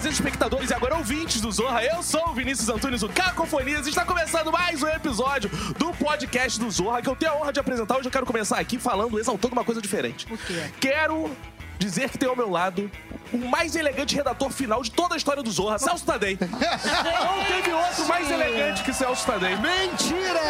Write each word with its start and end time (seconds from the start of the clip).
prazer, 0.00 0.12
espectadores 0.12 0.70
e 0.70 0.74
agora 0.74 0.96
ouvintes 0.96 1.42
do 1.42 1.52
Zorra. 1.52 1.84
Eu 1.84 2.02
sou 2.02 2.30
o 2.30 2.32
Vinícius 2.32 2.70
Antunes, 2.70 3.02
o 3.02 3.08
Cacofonias. 3.08 3.86
Está 3.86 4.02
começando 4.02 4.50
mais 4.50 4.82
um 4.82 4.88
episódio 4.88 5.50
do 5.78 5.92
podcast 5.92 6.58
do 6.58 6.70
Zorra, 6.70 7.02
que 7.02 7.08
eu 7.08 7.14
tenho 7.14 7.32
a 7.32 7.36
honra 7.36 7.52
de 7.52 7.60
apresentar. 7.60 7.98
Hoje 7.98 8.08
eu 8.08 8.10
quero 8.10 8.24
começar 8.24 8.58
aqui 8.58 8.78
falando, 8.78 9.18
exaltando 9.18 9.52
uma 9.52 9.64
coisa 9.64 9.80
diferente. 9.82 10.26
O 10.32 10.38
quê? 10.38 10.70
Quero 10.80 11.30
dizer 11.80 12.10
que 12.10 12.18
tem 12.18 12.28
ao 12.28 12.36
meu 12.36 12.50
lado 12.50 12.90
o 13.32 13.38
mais 13.38 13.74
elegante 13.76 14.14
redator 14.16 14.50
final 14.50 14.82
de 14.82 14.90
toda 14.90 15.14
a 15.14 15.16
história 15.16 15.42
do 15.42 15.50
Zorra, 15.50 15.78
Celso 15.78 16.04
Tadei. 16.04 16.36
Não 16.40 17.44
teve 17.44 17.72
outro 17.72 18.06
mais 18.08 18.30
elegante 18.30 18.82
que 18.82 18.92
Celso 18.92 19.24
Tadei. 19.24 19.56
Mentira! 19.56 20.40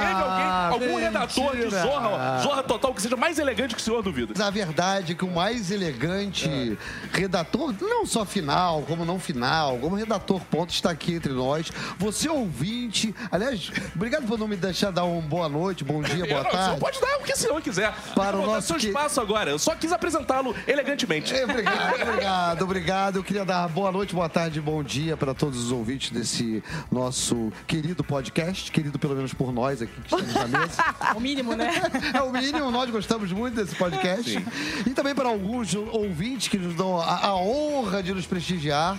Teve 0.00 0.12
alguém, 0.22 0.46
algum 0.46 0.78
Mentira! 0.86 1.00
redator 1.00 1.56
de 1.56 1.68
Zorra, 1.70 2.38
Zorra 2.42 2.62
Total, 2.62 2.94
que 2.94 3.02
seja 3.02 3.16
mais 3.16 3.38
elegante 3.38 3.74
que 3.74 3.80
o 3.80 3.84
senhor, 3.84 4.02
duvido. 4.02 4.32
Na 4.36 4.50
verdade, 4.50 5.14
que 5.14 5.24
o 5.24 5.30
mais 5.30 5.70
elegante 5.70 6.78
redator, 7.12 7.74
não 7.80 8.06
só 8.06 8.24
final, 8.24 8.82
como 8.82 9.04
não 9.04 9.18
final, 9.20 9.76
como 9.78 9.96
redator 9.96 10.40
ponto, 10.50 10.70
está 10.72 10.90
aqui 10.90 11.14
entre 11.14 11.32
nós. 11.32 11.70
Você 11.98 12.28
ouvinte, 12.28 13.14
aliás, 13.30 13.70
obrigado 13.94 14.26
por 14.26 14.38
não 14.38 14.48
me 14.48 14.56
deixar 14.56 14.90
dar 14.90 15.04
um 15.04 15.20
boa 15.20 15.48
noite, 15.48 15.84
bom 15.84 16.02
dia, 16.02 16.24
boa 16.26 16.40
Eu 16.40 16.44
não, 16.44 16.48
o 16.48 16.52
senhor 16.52 16.66
tarde. 16.66 16.80
pode 16.80 17.00
dar 17.00 17.16
o 17.18 17.22
que 17.22 17.32
o 17.32 17.36
senhor 17.36 17.60
quiser. 17.62 17.92
Para 18.14 18.36
o 18.36 18.46
nosso 18.46 18.68
seu 18.68 18.76
que- 18.76 18.86
espaço 18.88 19.20
agora. 19.20 19.50
Eu 19.50 19.58
só 19.58 19.74
quis 19.74 19.92
apresentá-lo 19.92 20.54
elegantemente. 20.80 21.34
É, 21.34 21.44
Obrigado, 21.44 22.02
obrigado, 22.02 22.62
obrigado. 22.62 23.16
Eu 23.16 23.24
queria 23.24 23.44
dar 23.44 23.68
boa 23.68 23.92
noite, 23.92 24.14
boa 24.14 24.28
tarde, 24.28 24.60
bom 24.60 24.82
dia 24.82 25.16
para 25.16 25.34
todos 25.34 25.64
os 25.64 25.72
ouvintes 25.72 26.10
desse 26.10 26.62
nosso 26.90 27.52
querido 27.66 28.02
podcast, 28.02 28.72
querido 28.72 28.98
pelo 28.98 29.14
menos 29.14 29.34
por 29.34 29.52
nós 29.52 29.82
aqui 29.82 29.92
que 29.92 30.14
estamos 30.14 30.34
na 30.34 30.46
mesa. 30.58 30.84
O 31.14 31.20
mínimo, 31.20 31.54
né? 31.54 31.70
É 32.14 32.22
o 32.22 32.32
mínimo, 32.32 32.70
nós 32.70 32.88
gostamos 32.90 33.32
muito 33.32 33.54
desse 33.54 33.74
podcast. 33.74 34.44
E 34.86 34.90
também 34.90 35.14
para 35.14 35.28
alguns 35.28 35.74
ouvintes 35.74 36.48
que 36.48 36.56
nos 36.58 36.74
dão 36.74 37.00
a, 37.00 37.26
a 37.26 37.36
honra 37.36 38.02
de 38.02 38.14
nos 38.14 38.26
prestigiar 38.26 38.98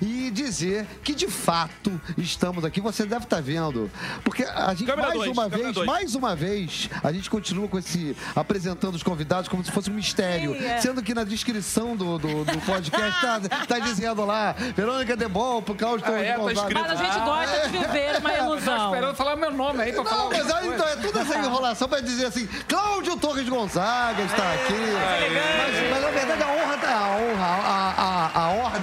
e 0.00 0.30
dizer 0.30 0.86
que 1.04 1.14
de 1.14 1.28
fato 1.28 2.00
estamos 2.16 2.64
aqui. 2.64 2.80
Você 2.80 3.04
deve 3.04 3.24
estar 3.24 3.40
vendo. 3.40 3.90
Porque 4.24 4.44
a 4.44 4.74
gente, 4.74 4.86
Câmera 4.86 5.08
mais 5.08 5.18
dois, 5.18 5.30
uma 5.30 5.48
vez, 5.48 5.74
dois. 5.74 5.86
mais 5.86 6.14
uma 6.14 6.34
vez, 6.36 6.88
a 7.02 7.12
gente 7.12 7.28
continua 7.30 7.68
com 7.68 7.78
esse 7.78 8.16
apresentando 8.34 8.94
os 8.94 9.02
convidados 9.02 9.48
como 9.48 9.64
se 9.64 9.70
fosse 9.70 9.90
um 9.90 9.94
mistério. 9.94 10.54
Sim, 10.54 10.64
é. 10.64 10.80
Sendo 10.80 11.02
que 11.02 11.14
na 11.14 11.19
descrição 11.24 11.96
do, 11.96 12.18
do, 12.18 12.44
do 12.44 12.58
podcast 12.60 13.20
tá, 13.20 13.66
tá 13.66 13.78
dizendo 13.78 14.24
lá, 14.24 14.54
Verônica 14.76 15.16
Debol, 15.16 15.62
pro 15.62 15.74
Cláudio 15.74 16.06
Ah, 16.06 16.18
é, 16.18 16.38
tá 16.38 16.52
escrito. 16.52 16.80
Mas 16.80 16.90
a 16.90 16.94
gente 16.96 17.18
gosta 17.20 17.68
de 17.68 17.78
viver 17.78 18.16
uma 18.18 18.32
ilusão. 18.38 18.86
esperando 18.86 19.14
falar 19.16 19.36
meu 19.36 19.50
nome 19.50 19.82
aí 19.82 19.92
pra 19.92 20.04
falar 20.04 20.16
Não, 20.16 20.24
alguma 20.24 20.44
mas 20.44 20.54
aí, 20.54 20.68
então, 20.68 20.88
é 20.88 20.96
toda 20.96 21.20
essa 21.20 21.38
enrolação 21.38 21.88
pra 21.88 22.00
dizer 22.00 22.26
assim, 22.26 22.46
Cláudio 22.68 23.16
Torres 23.16 23.48
Gonzaga 23.48 24.22
está 24.22 24.52
aqui. 24.54 24.74
Mas, 24.74 25.90
mas, 25.90 26.02
na 26.02 26.10
verdade 26.10 26.42
a 26.42 26.46
honra 26.48 26.78
tá. 26.78 26.90
A 26.90 27.16
honra, 27.16 27.46
a, 27.46 27.89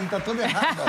tá 0.07 0.19
toda 0.19 0.43
errada. 0.43 0.83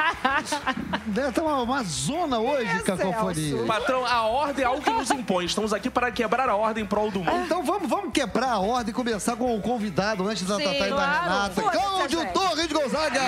Né, 1.07 1.33
Tá 1.35 1.43
uma, 1.43 1.63
uma 1.63 1.83
zona 1.85 2.39
hoje, 2.39 2.83
cacofonia. 2.83 3.65
Patrão, 3.67 4.05
a 4.05 4.23
ordem 4.23 4.65
é 4.65 4.67
algo 4.67 4.83
que 4.83 4.91
nos 4.91 5.11
impõe. 5.11 5.45
Estamos 5.45 5.73
aqui 5.73 5.91
para 5.91 6.11
quebrar 6.11 6.49
a 6.49 6.57
ordem 6.57 6.85
em 6.85 6.87
prol 6.87 7.11
do 7.11 7.21
mundo. 7.21 7.45
Então 7.45 7.63
vamos, 7.63 7.89
vamos 7.89 8.13
quebrar 8.13 8.53
a 8.53 8.59
ordem 8.59 8.91
e 8.91 8.95
começar 8.95 9.37
com 9.37 9.57
o 9.57 9.61
convidado 9.61 10.27
antes 10.29 10.47
da 10.47 10.57
Sim, 10.57 10.65
Tatá 10.65 10.87
e 10.87 10.91
da. 10.91 11.21
Renata. 11.21 11.63
Cláudio. 11.63 12.27
Torres 12.33 12.73
Gonzaga! 12.73 13.21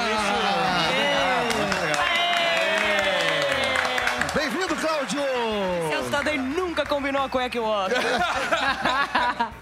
Bem-vindo, 4.35 4.75
Cláudio! 4.77 5.21
Celso 5.89 6.11
Tadei 6.11 6.39
nunca 6.39 6.85
combinou 6.87 7.23
a 7.23 7.29
cueca 7.29 7.57
e 7.57 7.61
o 7.61 7.65
outro. 7.65 7.97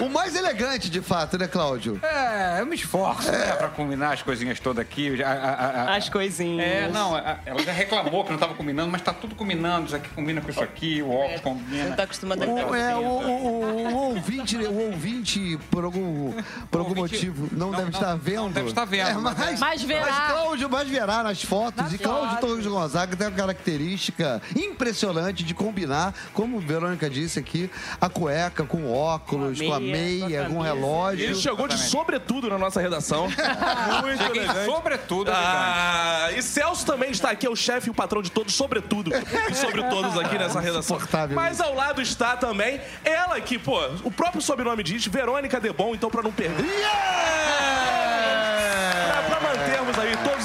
O 0.00 0.08
mais 0.08 0.34
elegante, 0.34 0.90
de 0.90 1.00
fato, 1.00 1.38
né, 1.38 1.46
Cláudio? 1.46 1.98
É, 2.02 2.60
eu 2.60 2.66
me 2.66 2.74
esforço, 2.74 3.30
né, 3.30 3.52
pra 3.52 3.68
combinar 3.68 4.12
as 4.12 4.22
coisinhas 4.22 4.58
todas 4.60 4.80
aqui. 4.82 5.22
A- 5.22 5.28
a- 5.28 5.92
a- 5.92 5.96
As 5.96 6.08
coisinhas. 6.08 6.66
É, 6.66 6.88
não, 6.92 7.14
a- 7.14 7.38
ela 7.46 7.62
já 7.62 7.72
reclamou 7.72 8.24
que 8.24 8.30
não 8.32 8.38
tava 8.38 8.54
combinando, 8.54 8.90
mas 8.90 9.00
tá 9.02 9.12
tudo 9.12 9.34
combinando. 9.34 9.86
Isso 9.86 9.96
aqui 9.96 10.08
combina 10.10 10.40
com 10.40 10.50
isso 10.50 10.62
aqui, 10.62 11.02
o 11.02 11.10
óculos 11.10 11.32
Você 11.32 11.38
combina. 11.40 11.84
não 11.88 11.96
tá 11.96 12.02
acostumado 12.02 12.42
a 12.42 12.46
O, 12.46 12.74
é, 12.74 12.96
o, 12.96 13.00
o- 13.00 13.62
o- 13.62 13.88
o 13.88 13.94
ouvinte, 14.14 14.56
o 14.56 14.86
ouvinte, 14.90 15.58
por 15.70 15.84
algum, 15.84 16.32
por 16.70 16.80
algum 16.80 16.98
ouvinte- 17.00 17.26
motivo, 17.26 17.48
não, 17.52 17.70
não, 17.70 17.78
deve 17.78 17.90
não, 17.90 17.98
estar 18.00 18.10
não 18.12 18.18
vendo. 18.18 18.52
deve 18.54 18.68
estar 18.68 18.84
vendo, 18.84 19.08
É, 19.10 19.14
mas- 19.14 19.58
mas, 19.60 19.82
verá. 19.82 20.06
Mas 20.06 20.32
Cláudio, 20.32 20.70
mas 20.70 20.88
verá 20.88 21.22
nas 21.22 21.42
fotos. 21.42 21.92
e 21.92 21.98
Cláudio. 21.98 22.38
Torres 22.40 22.66
Gonzaga 22.66 23.16
tem 23.16 23.26
uma 23.26 23.32
característica 23.36 24.40
impressionante 24.56 25.42
de 25.42 25.54
combinar, 25.54 26.14
como 26.32 26.58
Verônica 26.60 27.08
disse 27.08 27.38
aqui, 27.38 27.70
a 28.00 28.08
cueca 28.08 28.64
com 28.64 28.90
óculos, 28.92 29.60
com 29.60 29.72
a 29.72 29.80
meia, 29.92 30.26
meia, 30.26 30.38
com 30.40 30.44
a 30.44 30.48
com 30.48 30.60
o 30.60 30.64
camisa. 30.64 30.74
relógio. 30.74 31.24
Ele 31.24 31.34
chegou 31.34 31.68
de 31.68 31.78
sobretudo 31.78 32.48
na 32.48 32.58
nossa 32.58 32.80
redação. 32.80 33.28
Muito 34.02 34.22
Cheguei 34.22 34.42
elegante. 34.44 34.64
sobretudo. 34.64 35.30
Ah, 35.32 36.28
e 36.36 36.42
Celso 36.42 36.84
também 36.84 37.10
está 37.10 37.30
aqui, 37.30 37.46
é 37.46 37.50
o 37.50 37.56
chefe 37.56 37.88
e 37.88 37.90
o 37.90 37.94
patrão 37.94 38.22
de 38.22 38.30
todos, 38.30 38.54
sobretudo. 38.54 39.10
E 39.50 39.54
sobre 39.54 39.82
todos 39.84 40.18
aqui 40.18 40.38
nessa 40.38 40.60
redação. 40.60 40.98
Mas 41.34 41.60
ao 41.60 41.74
lado 41.74 42.00
está 42.00 42.36
também 42.36 42.80
ela 43.04 43.40
que, 43.40 43.58
pô, 43.58 43.78
o 44.04 44.10
próprio 44.10 44.40
sobrenome 44.42 44.82
diz, 44.82 45.06
Verônica 45.06 45.60
Debon, 45.60 45.94
então 45.94 46.10
pra 46.10 46.22
não 46.22 46.32
perder. 46.32 46.64
Aí 46.64 47.55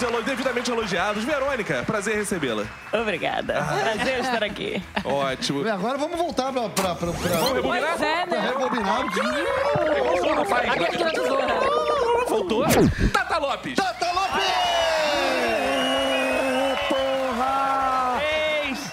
todos 0.02 0.26
devidamente 0.26 0.72
elogiados. 0.72 1.24
Verônica, 1.24 1.84
prazer 1.84 2.16
recebê-la. 2.16 2.66
Obrigada. 2.92 3.64
Prazer 3.64 4.20
estar 4.20 4.44
aqui. 4.44 4.82
Ótimo. 5.04 5.66
E 5.66 5.70
agora 5.70 5.98
vamos 5.98 6.18
voltar 6.18 6.52
pra, 6.52 6.70
pra, 6.70 6.96
pra, 6.96 7.12
pra, 7.12 7.30
Vamos 7.38 7.54
rebobinar? 7.54 7.98
Pois 7.98 8.02
é, 8.02 8.26
pra 8.26 8.42
né? 8.42 8.48
rebobinar. 8.48 9.02
Aqui 10.72 11.04
é 11.04 11.08
a 11.08 11.12
tesoura. 11.12 11.48
Voltou. 12.28 12.66
Tata 13.14 13.38
Lopes. 13.38 13.76
Tata 13.76 14.12
Lopes! 14.12 14.42
Porra! 16.90 18.22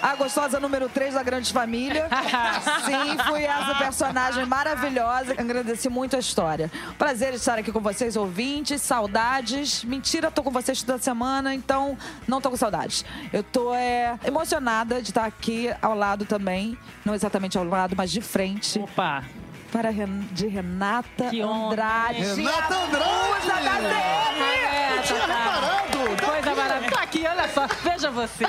A 0.01 0.08
gostosa 0.19 0.59
número 0.59 0.89
3 0.89 1.13
da 1.13 1.23
Grande 1.23 1.51
Família. 1.51 2.09
Sim, 2.85 3.17
fui 3.29 3.43
essa 3.43 3.75
personagem 3.75 4.45
maravilhosa. 4.45 5.33
Agradeci 5.37 5.87
muito 5.87 6.17
a 6.17 6.19
história. 6.19 6.69
Prazer 6.97 7.33
estar 7.33 7.57
aqui 7.57 7.71
com 7.71 7.79
vocês, 7.79 8.17
ouvintes. 8.17 8.81
Saudades. 8.81 9.83
Mentira, 9.85 10.29
tô 10.29 10.43
com 10.43 10.51
vocês 10.51 10.83
toda 10.83 10.99
semana, 10.99 11.55
então 11.55 11.97
não 12.27 12.41
tô 12.41 12.49
com 12.49 12.57
saudades. 12.57 13.05
Eu 13.31 13.41
tô 13.41 13.73
é, 13.73 14.19
emocionada 14.25 15.01
de 15.01 15.09
estar 15.09 15.25
aqui 15.25 15.73
ao 15.81 15.95
lado 15.95 16.25
também. 16.25 16.77
Não 17.05 17.15
exatamente 17.15 17.57
ao 17.57 17.63
lado, 17.63 17.95
mas 17.95 18.11
de 18.11 18.19
frente. 18.19 18.77
Opa. 18.77 19.23
Para 19.71 19.89
Ren- 19.91 20.27
de 20.31 20.47
Renata 20.47 21.29
Que. 21.29 21.41
Andrade. 21.41 22.19
Renata 22.21 22.75
Andrade! 22.75 23.05
musa 23.39 23.53
da 23.53 23.75
CM. 23.77 24.41
É, 24.41 25.01
Tinha 25.03 25.19
tá, 25.19 25.27
tá. 25.27 25.33
reparado! 25.33 26.25
Coisa 26.31 26.55
maravilhosa. 26.55 26.95
Tá 26.95 27.01
aqui, 27.03 27.25
olha 27.27 27.47
só. 27.49 27.67
Veja 27.83 28.11
você. 28.11 28.45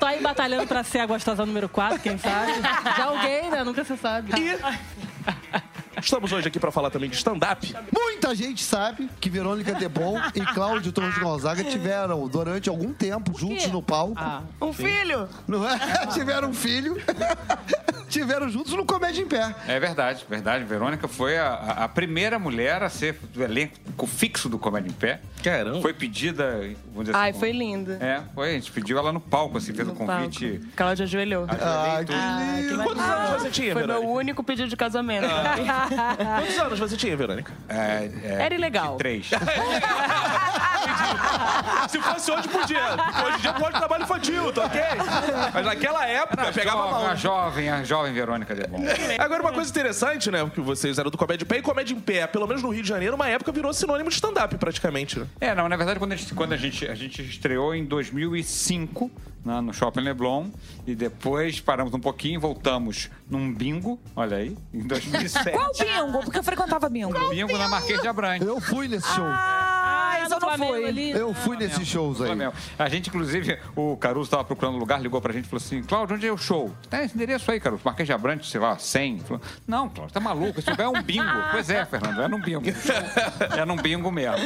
Tô 0.00 0.06
aí 0.06 0.20
batalhando 0.22 0.66
pra 0.66 0.82
ser 0.82 1.00
a 1.00 1.06
gostosa 1.06 1.44
número 1.44 1.68
4, 1.68 1.98
quem 2.00 2.16
sabe. 2.18 2.52
Já 2.96 3.04
alguém, 3.04 3.50
né? 3.50 3.62
Nunca 3.64 3.84
se 3.84 3.96
sabe. 3.98 4.32
E 4.40 4.58
estamos 6.00 6.32
hoje 6.32 6.48
aqui 6.48 6.58
para 6.58 6.70
falar 6.70 6.90
também 6.90 7.10
de 7.10 7.16
stand-up. 7.16 7.74
Muita 7.92 8.34
gente 8.34 8.62
sabe 8.64 9.10
que 9.20 9.28
Verônica 9.28 9.72
Debon 9.74 10.18
e 10.34 10.40
Cláudio 10.40 10.90
Torres 10.92 11.18
Gonzaga 11.18 11.64
tiveram, 11.64 12.26
durante 12.28 12.68
algum 12.68 12.92
tempo, 12.92 13.38
juntos 13.38 13.66
no 13.68 13.82
palco. 13.82 14.14
Ah, 14.16 14.42
Um 14.60 14.72
filho. 14.72 15.28
Não 15.46 15.68
é? 15.68 15.78
tiveram 16.12 16.48
um 16.50 16.54
filho. 16.54 16.96
Tiveram 18.18 18.48
juntos 18.48 18.72
no 18.72 18.84
Comédia 18.84 19.20
em 19.22 19.26
Pé. 19.26 19.54
É 19.68 19.78
verdade, 19.78 20.24
verdade. 20.28 20.64
Verônica 20.64 21.06
foi 21.06 21.36
a, 21.38 21.54
a- 21.84 21.88
primeira 21.88 22.38
mulher 22.38 22.82
a 22.82 22.88
ser 22.88 23.18
do 23.34 23.42
elenco 23.42 24.06
fixo 24.06 24.48
do 24.48 24.58
Comédia 24.58 24.88
em 24.88 24.92
Pé. 24.92 25.20
Caramba. 25.42 25.80
Foi 25.82 25.92
pedida, 25.92 26.60
vamos 26.92 27.06
dizer 27.06 27.16
Ai, 27.16 27.30
assim, 27.30 27.38
foi 27.38 27.52
lindo. 27.52 27.92
É, 28.00 28.22
foi. 28.34 28.50
A 28.50 28.52
gente 28.54 28.72
pediu 28.72 28.98
ela 28.98 29.12
no 29.12 29.20
palco, 29.20 29.58
assim, 29.58 29.72
fez 29.74 29.86
o 29.86 29.92
convite. 29.94 30.58
palco. 30.58 30.72
Cláudia 30.76 31.04
ajoelhou. 31.04 31.46
Ah, 31.48 32.02
que 32.04 32.12
Ah, 32.12 32.38
lindo. 32.56 32.82
Quantos 32.82 33.02
anos 33.04 33.42
você 33.42 33.50
tinha, 33.50 33.72
Foi 33.74 33.82
meu 33.86 33.94
Verônica? 33.96 34.12
único 34.18 34.42
pedido 34.42 34.68
de 34.68 34.76
casamento. 34.76 35.26
Quantos 36.38 36.58
anos 36.58 36.78
você 36.78 36.96
tinha, 36.96 37.16
Verônica? 37.16 37.52
É, 37.68 38.10
é, 38.24 38.42
Era 38.46 38.54
ilegal. 38.54 38.96
Três. 38.96 39.30
Se 41.88 42.00
fosse 42.00 42.30
hoje, 42.32 42.48
podia. 42.48 42.80
Hoje 43.24 43.36
em 43.38 43.40
dia 43.40 43.52
pode 43.52 43.78
trabalho 43.78 44.02
infantil, 44.04 44.52
tá 44.52 44.64
ok? 44.64 44.80
Mas 45.54 45.66
naquela 45.66 46.06
época, 46.06 46.52
pegava 46.52 46.78
jovem, 46.78 46.92
mal. 46.92 47.06
a 47.06 47.14
jovem, 47.14 47.68
a 47.70 47.84
jovem 47.84 48.05
Verônica 48.12 48.54
Debon. 48.54 48.78
Agora, 49.18 49.42
uma 49.42 49.52
coisa 49.52 49.70
interessante, 49.70 50.30
né? 50.30 50.48
Que 50.54 50.60
vocês 50.60 50.98
eram 50.98 51.10
do 51.10 51.18
Comédia 51.18 51.44
em 51.44 51.48
Pé 51.48 51.58
e 51.58 51.62
Comédia 51.62 51.94
em 51.94 52.00
Pé, 52.00 52.26
pelo 52.26 52.46
menos 52.46 52.62
no 52.62 52.70
Rio 52.70 52.82
de 52.82 52.88
Janeiro, 52.88 53.14
uma 53.14 53.28
época 53.28 53.52
virou 53.52 53.72
sinônimo 53.72 54.08
de 54.08 54.14
stand-up, 54.14 54.56
praticamente, 54.58 55.18
né? 55.18 55.26
É, 55.40 55.54
não, 55.54 55.68
na 55.68 55.76
verdade, 55.76 55.98
quando 55.98 56.12
a 56.12 56.16
gente, 56.16 56.34
quando 56.34 56.52
a 56.52 56.56
gente, 56.56 56.86
a 56.86 56.94
gente 56.94 57.22
estreou 57.22 57.74
em 57.74 57.84
2005 57.84 59.10
né, 59.46 59.60
no 59.60 59.72
Shopping 59.72 60.00
Leblon 60.00 60.48
e 60.86 60.94
depois 60.94 61.60
paramos 61.60 61.94
um 61.94 62.00
pouquinho, 62.00 62.40
voltamos 62.40 63.08
num 63.30 63.54
bingo, 63.54 63.98
olha 64.14 64.38
aí, 64.38 64.56
em 64.74 64.86
2007. 64.86 65.50
Qual 65.56 65.70
bingo? 65.72 66.20
Porque 66.24 66.38
eu 66.38 66.42
frequentava 66.42 66.88
bingo. 66.88 67.12
bingo 67.30 67.56
na 67.56 67.68
Marquês 67.68 68.02
de 68.02 68.08
Abrantes. 68.08 68.46
Eu 68.46 68.60
fui 68.60 68.88
nesse 68.88 69.06
show. 69.14 69.24
Ai, 69.24 69.85
esse 70.24 70.32
eu 70.34 70.40
não 70.40 70.48
Flamengo 70.48 70.72
fui. 70.74 70.84
ali. 70.86 71.10
Eu 71.10 71.34
fui 71.34 71.56
nesses 71.56 71.86
shows 71.86 72.20
aí. 72.20 72.26
Flamengo. 72.26 72.52
A 72.78 72.88
gente, 72.88 73.08
inclusive, 73.08 73.58
o 73.74 73.96
Caruso 73.96 74.26
estava 74.26 74.44
procurando 74.44 74.78
lugar, 74.78 75.00
ligou 75.00 75.20
pra 75.20 75.32
gente 75.32 75.46
e 75.46 75.48
falou 75.48 75.62
assim: 75.64 75.82
Cláudio, 75.82 76.16
onde 76.16 76.26
é 76.26 76.32
o 76.32 76.38
show? 76.38 76.72
Tem 76.90 77.04
esse 77.04 77.14
endereço 77.14 77.50
aí, 77.50 77.60
Caruso. 77.60 77.82
Marquês 77.84 78.06
de 78.06 78.12
Abrantes, 78.12 78.50
sei 78.50 78.60
lá, 78.60 78.78
100. 78.78 79.20
Falou, 79.20 79.42
não, 79.66 79.88
Cláudio, 79.88 80.12
tá 80.14 80.20
maluco. 80.20 80.58
Isso 80.60 80.70
é 80.70 80.88
um 80.88 81.02
bingo. 81.02 81.24
pois 81.52 81.70
é, 81.70 81.84
Fernando, 81.84 82.22
é 82.22 82.28
num 82.28 82.40
bingo. 82.40 82.62
É 83.56 83.64
num 83.64 83.76
bingo 83.76 84.10
mesmo. 84.10 84.36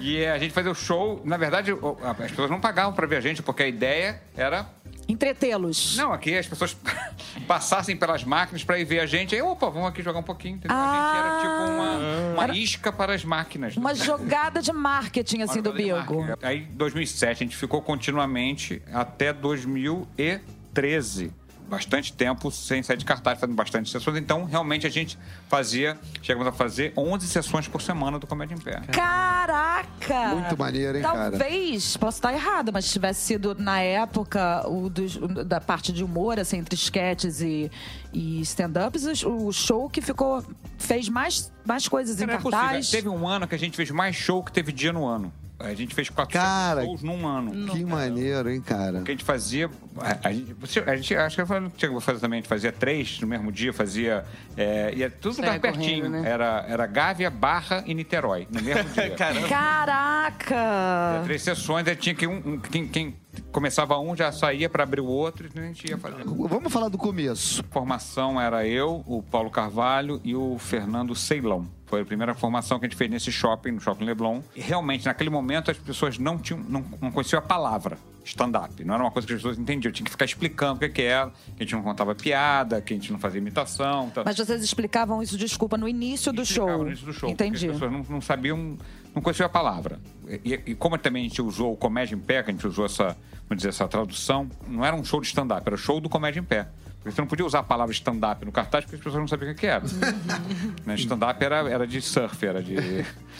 E 0.00 0.24
a 0.26 0.38
gente 0.38 0.52
fazia 0.52 0.70
o 0.70 0.74
show. 0.74 1.20
Na 1.24 1.36
verdade, 1.36 1.72
as 1.72 2.30
pessoas 2.30 2.50
não 2.50 2.60
pagavam 2.60 2.92
pra 2.92 3.06
ver 3.06 3.16
a 3.16 3.20
gente, 3.20 3.42
porque 3.42 3.62
a 3.62 3.68
ideia 3.68 4.20
era 4.36 4.66
Entretê-los. 5.08 5.96
Não, 5.96 6.12
aqui 6.12 6.36
as 6.36 6.46
pessoas 6.46 6.76
passassem 7.46 7.96
pelas 7.96 8.24
máquinas 8.24 8.62
para 8.64 8.78
ir 8.78 8.84
ver 8.84 9.00
a 9.00 9.06
gente. 9.06 9.34
Aí, 9.34 9.42
opa, 9.42 9.68
vamos 9.68 9.88
aqui 9.88 10.00
jogar 10.02 10.20
um 10.20 10.24
pouquinho. 10.24 10.56
Entendeu? 10.56 10.76
a 10.76 10.80
gente 10.80 11.16
era 11.18 11.40
tipo 11.40 11.54
uma, 11.72 11.98
uma 12.46 12.56
isca 12.56 12.92
para 12.92 13.14
as 13.14 13.24
máquinas. 13.24 13.76
Uma 13.76 13.94
jogada 13.94 14.62
de 14.62 14.72
marketing, 14.72 15.42
assim, 15.42 15.60
do 15.60 15.74
marketing. 15.74 16.36
Aí, 16.42 16.60
2007, 16.60 17.30
a 17.30 17.34
gente 17.46 17.56
ficou 17.56 17.82
continuamente 17.82 18.80
até 18.92 19.32
2013. 19.32 21.32
Bastante 21.68 22.12
tempo 22.12 22.50
sem 22.50 22.82
sair 22.82 22.96
de 22.98 23.04
cartaz, 23.04 23.40
fazendo 23.40 23.56
bastante 23.56 23.90
sessões. 23.90 24.16
Então, 24.18 24.44
realmente, 24.44 24.86
a 24.86 24.90
gente 24.90 25.18
fazia... 25.48 25.98
Chegamos 26.22 26.46
a 26.46 26.52
fazer 26.52 26.92
11 26.96 27.26
sessões 27.26 27.66
por 27.66 27.80
semana 27.80 28.18
do 28.18 28.26
Comédia 28.26 28.54
em 28.54 28.58
Pé. 28.58 28.80
Caraca! 28.92 30.34
Muito 30.34 30.58
maneiro, 30.58 30.98
hein, 30.98 31.02
cara? 31.02 31.30
Talvez, 31.38 31.96
posso 31.96 32.18
estar 32.18 32.32
errada, 32.32 32.70
mas 32.70 32.90
tivesse 32.90 33.22
sido, 33.22 33.54
na 33.58 33.80
época, 33.80 34.68
o 34.68 34.88
dos- 34.90 35.16
da 35.46 35.60
parte 35.60 35.92
de 35.92 36.04
humor, 36.04 36.38
assim, 36.38 36.58
entre 36.58 36.74
sketches 36.74 37.40
e, 37.40 37.70
e 38.12 38.40
stand-ups, 38.42 39.24
o 39.24 39.50
show 39.52 39.88
que 39.88 40.00
ficou. 40.00 40.44
fez 40.78 41.08
mais, 41.08 41.50
mais 41.64 41.88
coisas 41.88 42.20
em 42.20 42.24
é 42.24 42.26
possível. 42.36 42.50
cartaz. 42.50 42.90
Teve 42.90 43.08
um 43.08 43.26
ano 43.26 43.46
que 43.48 43.54
a 43.54 43.58
gente 43.58 43.76
fez 43.76 43.90
mais 43.90 44.14
show 44.14 44.42
que 44.44 44.52
teve 44.52 44.70
dia 44.70 44.92
no 44.92 45.06
ano. 45.06 45.32
A 45.58 45.72
gente 45.72 45.94
fez 45.94 46.10
400 46.10 46.46
Cara, 46.46 46.84
shows 46.84 47.02
num 47.02 47.26
ano. 47.26 47.70
Que 47.72 47.84
maneiro, 47.84 48.50
hein, 48.50 48.60
cara? 48.60 49.02
que 49.02 49.10
a 49.12 49.14
gente 49.14 49.24
fazia. 49.24 49.70
A, 49.98 50.28
a 50.28 50.32
gente, 50.32 50.54
a 50.84 50.96
gente- 50.96 51.14
acho 51.16 51.36
que 51.36 51.42
eu 51.52 51.72
chegou 51.78 51.98
a 51.98 52.00
fazer 52.00 52.18
também, 52.18 52.38
a 52.38 52.40
gente 52.42 52.48
fazia 52.48 52.72
três 52.72 53.20
no 53.20 53.26
mesmo 53.28 53.52
dia, 53.52 53.72
fazia. 53.72 54.24
É, 54.56 54.92
ia 54.94 55.08
tudo 55.08 55.36
lugar 55.36 55.50
Sai 55.52 55.60
pertinho. 55.60 56.04
correndo, 56.06 56.22
né? 56.22 56.28
Era, 56.28 56.64
era 56.68 56.86
Gávea, 56.86 57.30
Barra 57.30 57.84
e 57.86 57.94
Niterói, 57.94 58.48
no 58.50 58.60
mesmo 58.60 58.82
dia. 58.92 59.14
Caraca! 59.48 61.22
Três 61.24 61.42
sessões, 61.42 61.86
aí 61.86 61.96
tinha 61.96 62.14
que 62.14 62.26
um. 62.26 62.36
um- 62.44 62.58
quem, 62.58 62.86
quem 62.88 63.14
começava 63.54 63.96
um 64.00 64.16
já 64.16 64.32
saía 64.32 64.68
para 64.68 64.82
abrir 64.82 65.00
o 65.00 65.06
outro 65.06 65.48
e 65.54 65.58
a 65.58 65.62
gente 65.62 65.88
ia 65.88 65.96
fazer. 65.96 66.24
Vamos 66.24 66.72
falar 66.72 66.88
do 66.88 66.98
começo. 66.98 67.62
A 67.62 67.72
formação 67.72 68.40
era 68.40 68.66
eu, 68.66 69.04
o 69.06 69.22
Paulo 69.22 69.48
Carvalho 69.48 70.20
e 70.24 70.34
o 70.34 70.58
Fernando 70.58 71.14
Ceilão. 71.14 71.64
Foi 71.86 72.00
a 72.00 72.04
primeira 72.04 72.34
formação 72.34 72.80
que 72.80 72.86
a 72.86 72.88
gente 72.88 72.98
fez 72.98 73.08
nesse 73.08 73.30
shopping, 73.30 73.70
no 73.70 73.80
Shopping 73.80 74.04
Leblon. 74.04 74.40
E 74.56 74.60
realmente, 74.60 75.06
naquele 75.06 75.30
momento, 75.30 75.70
as 75.70 75.78
pessoas 75.78 76.18
não 76.18 76.36
tinham, 76.36 76.60
não, 76.68 76.84
não 77.00 77.12
conheciam 77.12 77.38
a 77.38 77.42
palavra 77.42 77.96
stand-up. 78.24 78.82
Não 78.84 78.94
era 78.94 79.04
uma 79.04 79.10
coisa 79.10 79.28
que 79.28 79.34
as 79.34 79.38
pessoas 79.38 79.56
entendiam. 79.56 79.90
Eu 79.90 79.94
tinha 79.94 80.04
que 80.04 80.10
ficar 80.10 80.24
explicando 80.24 80.76
o 80.76 80.80
que, 80.80 80.88
que 80.88 81.02
era, 81.02 81.30
que 81.56 81.62
a 81.62 81.62
gente 81.62 81.74
não 81.74 81.82
contava 81.82 82.12
piada, 82.14 82.80
que 82.80 82.92
a 82.92 82.96
gente 82.96 83.12
não 83.12 83.20
fazia 83.20 83.38
imitação. 83.38 84.10
Tá. 84.10 84.22
Mas 84.24 84.36
vocês 84.36 84.64
explicavam 84.64 85.22
isso, 85.22 85.36
desculpa, 85.38 85.76
no 85.76 85.86
início 85.86 86.32
do 86.32 86.44
show. 86.44 86.78
No 86.78 86.88
início 86.88 87.06
do 87.06 87.12
show. 87.12 87.30
Entendi. 87.30 87.66
As 87.66 87.74
pessoas 87.74 87.92
não, 87.92 88.04
não 88.08 88.20
sabiam, 88.20 88.76
não 89.14 89.22
conheciam 89.22 89.46
a 89.46 89.50
palavra. 89.50 90.00
E, 90.44 90.54
e 90.66 90.74
como 90.74 90.98
também 90.98 91.26
a 91.26 91.28
gente 91.28 91.40
usou 91.40 91.72
o 91.72 91.76
Comédia 91.76 92.16
em 92.16 92.18
Pé, 92.18 92.42
que 92.42 92.50
a 92.50 92.52
gente 92.52 92.66
usou 92.66 92.86
essa, 92.86 93.16
vamos 93.48 93.62
dizer, 93.62 93.68
essa 93.68 93.86
tradução, 93.88 94.48
não 94.66 94.84
era 94.84 94.94
um 94.94 95.04
show 95.04 95.20
de 95.20 95.26
stand-up, 95.26 95.62
era 95.66 95.76
show 95.76 96.00
do 96.00 96.08
Comédia 96.08 96.40
em 96.40 96.44
Pé. 96.44 96.68
Porque 96.98 97.14
você 97.14 97.20
não 97.20 97.28
podia 97.28 97.44
usar 97.44 97.58
a 97.58 97.62
palavra 97.62 97.92
stand-up 97.92 98.46
no 98.46 98.52
cartaz 98.52 98.84
porque 98.84 98.96
as 98.96 99.02
pessoas 99.02 99.20
não 99.20 99.28
sabiam 99.28 99.52
o 99.52 99.54
que 99.54 99.66
era. 99.66 99.84
Né? 100.86 100.94
Stand-up 100.94 101.44
era, 101.44 101.56
era 101.68 101.86
de 101.86 102.00
surf, 102.00 102.44
era 102.44 102.62
de, 102.62 102.76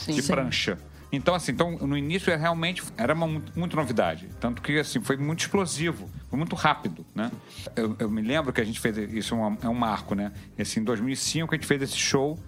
de 0.06 0.22
prancha. 0.22 0.78
Então, 1.16 1.34
assim, 1.34 1.52
então, 1.52 1.78
no 1.78 1.96
início 1.96 2.30
era 2.30 2.40
realmente 2.40 2.82
era 2.96 3.14
uma, 3.14 3.26
muito, 3.54 3.76
novidade. 3.76 4.28
Tanto 4.40 4.60
que, 4.60 4.78
assim, 4.78 5.00
foi 5.00 5.16
muito 5.16 5.40
explosivo, 5.40 6.08
foi 6.28 6.38
muito 6.38 6.54
rápido, 6.54 7.06
né? 7.14 7.30
Eu, 7.76 7.96
eu 7.98 8.10
me 8.10 8.20
lembro 8.20 8.52
que 8.52 8.60
a 8.60 8.64
gente 8.64 8.80
fez, 8.80 8.96
isso 8.96 9.34
é 9.34 9.38
um, 9.38 9.58
é 9.62 9.68
um 9.68 9.74
marco, 9.74 10.14
né? 10.14 10.32
Assim, 10.58 10.80
em 10.80 10.84
2005 10.84 11.54
a 11.54 11.56
gente 11.56 11.66
fez 11.66 11.82
esse 11.82 11.96
show 11.96 12.38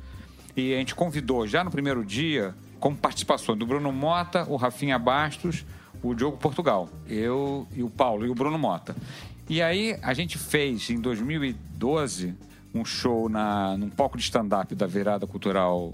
e 0.57 0.75
a 0.75 0.79
gente 0.79 0.95
convidou 0.95 1.47
já 1.47 1.63
no 1.63 1.71
primeiro 1.71 2.05
dia, 2.05 2.55
como 2.81 2.97
participação 2.97 3.57
do 3.57 3.67
Bruno 3.67 3.93
Mota, 3.93 4.45
o 4.49 4.57
Rafinha 4.57 4.99
Bastos, 4.99 5.65
o 6.09 6.15
Diogo 6.15 6.37
Portugal, 6.37 6.89
eu 7.09 7.67
e 7.75 7.83
o 7.83 7.91
Paulo 7.91 8.27
e 8.27 8.29
o 8.31 8.35
Bruno 8.35 8.59
Mota. 8.59 8.95
E 9.49 9.63
aí 9.63 9.97
a 10.03 10.13
gente 10.15 10.39
fez 10.39 10.91
em 10.91 11.01
2012 11.01 12.35
um 12.75 12.85
show 12.85 13.29
na, 13.29 13.77
num 13.77 13.89
palco 13.89 14.17
de 14.17 14.25
stand-up 14.25 14.75
da 14.75 14.87
Virada 14.87 15.27
Cultural 15.27 15.93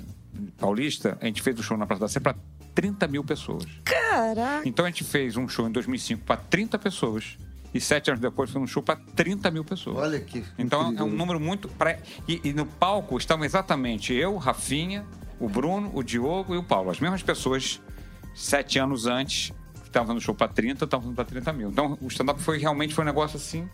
Paulista. 0.59 1.17
A 1.21 1.27
gente 1.27 1.43
fez 1.43 1.59
o 1.59 1.63
show 1.63 1.77
na 1.77 1.87
Praça 1.87 2.01
da 2.01 2.09
Sé 2.09 2.19
para 2.21 2.35
30 2.75 3.07
mil 3.09 3.23
pessoas. 3.23 3.65
Caraca! 3.85 4.63
Então 4.67 4.85
a 4.85 4.89
gente 4.89 5.05
fez 5.05 5.37
um 5.37 5.47
show 5.49 5.69
em 5.69 5.73
2005 5.73 6.25
para 6.25 6.37
30 6.39 6.79
pessoas. 6.79 7.37
E 7.75 7.81
sete 7.81 8.11
anos 8.11 8.21
depois 8.21 8.51
foi 8.51 8.61
um 8.61 8.67
show 8.67 8.83
para 8.83 8.97
30 9.15 9.51
mil 9.51 9.65
pessoas. 9.65 9.97
Olha 9.97 10.21
que 10.21 10.45
Então 10.59 10.81
é 10.81 10.85
incrível. 10.89 11.07
um 11.07 11.11
número 11.11 11.41
muito. 11.41 11.69
Pra... 11.69 11.99
E, 12.29 12.41
e 12.45 12.53
no 12.53 12.67
palco 12.67 13.17
estavam 13.17 13.45
exatamente 13.47 14.13
eu, 14.13 14.37
Rafinha, 14.37 15.07
o 15.41 15.49
Bruno, 15.49 15.91
o 15.95 16.03
Diogo 16.03 16.55
e 16.55 16.59
o 16.59 16.63
Paulo. 16.63 16.91
As 16.91 17.01
mesmas 17.01 17.23
pessoas, 17.23 17.81
sete 18.35 18.79
anos 18.79 19.07
antes, 19.07 19.53
estavam 19.93 20.15
no 20.15 20.21
show 20.21 20.35
para 20.35 20.49
30, 20.49 20.85
estavam 20.85 21.15
para 21.15 21.25
30 21.25 21.53
mil. 21.53 21.69
Então 21.69 21.97
o 22.01 22.09
stand-up 22.09 22.41
foi 22.43 22.59
realmente 22.59 22.95
foi 22.95 23.05
um 23.05 23.07
negócio 23.07 23.37
assim. 23.37 23.69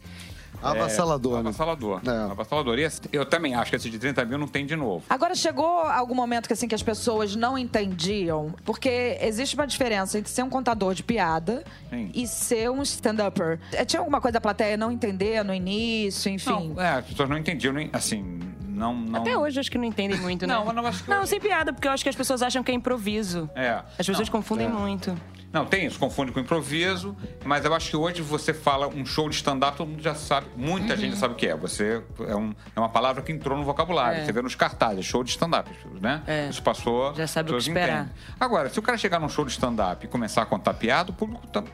Avassalador, 0.63 1.35
é, 1.35 1.43
né? 1.43 1.49
Avassalador. 1.51 2.01
É. 2.05 2.31
Avassalador. 2.33 2.79
E 2.79 2.83
esse- 2.83 3.01
eu 3.13 3.25
também 3.25 3.55
acho 3.55 3.71
que 3.71 3.77
esse 3.77 3.89
de 3.89 3.99
30 3.99 4.25
mil 4.25 4.39
não 4.39 4.49
tem 4.49 4.67
de 4.67 4.75
novo. 4.75 5.05
Agora, 5.09 5.35
chegou 5.35 5.65
algum 5.83 6.15
momento 6.15 6.47
que, 6.49 6.53
assim, 6.53 6.67
que 6.67 6.75
as 6.75 6.83
pessoas 6.83 7.37
não 7.37 7.57
entendiam? 7.57 8.53
Porque 8.65 9.19
existe 9.21 9.55
uma 9.55 9.67
diferença 9.67 10.19
entre 10.19 10.31
ser 10.33 10.43
um 10.43 10.51
contador 10.51 10.95
de 10.95 11.03
piada 11.05 11.63
Sim. 11.91 12.11
e 12.15 12.27
ser 12.27 12.71
um 12.71 12.83
stand-upper. 12.83 13.61
Eh, 13.73 13.85
Tinha 13.85 14.01
alguma 14.01 14.21
coisa 14.21 14.33
da 14.35 14.41
plateia 14.41 14.77
não 14.77 14.91
entender 14.91 15.45
no 15.45 15.55
início, 15.55 16.31
enfim? 16.31 16.73
Não, 16.75 16.83
é, 16.83 16.95
as 16.95 17.05
pessoas 17.07 17.29
não 17.29 17.39
entendiam, 17.39 17.75
assim, 17.93 18.41
não, 18.67 18.95
não. 18.95 19.21
Até 19.21 19.37
hoje 19.39 19.61
acho 19.61 19.71
que 19.71 19.79
não 19.79 19.85
entendem 19.85 20.19
muito, 20.19 20.45
né? 20.47 20.55
Não, 20.55 20.65
mas 20.65 20.75
não 20.75 20.87
acho 20.87 21.05
que 21.05 21.11
Não, 21.11 21.21
hoje- 21.21 21.29
sem 21.29 21.41
piada, 21.41 21.73
porque 21.73 21.87
eu 21.87 21.93
acho 21.93 22.03
que 22.03 22.09
as 22.11 22.17
pessoas 22.17 22.43
acham 22.43 22.65
que 22.65 22.73
é 22.73 22.75
improviso. 22.75 23.49
É. 23.55 23.83
As 23.99 24.07
pessoas 24.07 24.29
Não, 24.29 24.33
confundem 24.33 24.67
é. 24.67 24.71
muito. 24.71 25.17
Não, 25.51 25.65
tem 25.65 25.87
isso, 25.87 25.99
confunde 25.99 26.31
com 26.31 26.39
improviso, 26.41 27.17
mas 27.43 27.65
eu 27.65 27.73
acho 27.73 27.89
que 27.89 27.97
hoje 27.97 28.21
você 28.21 28.53
fala 28.53 28.87
um 28.87 29.07
show 29.07 29.31
de 29.31 29.37
stand-up, 29.37 29.79
todo 29.79 29.89
mundo 29.89 30.03
já 30.03 30.15
sabe, 30.15 30.47
muita 30.55 30.95
gente 30.95 31.15
já 31.15 31.21
sabe 31.21 31.33
o 31.35 31.37
que 31.39 31.47
é. 31.49 31.57
Você 31.57 32.03
é, 32.29 32.37
um- 32.37 32.55
é 32.77 32.79
uma 32.79 32.91
palavra 32.91 33.23
que 33.23 33.33
entrou 33.33 33.57
no 33.57 33.65
vocabulário. 33.65 34.21
É. 34.21 34.25
Você 34.27 34.33
vê 34.33 34.43
nos 34.43 34.55
cartazes, 34.55 35.07
show 35.07 35.25
de 35.25 35.31
stand-up, 35.31 35.71
né? 36.03 36.23
É. 36.27 36.49
Isso 36.51 36.63
passou. 36.63 37.15
Já 37.15 37.27
sabe 37.27 37.51
o 37.51 37.55
que 37.55 37.61
esperar. 37.63 37.89
entendem. 38.05 38.13
Agora, 38.39 38.69
se 38.69 38.79
o 38.79 38.83
cara 38.83 38.99
chegar 38.99 39.19
num 39.19 39.29
show 39.31 39.45
de 39.45 39.51
stand-up 39.53 40.05
e 40.05 40.09
começar 40.09 40.43
a 40.43 40.47
contar 40.47 40.75
piada, 40.75 41.11
o 41.13 41.15
público 41.15 41.47
tam- 41.47 41.65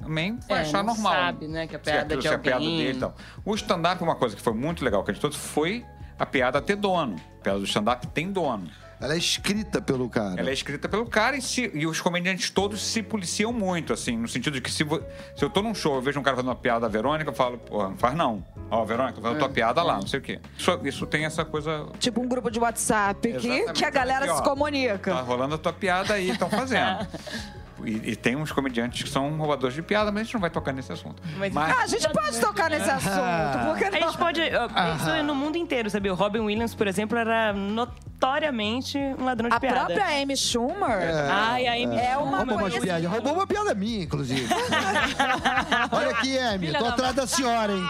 também 0.00 0.38
vai 0.48 0.58
É, 0.58 0.62
achar 0.62 0.84
não 0.84 0.94
normal. 0.94 1.12
sabe, 1.12 1.48
né, 1.48 1.66
que 1.66 1.74
a 1.74 1.78
piada 1.80 2.02
aquilo- 2.14 2.20
de 2.22 2.28
alguém. 2.52 2.76
dele 2.78 2.96
e 2.96 3.00
tal. 3.00 3.16
O 3.44 3.54
stand-up, 3.56 4.00
uma 4.04 4.14
coisa 4.14 4.36
que 4.36 4.42
foi 4.42 4.54
muito 4.54 4.84
legal 4.84 5.02
que 5.02 5.10
a 5.10 5.14
gente 5.14 5.20
trouxe 5.20 5.36
foi 5.38 5.84
a 6.16 6.24
piada 6.24 6.62
ter 6.62 6.76
dono. 6.76 7.16
A 7.40 7.42
piada 7.42 7.58
do 7.58 7.64
stand-up 7.64 8.06
tem 8.06 8.30
dono. 8.30 8.70
Ela 9.00 9.14
é 9.14 9.18
escrita 9.18 9.80
pelo 9.80 10.08
cara. 10.08 10.40
Ela 10.40 10.48
é 10.50 10.52
escrita 10.52 10.88
pelo 10.88 11.06
cara 11.06 11.36
e, 11.36 11.42
se- 11.42 11.70
e 11.74 11.86
os 11.86 12.00
comediantes 12.00 12.48
todos 12.50 12.80
se 12.80 13.02
policiam 13.02 13.52
muito, 13.52 13.92
assim, 13.92 14.16
no 14.16 14.26
sentido 14.26 14.54
de 14.54 14.60
que 14.62 14.70
se, 14.70 14.82
vo- 14.84 15.02
se 15.36 15.44
eu 15.44 15.50
tô 15.50 15.60
num 15.62 15.74
show, 15.74 15.94
eu 15.96 16.00
vejo 16.02 16.18
um 16.18 16.22
cara 16.22 16.36
fazendo 16.36 16.48
uma 16.48 16.56
piada 16.56 16.80
da 16.80 16.88
Verônica, 16.88 17.28
eu 17.30 17.34
falo, 17.34 17.58
pô, 17.58 17.82
não 17.82 17.96
faz 17.96 18.14
não. 18.16 18.42
Ó, 18.70 18.84
Verônica, 18.84 19.20
faz 19.20 19.34
a 19.34 19.36
É. 19.36 19.38
tua 19.38 19.48
piada 19.50 19.82
lá, 19.82 19.96
não 19.96 20.06
sei 20.06 20.18
o 20.18 20.22
quê. 20.22 20.40
Isso, 20.58 20.80
isso 20.84 21.06
tem 21.06 21.24
essa 21.24 21.44
coisa. 21.44 21.86
Tipo 21.98 22.20
um 22.22 22.26
grupo 22.28 22.50
de 22.50 22.58
WhatsApp 22.58 23.32
que, 23.34 23.72
que 23.72 23.84
a 23.84 23.90
galera 23.90 24.24
Aqui, 24.24 24.32
ó, 24.32 24.36
se 24.38 24.42
comunica. 24.42 25.12
Tá 25.12 25.20
rolando 25.20 25.54
a 25.54 25.58
tua 25.58 25.72
piada 25.72 26.14
aí, 26.14 26.30
estão 26.30 26.48
fazendo. 26.50 27.06
E, 27.84 28.10
e 28.12 28.16
tem 28.16 28.36
uns 28.36 28.50
comediantes 28.52 29.02
que 29.02 29.08
são 29.10 29.36
roubadores 29.36 29.74
de 29.74 29.82
piada, 29.82 30.10
mas 30.10 30.22
a 30.22 30.24
gente 30.24 30.34
não 30.34 30.40
vai 30.40 30.50
tocar 30.50 30.72
nesse 30.72 30.92
assunto. 30.92 31.22
Mas- 31.36 31.54
Ah, 31.56 31.82
a 31.82 31.86
gente 31.86 32.08
pode 32.10 32.40
tocar 32.40 32.70
nesse 32.70 32.90
assunto, 32.90 33.66
porque 33.68 33.84
A 33.84 33.90
não? 33.90 34.00
gente 34.08 34.18
pode. 34.18 34.40
ó, 34.40 34.96
Isso 34.96 35.10
é 35.10 35.22
no 35.22 35.34
mundo 35.34 35.56
inteiro, 35.58 35.90
sabia? 35.90 36.12
O 36.12 36.16
Robin 36.16 36.40
Williams, 36.40 36.74
por 36.74 36.86
exemplo, 36.86 37.18
era 37.18 37.52
notoriamente 37.52 38.96
um 39.18 39.24
ladrão 39.24 39.48
de 39.48 39.54
A 39.56 39.60
piada. 39.60 39.76
própria 39.86 40.22
Amy 40.22 40.36
Schumer 40.36 40.98
Ai, 41.30 41.66
a 41.66 41.72
Amy 41.74 41.96
é 41.98 42.16
uma 42.16 42.38
Roubou 42.38 42.58
coisa... 42.60 42.80
piadas. 42.80 43.10
Roubou 43.10 43.32
uma 43.34 43.46
piada 43.46 43.74
minha, 43.74 44.04
inclusive. 44.04 44.48
Olha 45.92 46.10
aqui, 46.10 46.38
Amy. 46.38 46.72
Tô 46.72 46.86
atrás 46.86 47.14
da 47.14 47.26
senhora, 47.26 47.72
hein? 47.72 47.84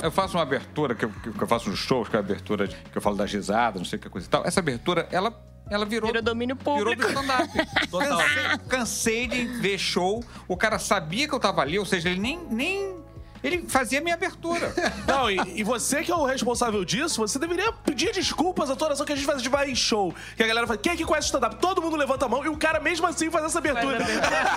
É, 0.00 0.06
eu 0.06 0.10
faço 0.10 0.36
uma 0.36 0.42
abertura 0.42 0.94
que 0.94 1.04
eu, 1.04 1.10
que 1.10 1.42
eu 1.42 1.46
faço 1.46 1.68
nos 1.70 1.78
shows, 1.78 2.08
que 2.08 2.16
é 2.16 2.18
a 2.18 2.22
abertura 2.22 2.66
de- 2.68 2.76
que 2.76 2.96
eu 2.96 3.02
falo 3.02 3.16
das 3.16 3.32
risadas, 3.32 3.80
não 3.80 3.84
sei 3.86 3.98
o 3.98 4.02
que 4.02 4.08
coisa 4.08 4.26
e 4.26 4.30
tal. 4.30 4.42
Essa 4.46 4.60
abertura, 4.60 5.08
ela, 5.10 5.32
ela 5.70 5.84
virou. 5.84 6.08
Virou 6.08 6.22
domínio 6.22 6.56
Virou 6.56 6.76
público. 6.78 7.02
do 7.02 7.08
stand-up. 7.08 7.48
cansei, 7.90 8.58
cansei 8.68 9.26
de 9.26 9.44
ver 9.44 9.78
show. 9.78 10.22
O 10.46 10.56
cara 10.56 10.78
sabia 10.78 11.26
que 11.26 11.34
eu 11.34 11.40
tava 11.40 11.62
ali, 11.62 11.78
ou 11.78 11.86
seja, 11.86 12.10
ele 12.10 12.20
nem. 12.20 12.38
nem 12.50 13.01
Ele 13.42 13.64
fazia 13.68 14.00
minha 14.00 14.14
abertura. 14.14 14.72
Não, 15.06 15.30
e, 15.30 15.38
e 15.60 15.62
você 15.64 16.02
que 16.02 16.10
é 16.10 16.14
o 16.14 16.24
responsável 16.24 16.84
disso, 16.84 17.20
você 17.20 17.38
deveria 17.38 17.72
pedir 17.72 18.12
desculpas 18.12 18.70
a 18.70 18.74
toda 18.74 18.86
oração 18.86 19.04
que 19.06 19.12
a 19.12 19.16
gente 19.16 19.26
faz 19.26 19.42
de 19.42 19.48
vai 19.48 19.70
em 19.70 19.74
show. 19.74 20.14
Que 20.36 20.42
a 20.42 20.46
galera 20.46 20.66
fala, 20.66 20.78
quem 20.78 20.92
é 20.92 20.96
que 20.96 21.04
conhece 21.04 21.26
stand-up? 21.26 21.56
Todo 21.56 21.80
mundo 21.82 21.96
levanta 21.96 22.26
a 22.26 22.28
mão 22.28 22.44
e 22.44 22.48
o 22.48 22.56
cara 22.56 22.78
mesmo 22.80 23.06
assim 23.06 23.30
faz 23.30 23.44
essa 23.44 23.58
abertura. 23.58 23.98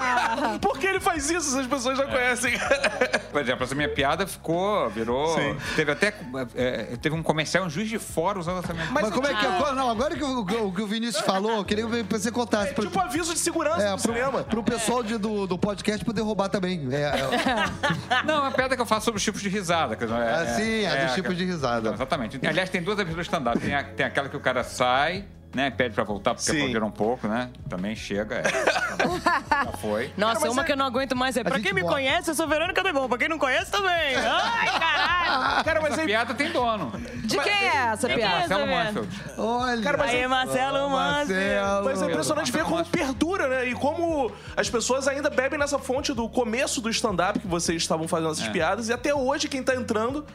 Por 0.61 0.77
que 0.77 0.87
ele 0.87 0.99
faz 0.99 1.29
isso 1.29 1.51
se 1.51 1.59
as 1.59 1.67
pessoas 1.67 1.97
já 1.97 2.05
conhecem? 2.05 2.53
Por 3.31 3.41
exemplo, 3.41 3.63
essa 3.63 3.75
minha 3.75 3.89
piada 3.89 4.25
ficou, 4.27 4.89
virou. 4.89 5.35
Sim. 5.35 5.57
Teve 5.75 5.91
até. 5.91 6.13
é, 6.55 6.95
teve 7.01 7.15
um 7.15 7.23
comercial, 7.23 7.65
um 7.65 7.69
juiz 7.69 7.89
de 7.89 7.99
fora 7.99 8.39
usando 8.39 8.63
essa 8.63 8.73
minha 8.73 8.85
Mas, 8.91 9.09
como 9.09 9.27
é 9.27 9.33
que 9.33 9.45
é? 9.45 9.73
Não, 9.73 9.89
agora 9.89 10.15
que 10.15 10.23
o, 10.23 10.45
que 10.71 10.81
o- 10.81 10.87
Vinícius 10.87 11.25
falou, 11.25 11.57
eu 11.57 11.65
queria 11.65 11.85
que 11.85 12.03
você 12.03 12.31
contasse. 12.31 12.73
pro- 12.73 12.85
tipo 12.85 12.99
aviso 12.99 13.33
de 13.33 13.39
segurança 13.39 13.81
é, 13.81 13.97
pro, 13.97 14.43
pro 14.43 14.63
pessoal 14.63 15.03
de- 15.03 15.17
do, 15.17 15.47
do 15.47 15.57
podcast 15.57 16.03
poder 16.05 16.21
roubar 16.21 16.47
também. 16.49 16.87
É, 16.91 17.01
é, 17.01 18.23
Não, 18.23 18.35
é 18.35 18.39
uma 18.39 18.51
piada 18.75 18.77
que 18.77 18.81
eu 18.81 18.85
faço 18.85 19.05
sobre 19.05 19.17
os 19.17 19.23
tipos 19.23 19.41
de 19.41 19.49
risada. 19.49 19.95
quer 19.95 20.05
dizer, 20.05 20.17
É, 20.19 20.33
Ah, 20.33 20.45
sim, 20.55 20.85
a 20.85 21.05
dos 21.05 21.15
tipos 21.15 21.37
de 21.37 21.45
risada. 21.45 21.93
Exatamente. 21.93 22.39
Aliás, 22.45 22.69
tem 22.69 22.81
duas 22.81 22.99
aberturas 22.99 23.25
stand-up. 23.27 23.59
Tem, 23.59 23.73
a- 23.73 23.83
tem 23.83 24.05
aquela 24.05 24.29
que 24.29 24.37
o 24.37 24.39
cara 24.39 24.63
sai, 24.63 25.25
né? 25.55 25.71
Pede 25.71 25.95
pra 25.95 26.03
voltar 26.03 26.35
porque 26.35 26.51
Sim. 26.51 26.57
aplaudiram 26.57 26.87
um 26.87 26.91
pouco, 26.91 27.29
né? 27.29 27.49
Também 27.69 27.95
chega. 27.95 28.35
É. 28.35 28.43
Já 29.63 29.71
foi. 29.79 30.11
Nossa, 30.17 30.49
uma 30.51 30.65
que 30.65 30.73
eu 30.73 30.75
não 30.75 30.85
aguento 30.85 31.15
mais 31.15 31.37
é. 31.37 31.43
Pra 31.45 31.61
quem 31.61 31.71
me 31.73 31.81
bota. 31.81 31.93
conhece, 31.93 32.29
eu 32.29 32.35
sou 32.35 32.45
Verônica 32.45 32.83
Bebom. 32.83 33.07
Pra 33.07 33.17
quem 33.17 33.29
não 33.29 33.39
conhece, 33.39 33.71
também. 33.71 34.15
Ai, 34.19 34.79
caralho. 34.79 35.63
Cara, 35.63 35.81
mas 35.81 35.93
Essa 35.93 36.01
é 36.01 36.05
piada 36.05 36.33
tem 36.33 36.51
dono. 36.51 36.91
De 37.23 37.39
quem 37.39 37.53
é 37.53 37.87
essa 37.93 38.09
piada? 38.09 38.39
Marcelo 38.39 38.65
vendo? 38.65 38.75
Manfield. 38.75 39.21
Olha. 39.37 39.81
Cara, 39.81 39.97
mas 39.97 40.09
Aí, 40.11 40.27
Marcelo 40.27 40.89
Manso. 40.89 41.33
Mas 41.85 42.01
é 42.01 42.05
impressionante 42.05 42.51
ver 42.51 42.63
como 42.65 42.85
perdura, 42.85 43.47
né? 43.47 43.69
E 43.69 43.73
como 43.73 44.31
as 44.57 44.69
pessoas 44.69 45.07
ainda 45.07 45.29
bebem 45.29 45.57
nessa 45.57 45.79
fonte 45.79 46.13
do 46.13 46.27
começo 46.27 46.81
do 46.81 46.89
stand-up 46.89 47.39
que 47.39 47.47
vocês 47.47 47.81
estavam 47.81 48.09
fazendo 48.09 48.31
essas 48.33 48.47
piadas. 48.49 48.89
E 48.89 48.93
até 48.93 49.15
hoje, 49.15 49.47
quem 49.47 49.63
tá 49.63 49.73
entrando, 49.73 50.25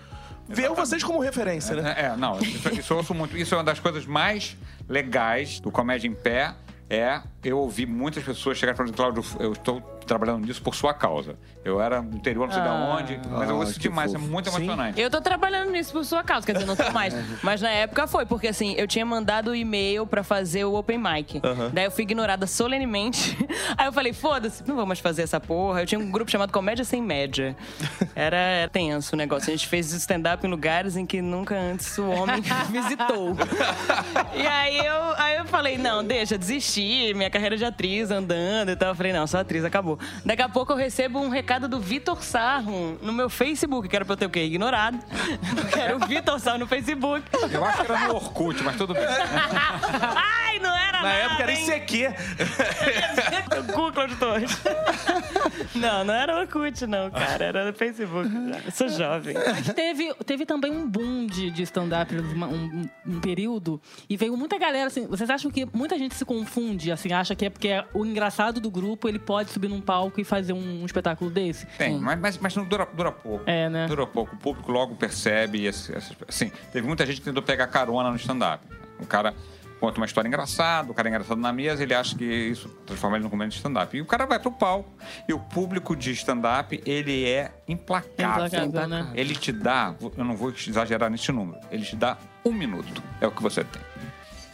vê 0.51 0.69
vocês 0.69 1.03
como 1.03 1.21
referência, 1.21 1.77
né? 1.77 1.95
É, 1.97 2.17
não, 2.17 2.39
isso, 2.41 2.69
isso 2.75 2.93
eu 2.93 2.97
ouço 2.99 3.15
muito. 3.15 3.37
Isso 3.37 3.55
é 3.55 3.59
uma 3.59 3.65
das 3.65 3.79
coisas 3.79 4.05
mais 4.05 4.57
legais 4.89 5.61
do 5.61 5.71
Comédia 5.71 6.09
em 6.09 6.15
Pé. 6.15 6.53
É, 6.93 7.21
eu 7.43 7.59
ouvi 7.59 7.87
muitas 7.87 8.23
pessoas 8.23 8.59
chegarem 8.59 8.77
falando, 8.77 8.95
Cláudio, 8.95 9.25
eu 9.39 9.53
estou 9.53 9.81
trabalhando 10.07 10.45
nisso 10.45 10.61
por 10.61 10.75
sua 10.75 10.93
causa. 10.93 11.37
Eu 11.65 11.81
era 11.81 12.03
no 12.03 12.17
interior, 12.17 12.47
não 12.47 12.53
sei 12.53 12.63
de 12.63 12.69
onde, 12.69 13.21
mas 13.31 13.49
eu 13.49 13.55
Ah, 13.57 13.59
ouço 13.61 13.79
demais, 13.79 14.13
fofo. 14.13 14.25
é 14.25 14.29
muito 14.29 14.51
Sim. 14.51 14.57
emocionante. 14.57 15.01
Eu 15.01 15.09
tô 15.11 15.21
trabalhando 15.21 15.71
nisso 15.71 15.93
por 15.93 16.05
sua 16.05 16.23
causa, 16.25 16.45
quer 16.45 16.53
dizer, 16.55 16.67
não 16.67 16.75
tô 16.75 16.91
mais. 16.91 17.15
Mas 17.43 17.61
na 17.61 17.71
época 17.71 18.07
foi, 18.09 18.27
porque 18.27 18.49
assim, 18.49 18.75
eu 18.77 18.87
tinha 18.89 19.07
mandado 19.07 19.53
o 19.53 19.55
e-mail 19.55 20.07
pra 20.07 20.23
fazer 20.25 20.65
o 20.65 20.75
open 20.75 20.99
mic. 20.99 21.41
Daí 21.73 21.85
eu 21.85 21.91
fui 21.91 22.03
ignorada 22.03 22.47
solenemente. 22.47 23.37
Aí 23.79 23.87
eu 23.87 23.93
falei, 23.93 24.13
foda-se, 24.13 24.67
não 24.67 24.75
vou 24.77 24.85
mais 24.87 24.99
fazer 24.99 25.23
essa 25.23 25.39
porra. 25.39 25.83
Eu 25.83 25.87
tinha 25.87 25.99
um 25.99 26.11
grupo 26.11 26.31
chamado 26.31 26.53
Comédia 26.53 26.85
Sem 26.85 27.01
Média. 27.03 27.57
Era, 28.15 28.37
era 28.37 28.69
tenso 28.71 29.15
o 29.15 29.17
negócio. 29.17 29.49
A 29.49 29.57
gente 29.57 29.69
fez 29.69 29.93
stand-up 29.93 30.45
em 30.47 30.51
lugares 30.51 30.97
em 30.97 31.07
que 31.07 31.23
nunca 31.23 31.55
antes 31.57 31.97
o 31.99 32.09
homem 32.09 32.43
visitou. 32.71 33.37
E 34.35 34.47
aí 34.47 34.79
eu, 34.79 35.15
aí 35.17 35.37
eu 35.37 35.45
falei, 35.47 35.79
não, 35.79 36.03
deixa, 36.05 36.37
desisti. 36.37 37.13
Minha 37.15 37.30
carreira 37.31 37.57
de 37.57 37.65
atriz 37.65 38.11
andando 38.11 38.71
e 38.71 38.77
tal. 38.77 38.91
Eu 38.91 38.95
falei, 38.95 39.13
não, 39.13 39.27
sou 39.27 39.41
atriz, 39.41 39.65
acabou. 39.65 39.99
Daqui 40.25 40.43
a 40.43 40.49
pouco 40.49 40.73
eu 40.73 40.77
recebo 40.77 41.19
um 41.21 41.29
recado 41.29 41.69
do 41.69 41.81
Vitor 41.81 42.23
Sarro 42.23 42.99
no 43.01 43.13
meu 43.13 43.31
Facebook, 43.31 43.89
que 43.89 43.97
era 43.97 44.05
pra 44.05 44.15
eu 44.15 44.17
ter 44.17 44.27
o 44.27 44.31
quê? 44.31 44.45
Ignorado. 44.45 44.99
Que 45.73 45.79
era 45.81 45.97
o 45.97 46.01
Vitor 46.07 46.39
Sarro 46.41 46.59
no 46.59 46.67
Facebook. 46.67 47.25
Eu 47.53 47.65
acho 47.65 47.85
que 47.85 47.93
era 47.93 48.09
no 48.09 48.15
Orkut, 48.17 48.63
mas 48.63 48.77
tudo 48.77 48.95
bem. 48.95 49.05
Ai, 49.05 50.50
Na 51.03 51.09
nada, 51.09 51.19
época 51.25 51.43
era 51.43 51.53
hein? 51.53 51.67
ICQ. 51.67 52.15
Cu, 53.75 53.93
Cláudio 53.93 54.17
Torres. 54.19 54.51
Não, 55.75 56.05
não 56.05 56.15
era 56.15 56.37
Orkut, 56.39 56.87
não, 56.87 57.11
cara. 57.11 57.45
Era 57.45 57.65
no 57.67 57.73
Facebook. 57.73 58.29
Eu 58.65 58.71
sou 58.73 58.89
jovem. 58.89 59.35
Teve, 59.75 60.13
teve 60.27 60.45
também 60.47 60.71
um 60.73 60.89
boom 60.89 61.27
de, 61.27 61.51
de 61.51 61.63
stand-up 61.63 62.15
um, 62.15 62.45
um- 62.45 62.89
um 63.07 63.21
período 63.21 63.81
e 64.09 64.17
veio 64.17 64.37
muita 64.37 64.59
galera 64.59 64.87
assim. 64.89 65.07
Vocês 65.07 65.31
acham 65.31 65.51
que 65.51 65.67
muita 65.73 65.97
gente 65.99 66.15
se 66.15 66.25
confunde, 66.25 66.91
assim, 66.91 67.13
acha 67.13 67.35
que 67.35 67.47
é 67.47 67.51
porque 67.51 67.69
é 67.69 67.85
o 67.95 68.05
engraçado 68.05 68.61
do 68.61 68.71
grupo 68.71 69.09
ele 69.09 69.19
pode 69.19 69.51
subir 69.51 69.69
num 69.69 69.81
palco 69.81 70.21
e 70.21 70.25
fazer 70.25 70.53
um, 70.53 70.83
um 70.83 70.87
espetáculo 70.87 71.31
desse? 71.31 71.67
Tem, 71.79 71.99
mas, 71.99 72.19
mas, 72.19 72.39
mas 72.39 72.57
não 72.57 72.65
dura, 72.65 72.87
dura 72.93 73.13
pouco. 73.13 73.45
É, 73.49 73.69
né? 73.69 73.87
Dura 73.87 74.07
pouco. 74.07 74.35
O 74.35 74.39
público 74.39 74.73
logo 74.73 74.97
percebe. 74.97 75.69
Assim, 75.69 76.51
teve 76.73 76.87
muita 76.87 77.07
gente 77.07 77.21
que 77.21 77.25
tentou 77.25 77.43
pegar 77.43 77.67
carona 77.69 78.11
no 78.11 78.17
stand-up. 78.17 78.65
O 78.99 79.07
cara 79.07 79.35
conta 79.81 79.99
uma 79.99 80.07
história 80.07 80.29
engraçada, 80.29 80.93
o 80.93 80.95
cara 80.95 81.09
é 81.09 81.11
engraçado 81.11 81.41
na 81.41 81.53
mesa, 81.53 81.83
ele 81.83 81.95
acha 81.95 82.15
que 82.15 82.25
isso 82.25 82.69
transforma 82.87 83.17
ele 83.17 83.25
num 83.25 83.31
comediante 83.31 83.55
de 83.55 83.59
stand-up. 83.59 83.97
E 83.97 84.01
o 84.03 84.07
cara 84.07 84.27
vai 84.27 84.39
pro 84.39 84.53
palco. 84.53 84.91
E 85.27 85.33
o 85.33 85.39
público 85.39 85.97
de 85.97 86.13
stand-up, 86.13 86.81
ele 86.85 87.25
é 87.27 87.51
implacável. 87.67 88.47
Implacável, 88.47 88.89
né? 88.89 89.11
Ele 89.15 89.35
te 89.35 89.51
dá, 89.51 89.95
eu 90.17 90.25
não 90.25 90.37
vou 90.37 90.51
exagerar 90.51 91.11
nesse 91.11 91.33
número, 91.33 91.59
ele 91.71 91.85
te 91.85 91.97
dá 91.97 92.19
um 92.45 92.53
minuto. 92.53 93.03
É 93.21 93.27
o 93.27 93.31
que 93.31 93.43
você 93.43 93.65
tem. 93.65 93.83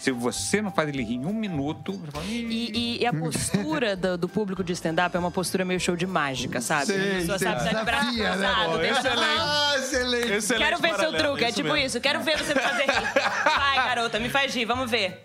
Se 0.07 0.13
você 0.13 0.63
não 0.63 0.71
faz 0.71 0.89
ele 0.89 1.03
rir 1.03 1.15
em 1.17 1.27
um 1.27 1.33
minuto, 1.33 1.95
você 1.95 2.13
fala, 2.13 2.25
"Ih, 2.27 2.47
E, 2.49 2.71
e- 2.79 3.03
e 3.03 3.07
a 3.07 3.13
postura 3.13 3.97
do, 3.97 4.17
do 4.17 4.29
público 4.29 4.63
de 4.63 4.73
stand-up 4.73 5.17
é 5.17 5.19
uma 5.19 5.33
postura 5.33 5.65
meio 5.65 5.81
show 5.81 5.97
de 5.97 6.07
mágica, 6.07 6.61
sabe? 6.61 6.93
Pessoa 6.93 7.37
sei. 7.41 7.49
sabe, 7.49 7.61
sai 7.65 7.75
de 7.75 7.85
braço 7.85 8.13
né? 8.17 8.31
cruzado, 8.31 8.79
deixa- 8.79 9.01
excelente. 9.01 9.21
Ah, 9.41 9.75
excelente. 9.77 10.33
Excelente 10.33 10.65
Quero 10.65 10.79
ver 10.81 10.95
seu 10.95 11.13
truque, 11.13 11.45
é 11.45 11.51
tipo 11.51 11.73
mesmo. 11.73 11.87
isso. 11.89 12.01
Quero 12.01 12.21
ver 12.21 12.39
você 12.39 12.55
me 12.55 12.61
fazer 12.61 12.83
rir. 12.85 13.13
Vai, 13.59 13.77
garota, 13.79 14.21
me 14.21 14.29
faz 14.29 14.55
rir, 14.55 14.65
vamos 14.65 14.89
ver. 14.89 15.25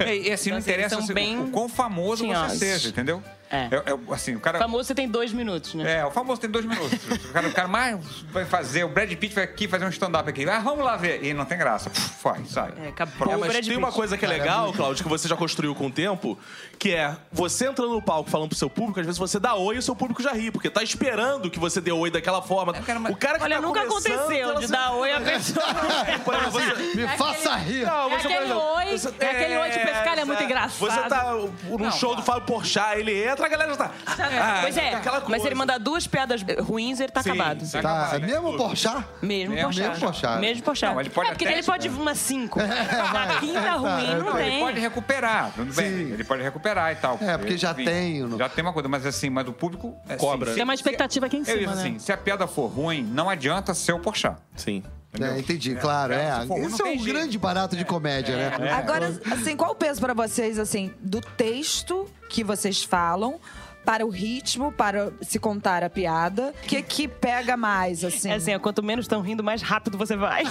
É, 0.00 0.14
e 0.18 0.30
assim, 0.32 0.50
não 0.50 0.58
Então, 0.58 0.58
assim, 0.58 0.70
interessa 0.70 1.00
se- 1.00 1.14
bem 1.14 1.40
o 1.40 1.48
quão 1.48 1.66
famoso 1.66 2.24
tinhosos. 2.24 2.58
você 2.58 2.72
seja, 2.74 2.88
entendeu? 2.90 3.22
É. 3.50 3.68
assim, 4.12 4.34
o 4.34 4.40
cara. 4.40 4.58
Famoso 4.58 4.84
você 4.84 4.94
tem 4.94 5.08
dois 5.08 5.32
minutos, 5.32 5.74
né? 5.74 5.98
É, 6.00 6.04
o 6.04 6.10
famoso 6.10 6.40
tem 6.40 6.50
dois 6.50 6.64
minutos. 6.64 6.98
O 7.28 7.32
cara, 7.32 7.48
o 7.48 7.52
cara 7.52 7.68
mais 7.68 8.00
vai 8.32 8.44
fazer, 8.44 8.84
o 8.84 8.88
Brad 8.88 9.12
Pitt 9.12 9.34
vai 9.34 9.44
aqui 9.44 9.68
fazer 9.68 9.84
um 9.84 9.88
stand-up 9.88 10.28
aqui. 10.28 10.48
Ah, 10.48 10.60
vamos 10.60 10.84
lá 10.84 10.96
ver. 10.96 11.22
E 11.22 11.32
não 11.32 11.44
tem 11.44 11.58
graça. 11.58 11.90
Puf, 11.90 12.46
sai. 12.46 12.72
É, 12.82 12.88
acabou 12.88 13.32
É, 13.32 13.36
o 13.36 13.40
mas 13.40 13.66
tem 13.66 13.76
uma 13.76 13.92
coisa 13.92 14.16
que 14.16 14.24
é 14.24 14.28
legal, 14.28 14.72
Cláudio, 14.72 15.02
que 15.02 15.08
você 15.08 15.28
já 15.28 15.36
construiu 15.36 15.74
com 15.74 15.86
o 15.86 15.90
tempo, 15.90 16.38
que 16.84 16.94
é 16.94 17.16
você 17.32 17.66
entrando 17.66 17.92
no 17.94 18.02
palco 18.02 18.28
falando 18.28 18.50
pro 18.50 18.58
seu 18.58 18.68
público, 18.68 19.00
às 19.00 19.06
vezes 19.06 19.18
você 19.18 19.40
dá 19.40 19.54
oi 19.54 19.76
e 19.76 19.78
o 19.78 19.82
seu 19.82 19.96
público 19.96 20.22
já 20.22 20.32
ri, 20.32 20.50
porque 20.50 20.68
tá 20.68 20.82
esperando 20.82 21.48
que 21.50 21.58
você 21.58 21.80
dê 21.80 21.90
oi 21.90 22.10
daquela 22.10 22.42
forma. 22.42 22.74
mas- 22.74 23.10
O 23.10 23.16
cara 23.16 23.38
que 23.38 23.44
Olha, 23.44 23.56
tá 23.56 23.62
nunca 23.62 23.80
aconteceu 23.84 24.58
de 24.58 24.66
dar 24.66 24.92
oi 24.92 25.10
a 25.10 25.18
pessoa. 25.20 25.64
Você- 26.50 26.94
Me 26.96 27.08
faça 27.16 27.56
rir. 27.56 27.84
Não, 27.86 28.12
É 28.12 28.18
você, 28.18 28.28
aquele 28.28 28.52
oi, 28.52 28.98
você- 28.98 29.14
é 29.18 29.30
aquele 29.30 29.56
oi, 29.56 29.70
tipo, 29.70 29.88
esse 29.88 30.02
cara 30.04 30.20
é 30.20 30.24
muito 30.26 30.42
engraçado. 30.42 30.78
Você 30.78 31.00
tá 31.08 31.32
num 31.70 31.90
show 31.92 32.14
do 32.14 32.22
Fábio 32.22 32.42
Porchat, 32.42 32.98
ele 32.98 33.24
entra, 33.24 33.46
a 33.46 33.48
galera 33.48 33.70
já 33.70 33.76
tá. 33.78 33.90
ah, 34.06 34.58
pois 34.60 34.76
é, 34.76 34.94
aquela 34.94 35.22
mas 35.26 35.40
se 35.40 35.48
ele 35.48 35.54
mandar 35.54 35.78
duas 35.78 36.06
piadas 36.06 36.42
ruins, 36.60 37.00
ele 37.00 37.10
tá 37.10 37.22
Sim, 37.22 37.30
acabado. 37.30 37.64
sim. 37.64 37.80
Tá, 37.80 38.10
é 38.12 38.18
mesmo 38.18 38.56
Porchat? 38.58 39.04
Mesmo 39.22 39.54
Mesmo 39.54 39.68
Porchat. 39.72 40.00
Porchat. 40.00 40.38
Mesmo 40.40 40.62
Porchat. 40.62 40.92
Não, 40.92 41.00
ele 41.00 41.10
pode 41.10 41.28
é, 41.28 41.30
porque 41.32 41.44
até- 41.46 41.54
ele 41.54 41.62
pode 41.62 41.88
ir 41.88 41.90
uma 41.90 42.14
cinco. 42.14 42.58
vai. 42.60 43.28
A 43.28 43.40
quinta 43.40 43.70
ruim, 43.72 44.10
É, 44.10 44.14
não 44.16 44.32
tá. 44.32 44.40
Ele 44.42 44.50
tem. 44.50 44.60
pode 44.60 44.80
recuperar, 44.80 45.50
tudo 45.56 45.72
bem. 45.72 45.88
Ele 46.10 46.24
pode 46.24 46.42
recuperar 46.42 46.73
e 46.92 46.96
tal. 46.96 47.18
É, 47.20 47.36
porque 47.38 47.56
já 47.56 47.72
Enfim, 47.72 47.84
tem 47.84 48.24
o- 48.24 48.36
Já 48.38 48.48
tem 48.48 48.62
uma 48.64 48.72
coisa, 48.72 48.88
mas 48.88 49.04
assim, 49.06 49.30
mas 49.30 49.46
o 49.48 49.52
público. 49.52 49.94
assim, 50.08 50.16
Cobra. 50.18 50.50
se- 50.50 50.54
Tem 50.56 50.64
uma 50.64 50.74
expectativa 50.74 51.26
aqui 51.26 51.36
em 51.38 51.42
É 51.42 51.44
cima, 51.44 51.74
né? 51.74 51.80
assim, 51.80 51.98
se 51.98 52.12
a 52.12 52.16
piada 52.16 52.46
for 52.46 52.66
ruim, 52.66 53.02
não 53.02 53.28
adianta 53.30 53.72
ser 53.74 53.92
o 53.92 53.98
Porchat. 53.98 54.36
Sim. 54.56 54.82
É, 55.20 55.38
entendi, 55.38 55.76
claro, 55.76 56.12
é. 56.12 56.44
for 56.46 56.54
ruim, 56.58 56.66
Esse 56.66 56.74
é 56.80 56.84
tem 56.84 56.92
um 56.96 56.98
jeito. 57.04 57.14
grande 57.18 57.38
barato 57.38 57.76
de 57.76 57.84
comédia, 57.84 58.36
né? 58.36 58.72
Agora, 58.72 59.16
assim, 59.30 59.56
qual 59.56 59.70
o 59.70 59.74
peso 59.76 60.00
pra 60.00 60.12
vocês, 60.12 60.58
assim, 60.58 60.92
do 61.00 61.20
texto 61.20 62.08
que 62.28 62.42
vocês 62.42 62.82
falam 62.82 63.38
para 63.84 64.04
o 64.04 64.08
ritmo, 64.08 64.72
para 64.72 65.12
se 65.22 65.38
contar 65.38 65.84
a 65.84 65.90
piada? 65.90 66.52
O 66.64 66.66
que 66.66 66.82
que 66.82 67.06
pega 67.06 67.56
mais, 67.56 68.02
assim? 68.02 68.28
É 68.28 68.34
assim, 68.34 68.58
quanto 68.58 68.82
menos 68.82 69.04
estão 69.04 69.20
rindo, 69.20 69.44
mais 69.44 69.62
rápido 69.62 69.96
você 69.96 70.16
vai. 70.16 70.42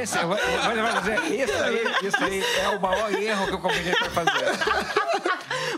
Esse, 0.00 0.18
dizer, 1.00 1.44
isso 1.44 1.62
aí, 1.62 2.06
isso 2.08 2.24
aí 2.24 2.44
é 2.62 2.68
o 2.70 2.80
maior 2.80 3.12
erro 3.12 3.46
que 3.46 3.54
o 3.54 3.58
comediante 3.60 4.00
vai 4.10 4.24
fazer. 4.24 4.58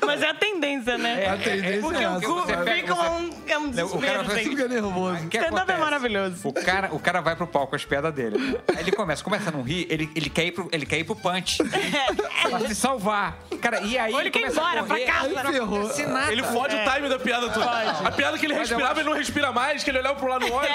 Mas 0.05 0.23
é 0.23 0.29
a 0.29 0.35
tendência, 0.35 0.97
né? 0.99 1.27
A 1.27 1.37
tendência 1.37 1.81
Porque 1.81 2.03
é 2.03 2.09
o 2.09 2.17
essa. 2.17 2.27
cu 2.27 2.35
Você 2.35 2.57
pega- 2.59 2.75
fica 2.75 2.95
você- 2.95 3.09
um, 3.09 3.31
é 3.57 3.59
um 3.59 3.69
O 3.69 3.73
cara 3.73 3.83
desespero, 3.83 4.25
vai 4.25 4.37
gente. 4.45 4.49
Fica 4.51 4.69
nervoso. 4.69 5.25
O 5.25 5.27
Stand-up 5.27 5.73
é 5.73 5.77
maravilhoso. 5.77 6.49
O 6.49 6.53
cara, 6.53 6.89
o 6.95 6.99
cara 7.01 7.21
vai 7.21 7.35
pro 7.37 7.47
palco 7.47 7.69
com 7.71 7.77
as 7.77 7.85
piadas 7.85 8.13
dele. 8.15 8.59
Aí 8.69 8.81
ele 8.83 8.93
começa, 8.93 9.23
começa 9.25 9.49
a 9.49 9.53
não 9.53 9.63
rir, 9.63 9.87
ele, 9.91 10.11
ele, 10.15 10.31
quer 10.31 10.45
ir 10.47 10.53
pro, 10.53 10.69
ele 10.73 10.87
quer 10.87 10.99
ir 10.99 11.05
pro 11.05 11.17
punch. 11.17 11.59
pra 12.49 12.61
se 12.61 12.75
salvar. 12.75 13.39
Cara, 13.61 13.81
e 13.81 13.99
aí 13.99 14.13
Ou 14.13 14.21
ele 14.21 14.31
quer 14.31 14.41
ir 14.41 14.51
embora 14.53 14.83
pra 14.85 15.01
casa. 15.01 15.41
acontece 15.63 16.07
nada. 16.07 16.33
Ele 16.33 16.43
fode 16.43 16.75
o 16.77 16.79
time 16.85 17.09
da 17.09 17.19
piada 17.19 17.49
toda. 17.51 17.67
A 18.07 18.11
piada 18.13 18.39
que 18.39 18.47
ele 18.47 18.55
Mas 18.55 18.69
respirava, 18.69 18.93
acho- 18.93 19.01
ele 19.01 19.09
não 19.09 19.17
respira 19.17 19.53
mais, 19.53 19.83
que 19.83 19.91
ele 19.91 19.99
olhava 19.99 20.19
pro 20.19 20.29
lado 20.29 20.47
no 20.47 20.55
olho. 20.55 20.69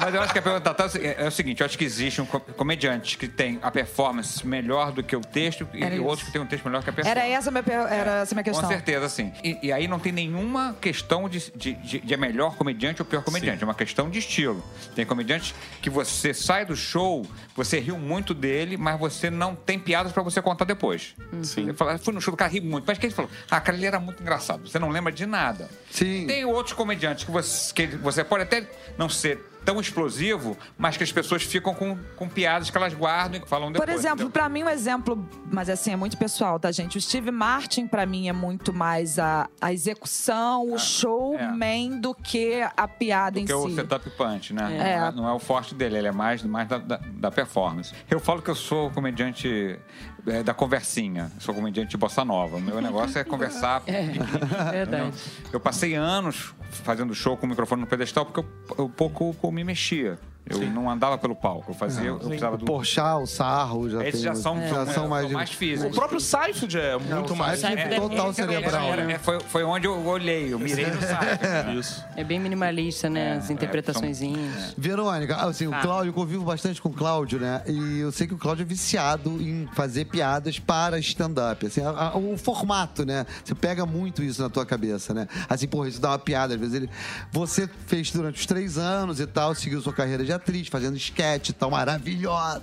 Mas 0.00 0.14
eu 0.14 0.22
acho 0.22 0.32
que 0.32 0.38
a 0.38 0.42
pergunta 0.42 0.74
tá, 0.74 0.86
é, 0.98 1.24
é 1.24 1.28
o 1.28 1.30
seguinte: 1.30 1.60
eu 1.60 1.66
acho 1.66 1.76
que 1.76 1.84
existe 1.84 2.20
um 2.20 2.26
co- 2.26 2.40
comediante 2.40 3.18
que 3.18 3.28
tem 3.28 3.58
a 3.62 3.70
performance 3.70 4.46
melhor 4.46 4.92
do 4.92 5.02
que 5.02 5.14
o 5.14 5.20
texto 5.20 5.68
e, 5.74 5.82
Era 5.82 5.94
e 5.94 5.98
isso. 5.98 6.06
outro 6.06 6.24
que 6.26 6.32
tem 6.32 6.40
um 6.40 6.46
texto 6.46 6.64
melhor 6.64 6.82
que 6.82 6.90
a 6.90 6.92
performance. 6.92 7.20
Era 7.26 7.28
essa 7.36 7.48
a 7.48 7.52
minha, 7.52 7.62
per- 7.62 7.74
era 7.92 8.10
essa 8.22 8.34
minha 8.34 8.44
Com 8.44 8.50
questão. 8.50 8.68
certeza, 8.68 9.08
sim. 9.08 9.32
E, 9.42 9.58
e 9.62 9.72
aí 9.72 9.86
não 9.88 9.98
tem 9.98 10.12
nenhuma 10.12 10.76
questão 10.80 11.28
de, 11.28 11.39
de, 11.54 11.74
de, 11.74 11.98
de 12.00 12.14
é 12.14 12.16
melhor 12.16 12.56
comediante 12.56 13.00
ou 13.00 13.06
pior 13.06 13.22
comediante. 13.22 13.62
É 13.62 13.66
uma 13.66 13.74
questão 13.74 14.10
de 14.10 14.18
estilo. 14.18 14.62
Tem 14.94 15.06
comediante 15.06 15.54
que 15.80 15.88
você 15.88 16.34
sai 16.34 16.64
do 16.64 16.76
show, 16.76 17.24
você 17.54 17.78
riu 17.78 17.98
muito 17.98 18.34
dele, 18.34 18.76
mas 18.76 18.98
você 18.98 19.30
não 19.30 19.54
tem 19.54 19.78
piadas 19.78 20.12
pra 20.12 20.22
você 20.22 20.42
contar 20.42 20.64
depois. 20.64 21.14
Sim. 21.42 21.68
Eu 21.68 21.74
falava, 21.74 21.98
fui 21.98 22.12
no 22.12 22.20
show 22.20 22.32
do 22.32 22.36
cara, 22.36 22.50
ri 22.50 22.60
muito. 22.60 22.84
Mas 22.86 22.98
que 22.98 23.06
ele 23.06 23.14
falou, 23.14 23.30
ah, 23.50 23.60
cara, 23.60 23.76
ele 23.76 23.86
era 23.86 23.98
muito 23.98 24.22
engraçado. 24.22 24.68
Você 24.68 24.78
não 24.78 24.88
lembra 24.90 25.12
de 25.12 25.26
nada. 25.26 25.68
Sim. 25.90 26.26
Tem 26.26 26.44
outros 26.44 26.74
comediantes 26.74 27.24
que 27.24 27.30
você, 27.30 27.72
que 27.72 27.86
você 27.96 28.24
pode 28.24 28.42
até 28.42 28.68
não 28.98 29.08
ser 29.08 29.49
tão 29.64 29.80
explosivo, 29.80 30.56
mas 30.78 30.96
que 30.96 31.02
as 31.04 31.12
pessoas 31.12 31.42
ficam 31.42 31.74
com, 31.74 31.96
com 32.16 32.28
piadas 32.28 32.70
que 32.70 32.76
elas 32.76 32.94
guardam 32.94 33.40
e 33.44 33.48
falam 33.48 33.70
depois. 33.70 33.88
Por 33.88 33.94
exemplo, 33.96 34.30
pra 34.30 34.48
mim 34.48 34.64
um 34.64 34.68
exemplo, 34.68 35.28
mas 35.50 35.68
assim, 35.68 35.92
é 35.92 35.96
muito 35.96 36.16
pessoal, 36.16 36.58
tá, 36.58 36.70
gente? 36.72 36.98
O 36.98 37.00
Steve 37.00 37.30
Martin, 37.30 37.86
pra 37.86 38.04
mim, 38.06 38.28
é 38.28 38.32
muito 38.32 38.72
mais 38.72 39.18
a, 39.18 39.48
a 39.60 39.72
execução, 39.72 40.72
o 40.72 40.78
showman 40.78 42.00
do 42.00 42.14
que 42.14 42.62
a 42.76 42.88
piada 42.88 43.38
em 43.38 43.44
Que 43.44 43.52
é 43.52 43.54
o 43.56 43.68
si. 43.68 43.74
setup 43.76 44.08
punch, 44.10 44.52
né? 44.52 44.76
É. 44.76 45.00
Não, 45.00 45.06
é, 45.06 45.12
não 45.12 45.28
é 45.28 45.32
o 45.32 45.38
forte 45.38 45.74
dele, 45.74 45.98
ele 45.98 46.08
é 46.08 46.12
mais, 46.12 46.42
mais 46.42 46.68
da, 46.68 46.78
da, 46.78 46.96
da 46.96 47.30
performance. 47.30 47.92
Eu 48.10 48.20
falo 48.20 48.42
que 48.42 48.50
eu 48.50 48.54
sou 48.54 48.90
comediante 48.90 49.78
é, 50.26 50.42
da 50.42 50.54
conversinha, 50.54 51.30
eu 51.34 51.40
sou 51.40 51.54
comediante 51.54 51.90
de 51.90 51.96
bossa 51.96 52.24
nova. 52.24 52.56
O 52.56 52.60
meu 52.60 52.80
negócio 52.80 53.18
é 53.18 53.24
conversar. 53.24 53.82
Verdade. 54.70 55.12
Eu 55.52 55.60
passei 55.60 55.94
anos 55.94 56.54
fazendo 56.70 57.14
show 57.14 57.36
com 57.36 57.46
o 57.46 57.48
microfone 57.48 57.80
no 57.80 57.86
pedestal 57.86 58.24
porque 58.24 58.40
eu, 58.40 58.76
eu 58.78 58.88
pouco 58.88 59.52
me 59.52 59.64
mexia. 59.64 60.18
Eu 60.50 60.58
não 60.70 60.90
andava 60.90 61.16
pelo 61.18 61.34
palco, 61.34 61.70
eu 61.70 61.74
fazia, 61.74 62.08
eu 62.08 62.18
precisava 62.18 62.54
O 62.54 62.58
do. 62.58 62.64
Porchat, 62.64 63.22
o 63.22 63.26
Sarro 63.26 63.88
já 63.88 64.00
Esses 64.02 64.20
tem- 64.20 64.22
já 64.22 64.34
são, 64.34 64.60
já 64.68 64.86
são 64.86 65.08
mais... 65.08 65.30
O 65.32 65.46
físicos. 65.56 65.94
próprio 65.96 66.20
Seinfeld 66.20 66.78
é 66.78 66.98
muito 66.98 67.34
mais. 67.36 67.62
É 67.64 67.98
total 67.98 68.32
cerebral, 68.32 68.92
Era- 68.92 69.04
né? 69.04 69.14
é, 69.14 69.18
foi, 69.18 69.40
foi 69.40 69.64
onde 69.64 69.86
eu 69.86 70.04
olhei, 70.06 70.52
eu 70.52 70.58
mirei 70.58 70.86
no 70.86 71.00
site. 71.00 71.40
Isso. 71.78 72.04
É 72.16 72.24
bem 72.24 72.38
minimalista, 72.40 73.08
né? 73.08 73.34
As 73.38 73.50
interpretaçõezinhas. 73.50 74.74
Verônica, 74.76 75.36
assim, 75.36 75.66
o. 75.66 75.70
Cláudio, 75.80 76.10
eu 76.10 76.14
convivo 76.14 76.44
bastante 76.44 76.80
com 76.80 76.88
o 76.88 76.92
Cláudio, 76.92 77.38
né? 77.38 77.62
E 77.66 78.00
eu 78.00 78.12
sei 78.12 78.26
que 78.26 78.34
o 78.34 78.38
Cláudio 78.38 78.62
é 78.62 78.66
viciado 78.66 79.30
em 79.40 79.68
fazer 79.74 80.04
piadas 80.06 80.58
para 80.58 80.98
stand-up. 80.98 81.66
Assim, 81.66 81.80
a- 81.82 81.88
a- 81.90 82.16
o 82.16 82.36
formato, 82.36 83.04
né? 83.04 83.24
Você 83.44 83.54
pega 83.54 83.86
muito 83.86 84.22
isso 84.22 84.42
na 84.42 84.48
tua 84.50 84.66
cabeça, 84.66 85.14
né? 85.14 85.26
Assim, 85.48 85.66
porra, 85.66 85.88
isso 85.88 86.00
dá 86.00 86.10
uma 86.10 86.18
piada. 86.18 86.54
Às 86.54 86.60
vezes 86.60 86.74
ele. 86.74 86.90
Você 87.32 87.68
fez 87.86 88.10
durante 88.10 88.40
os 88.40 88.46
três 88.46 88.76
anos 88.78 89.20
e 89.20 89.26
tal, 89.26 89.54
seguiu 89.54 89.80
sua 89.80 89.92
carreira 89.92 90.24
de 90.24 90.32
atriz, 90.40 90.68
fazendo 90.68 90.96
sketch 90.96 91.50
e 91.50 91.52
tal, 91.52 91.70
maravilhosa. 91.70 92.62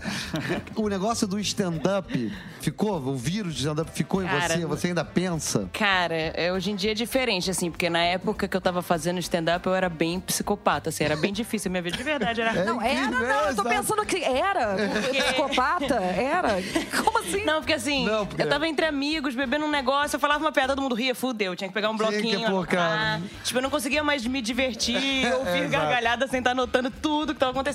o 0.75 0.87
negócio 0.89 1.27
do 1.27 1.39
stand-up 1.39 2.31
ficou, 2.59 2.97
o 2.97 3.15
vírus 3.15 3.53
de 3.53 3.59
stand-up 3.61 3.91
ficou 3.93 4.23
em 4.23 4.27
Cara, 4.27 4.55
você? 4.57 4.65
Você 4.65 4.87
ainda 4.87 5.05
pensa? 5.05 5.69
Cara, 5.71 6.15
é, 6.15 6.51
hoje 6.51 6.71
em 6.71 6.75
dia 6.75 6.91
é 6.91 6.93
diferente, 6.93 7.49
assim, 7.49 7.69
porque 7.71 7.89
na 7.89 8.03
época 8.03 8.47
que 8.47 8.57
eu 8.57 8.61
tava 8.61 8.81
fazendo 8.81 9.19
stand-up, 9.19 9.65
eu 9.65 9.73
era 9.75 9.89
bem 9.89 10.19
psicopata, 10.19 10.89
assim, 10.89 11.03
era 11.03 11.15
bem 11.15 11.31
difícil. 11.31 11.69
Minha 11.71 11.81
vida 11.83 11.95
de 11.97 12.03
verdade 12.03 12.41
era. 12.41 12.53
Não, 12.65 12.81
era 12.81 13.09
não, 13.09 13.21
eu 13.49 13.55
tô 13.55 13.63
pensando 13.63 14.05
que 14.05 14.17
era. 14.23 14.75
Psicopata? 15.27 15.95
Era? 15.95 16.55
Como 17.03 17.19
assim? 17.19 17.43
Não, 17.45 17.59
porque 17.61 17.73
assim, 17.73 18.05
Não, 18.05 18.25
porque- 18.25 18.41
eu 18.41 18.49
tava 18.49 18.67
entre 18.67 18.85
amigos, 18.85 19.35
bebendo 19.35 19.65
um 19.65 19.69
negócio, 19.71 20.15
eu 20.15 20.19
falava 20.19 20.43
uma 20.43 20.51
piada, 20.51 20.73
todo 20.73 20.81
mundo 20.81 20.95
ria, 20.95 21.13
fudeu. 21.15 21.55
Tinha 21.55 21.67
que 21.67 21.73
pegar 21.73 21.89
um 21.89 21.97
Tinha 21.97 22.09
que 22.11 22.21
bloquinho, 22.21 22.49
pôr, 22.49 22.67
cara. 22.67 23.13
anotar. 23.15 23.21
Tipo, 23.43 23.59
eu 23.59 23.63
não 23.63 23.69
conseguia 23.69 24.03
mais 24.03 24.25
me 24.25 24.41
divertir, 24.41 24.97
ouvir 25.37 25.59
exato. 25.63 25.69
gargalhada 25.69 26.27
sem 26.27 26.39
estar 26.39 26.51
anotando 26.51 26.89
tudo 26.91 27.33
que 27.33 27.39
tava 27.39 27.51
acontecendo. 27.51 27.66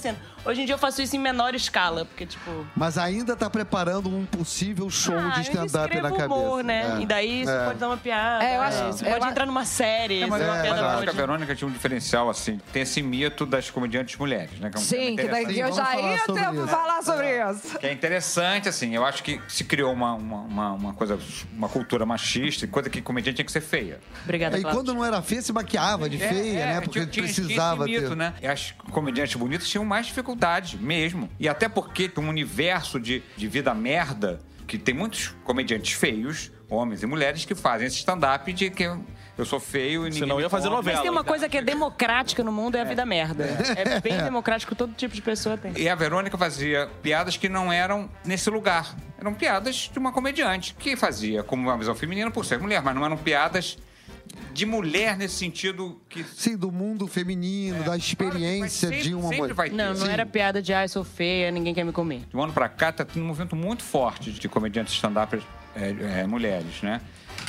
Hoje 0.44 0.62
em 0.62 0.64
dia 0.64 0.74
eu 0.74 0.78
faço 0.78 1.00
isso 1.00 1.14
em 1.14 1.20
menor 1.20 1.54
escala, 1.54 2.04
porque, 2.04 2.26
tipo. 2.26 2.66
Mas 2.74 2.98
ainda 2.98 3.36
tá 3.36 3.48
preparando 3.48 4.08
um 4.08 4.26
possível 4.26 4.90
show 4.90 5.16
ah, 5.16 5.28
de 5.28 5.42
stand-up 5.42 5.94
na 6.00 6.10
cabeça. 6.10 6.26
humor, 6.26 6.64
né? 6.64 6.96
É. 6.98 7.02
E 7.02 7.06
daí 7.06 7.42
isso 7.42 7.50
É. 7.50 7.66
pode 7.66 7.78
dar 7.78 7.86
uma 7.88 7.96
piada. 7.96 8.44
É, 8.44 8.56
eu 8.56 8.60
acho- 8.62 8.88
Isso 8.90 9.04
eu 9.04 9.12
pode 9.12 9.26
entrar 9.30 9.46
numa 9.46 9.64
série. 9.64 10.26
Mas, 10.26 10.40
isso 10.40 10.50
é 10.50 10.52
uma 10.52 10.58
é, 10.58 10.62
piada 10.62 10.82
mas 10.82 10.82
eu 10.82 10.88
acho 10.96 11.02
que 11.04 11.10
a 11.10 11.12
Verônica 11.12 11.54
tinha 11.54 11.68
um 11.68 11.70
diferencial, 11.72 12.28
assim. 12.28 12.58
Tem 12.72 12.82
esse 12.82 13.00
mito 13.02 13.46
das 13.46 13.70
comediantes 13.70 14.16
mulheres, 14.18 14.58
né? 14.58 14.68
Que 14.70 14.76
é 14.78 14.80
um 14.80 14.82
Sim, 14.82 14.96
que 15.16 15.22
interessante. 15.22 15.58
eu 15.60 15.72
já 15.72 15.96
ia 15.96 16.18
ter 16.26 16.54
isso. 16.54 16.66
falar 16.66 17.02
sobre 17.02 17.50
isso. 17.50 17.78
Que 17.78 17.86
é 17.86 17.92
interessante, 17.92 18.68
assim. 18.68 18.94
Eu 18.96 19.04
acho 19.06 19.22
que 19.22 19.40
se 19.46 19.62
criou 19.62 19.92
uma, 19.92 20.14
uma, 20.14 20.38
uma, 20.40 20.72
uma 20.72 20.92
coisa, 20.94 21.16
uma 21.56 21.68
cultura 21.68 22.04
machista, 22.04 22.66
coisa 22.66 22.90
que 22.90 23.00
comediante 23.00 23.36
tinha 23.36 23.46
que 23.46 23.52
ser 23.52 23.60
feia. 23.60 24.00
Obrigada, 24.24 24.58
E 24.58 24.62
quando 24.62 24.92
não 24.92 25.04
era 25.04 25.22
feia, 25.22 25.40
se 25.40 25.52
maquiava 25.52 26.10
de 26.10 26.18
feia, 26.18 26.58
É, 26.60 26.66
né? 26.66 26.76
é, 26.78 26.80
Porque 26.80 27.06
tinha- 27.06 27.24
precisava 27.24 27.84
esse 27.84 27.94
mito, 27.94 28.08
ter. 28.10 28.16
né? 28.16 28.34
Acho 28.42 28.74
que 28.74 28.90
comediantes 28.90 29.36
bonitos 29.36 29.68
tinham 29.68 29.81
mais 29.84 30.06
dificuldade 30.06 30.76
mesmo. 30.78 31.28
E 31.38 31.48
até 31.48 31.68
porque 31.68 32.08
tem 32.08 32.24
um 32.24 32.28
universo 32.28 32.98
de, 33.00 33.22
de 33.36 33.48
vida 33.48 33.74
merda 33.74 34.40
que 34.66 34.78
tem 34.78 34.94
muitos 34.94 35.34
comediantes 35.44 35.92
feios, 35.92 36.50
homens 36.68 37.02
e 37.02 37.06
mulheres, 37.06 37.44
que 37.44 37.54
fazem 37.54 37.86
esse 37.86 37.98
stand-up 37.98 38.50
de 38.52 38.70
que 38.70 38.84
eu, 38.84 39.04
eu 39.36 39.44
sou 39.44 39.60
feio 39.60 40.02
e 40.02 40.04
ninguém 40.04 40.20
Senão 40.20 40.40
ia 40.40 40.48
fazer 40.48 40.70
novela. 40.70 40.96
Mas 40.96 41.02
tem 41.02 41.10
uma 41.10 41.24
coisa 41.24 41.48
que 41.48 41.58
é 41.58 41.62
democrática 41.62 42.42
no 42.42 42.50
mundo, 42.50 42.76
é 42.76 42.80
a 42.80 42.84
vida 42.84 43.04
merda. 43.04 43.44
É 43.76 44.00
bem 44.00 44.16
democrático, 44.16 44.74
todo 44.74 44.94
tipo 44.94 45.14
de 45.14 45.20
pessoa 45.20 45.58
tem. 45.58 45.72
E 45.76 45.88
a 45.88 45.94
Verônica 45.94 46.38
fazia 46.38 46.88
piadas 47.02 47.36
que 47.36 47.48
não 47.48 47.72
eram 47.72 48.08
nesse 48.24 48.48
lugar. 48.48 48.96
Eram 49.18 49.34
piadas 49.34 49.90
de 49.92 49.98
uma 49.98 50.10
comediante 50.10 50.74
que 50.78 50.96
fazia 50.96 51.42
como 51.42 51.68
uma 51.68 51.76
visão 51.76 51.94
feminina 51.94 52.30
por 52.30 52.44
ser 52.44 52.58
mulher, 52.58 52.82
mas 52.82 52.94
não 52.94 53.04
eram 53.04 53.16
piadas 53.16 53.76
de 54.52 54.66
mulher 54.66 55.16
nesse 55.16 55.34
sentido 55.36 56.00
que. 56.08 56.22
Sim, 56.24 56.56
do 56.56 56.70
mundo 56.70 57.06
feminino, 57.06 57.82
da 57.84 57.96
experiência 57.96 58.60
Mas 58.60 58.72
sempre- 58.72 59.02
de 59.02 59.14
uma 59.14 59.30
mulher. 59.30 59.54
vai 59.54 59.70
ter. 59.70 59.76
Não, 59.76 59.88
não 59.94 60.06
Sim. 60.06 60.12
era 60.12 60.26
piada 60.26 60.60
de 60.62 60.72
ai, 60.72 60.88
sou 60.88 61.04
feia, 61.04 61.50
ninguém 61.50 61.74
quer 61.74 61.84
me 61.84 61.92
comer. 61.92 62.22
De 62.28 62.36
um 62.36 62.42
ano 62.42 62.52
pra 62.52 62.68
cá, 62.68 62.92
tá 62.92 63.04
tendo 63.04 63.22
um 63.22 63.26
movimento 63.28 63.56
muito 63.56 63.82
forte 63.82 64.30
de 64.32 64.48
comediantes 64.48 64.94
stand-up 64.94 65.40
é, 65.74 66.20
é, 66.20 66.26
mulheres, 66.26 66.82
né? 66.82 67.00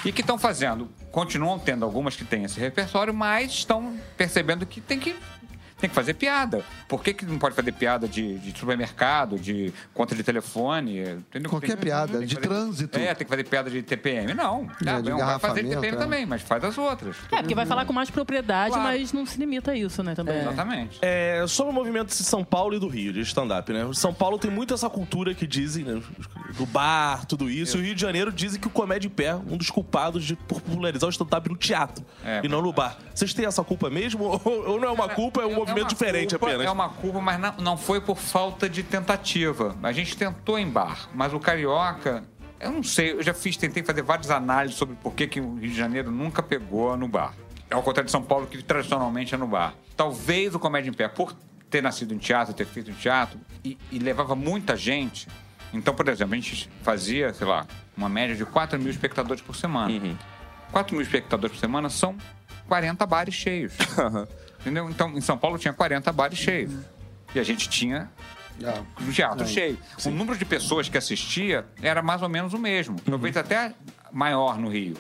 E 0.06 0.12
que 0.12 0.22
estão 0.22 0.38
fazendo, 0.38 0.90
continuam 1.12 1.60
tendo 1.60 1.84
algumas 1.86 2.16
que 2.16 2.26
têm 2.26 2.44
esse 2.46 2.60
repertório, 2.60 3.14
mas 3.14 3.52
estão 3.52 3.98
percebendo 4.18 4.66
que 4.66 4.82
tem 4.82 5.00
que, 5.00 5.16
tem 5.84 5.90
que 5.90 5.96
fazer 5.96 6.14
piada. 6.14 6.64
Por 6.88 7.04
que, 7.04 7.14
que 7.14 7.26
não 7.26 7.38
pode 7.38 7.54
fazer 7.56 7.74
piada 7.74 8.08
de, 8.08 8.40
de 8.40 8.58
supermercado, 8.58 9.38
de 9.38 9.74
conta 9.94 10.16
de 10.16 10.24
telefone? 10.24 11.02
Entendeu? 11.02 11.50
Qualquer 11.50 11.68
Tem 11.76 11.78
piada, 11.78 12.20
tem 12.20 12.26
de 12.28 12.36
fazer- 12.36 12.48
trânsito. 12.48 12.98
É, 12.98 13.14
tem 13.14 13.26
que 13.26 13.30
fazer 13.30 13.44
piada 13.44 13.70
de 13.70 13.84
TPM. 13.84 14.34
Não, 14.34 14.70
É, 14.86 15.02
de 15.02 15.10
não 15.10 15.18
vai 15.18 15.40
fazer 15.40 15.64
TPM 15.64 15.98
é. 15.98 16.00
também, 16.00 16.26
mas 16.26 16.42
faz 16.42 16.64
as 16.64 16.78
outras. 16.78 17.18
É, 17.34 17.38
porque 17.42 17.54
vai 17.54 17.66
falar 17.66 17.84
com 17.86 17.92
mais 17.92 18.10
propriedade, 18.10 18.70
Claro. 18.74 18.84
mas 18.98 19.12
não 19.12 19.26
se 19.26 19.38
limita 19.38 19.72
a 19.72 19.76
isso, 19.76 20.02
né, 20.02 20.16
também. 20.16 20.38
Exatamente. 20.40 21.00
É, 21.02 21.44
sobre 21.50 21.72
o 21.74 21.76
movimento 21.76 22.08
de 22.08 22.14
São 22.16 22.46
Paulo 22.46 22.76
e 22.76 22.80
do 22.80 22.88
Rio, 22.88 23.12
de 23.12 23.20
stand-up, 23.20 23.74
né? 23.74 23.84
O 23.84 23.94
São 23.94 24.14
Paulo 24.14 24.40
tem 24.40 24.50
muito 24.50 24.74
essa 24.74 24.90
cultura 24.90 25.34
que 25.36 25.46
dizem, 25.46 25.84
né? 25.84 26.02
Do 26.58 26.66
bar, 26.66 27.26
tudo 27.26 27.50
isso. 27.50 27.76
E 27.78 27.82
o 27.82 27.84
Rio 27.84 27.96
de 27.96 28.02
Janeiro 28.02 28.32
dizem 28.32 28.58
que 28.62 28.68
o 28.68 28.70
Comédia 28.70 29.08
em 29.08 29.12
Pé, 29.12 29.36
um 29.36 29.58
dos 29.58 29.70
culpados 29.70 30.24
de 30.24 30.36
por 30.38 30.62
popularizar 30.62 31.08
o 31.08 31.12
stand-up 31.12 31.50
no 31.50 31.58
teatro 31.58 32.06
É, 32.24 32.40
e 32.42 32.48
não 32.48 32.62
no 32.62 32.72
bar. 32.72 32.98
Vocês 33.14 33.34
têm 33.34 33.46
essa 33.46 33.64
culpa 33.66 33.90
mesmo? 33.90 34.24
Ou, 34.46 34.70
ou 34.70 34.80
não 34.80 34.88
é 34.88 34.92
uma 34.92 35.10
culpa, 35.10 35.42
é 35.42 35.46
um 35.46 35.56
movimento 35.56 35.73
uma 35.82 35.88
diferente 35.88 36.32
culpa, 36.32 36.46
apenas? 36.48 36.68
É 36.68 36.72
uma 36.72 36.90
culpa, 36.90 37.22
mas 37.22 37.40
não, 37.40 37.54
não 37.58 37.78
foi 37.78 38.00
por 38.00 38.18
falta 38.18 38.70
de 38.70 38.84
tentativa. 38.84 39.76
A 39.82 39.92
gente 39.92 40.16
tentou 40.16 40.58
em 40.58 40.70
bar, 40.70 41.10
mas 41.14 41.34
o 41.34 41.40
carioca. 41.40 42.24
Eu 42.60 42.72
não 42.72 42.84
sei, 42.84 43.12
eu 43.12 43.22
já 43.22 43.34
fiz, 43.34 43.58
tentei 43.58 43.84
fazer 43.84 44.02
várias 44.02 44.32
análises 44.32 44.78
sobre 44.78 44.96
por 44.96 45.14
que, 45.14 45.28
que 45.28 45.42
o 45.42 45.56
Rio 45.56 45.70
de 45.70 45.76
Janeiro 45.76 46.10
nunca 46.12 46.42
pegou 46.42 46.96
no 46.96 47.08
bar. 47.08 47.34
Ao 47.70 47.84
contrário 47.84 48.06
de 48.06 48.12
São 48.12 48.24
Paulo, 48.24 48.48
que 48.48 48.62
tradicionalmente 48.64 49.36
é 49.36 49.38
no 49.38 49.48
bar. 49.48 49.74
Talvez 49.98 50.56
o 50.56 50.60
Comédia 50.60 50.90
em 50.90 50.94
Pé, 50.94 51.08
por 51.08 51.34
ter 51.70 51.82
nascido 51.82 52.14
em 52.14 52.18
teatro, 52.18 52.54
ter 52.54 52.66
feito 52.66 52.92
em 52.92 52.94
teatro, 52.94 53.40
e, 53.66 53.78
e 53.92 54.00
levava 54.00 54.36
muita 54.36 54.78
gente. 54.78 55.28
Então, 55.74 55.94
por 55.94 56.08
exemplo, 56.08 56.34
a 56.34 56.38
gente 56.38 56.70
fazia, 56.84 57.34
sei 57.34 57.48
lá, 57.48 57.66
uma 57.98 58.08
média 58.08 58.36
de 58.36 58.46
4 58.46 58.80
mil 58.80 58.92
espectadores 58.92 59.42
por 59.42 59.56
semana. 59.56 59.92
4 60.72 60.96
mil 60.96 61.02
espectadores 61.02 61.56
por 61.56 61.60
semana 61.60 61.90
são 61.90 62.16
40 62.68 63.06
bares 63.06 63.34
cheios. 63.34 63.74
Entendeu? 64.64 64.90
Então, 64.90 65.10
em 65.12 65.22
São 65.22 65.38
Paulo 65.38 65.58
tinha 65.58 65.74
40 65.74 66.12
bares 66.14 66.40
cheios. 66.40 66.72
E 67.36 67.40
a 67.40 67.44
gente 67.44 67.68
tinha 67.68 68.10
Ah. 68.64 68.82
um 69.02 69.12
teatro 69.12 69.46
cheio. 69.46 69.78
O 70.06 70.10
número 70.10 70.38
de 70.38 70.46
pessoas 70.46 70.88
que 70.88 70.98
assistia 70.98 71.66
era 71.82 72.02
mais 72.02 72.22
ou 72.22 72.30
menos 72.30 72.54
o 72.54 72.58
mesmo. 72.58 72.98
Talvez 73.02 73.36
até 73.36 73.74
maior 74.12 74.58
no 74.58 74.70
Rio. 74.70 74.96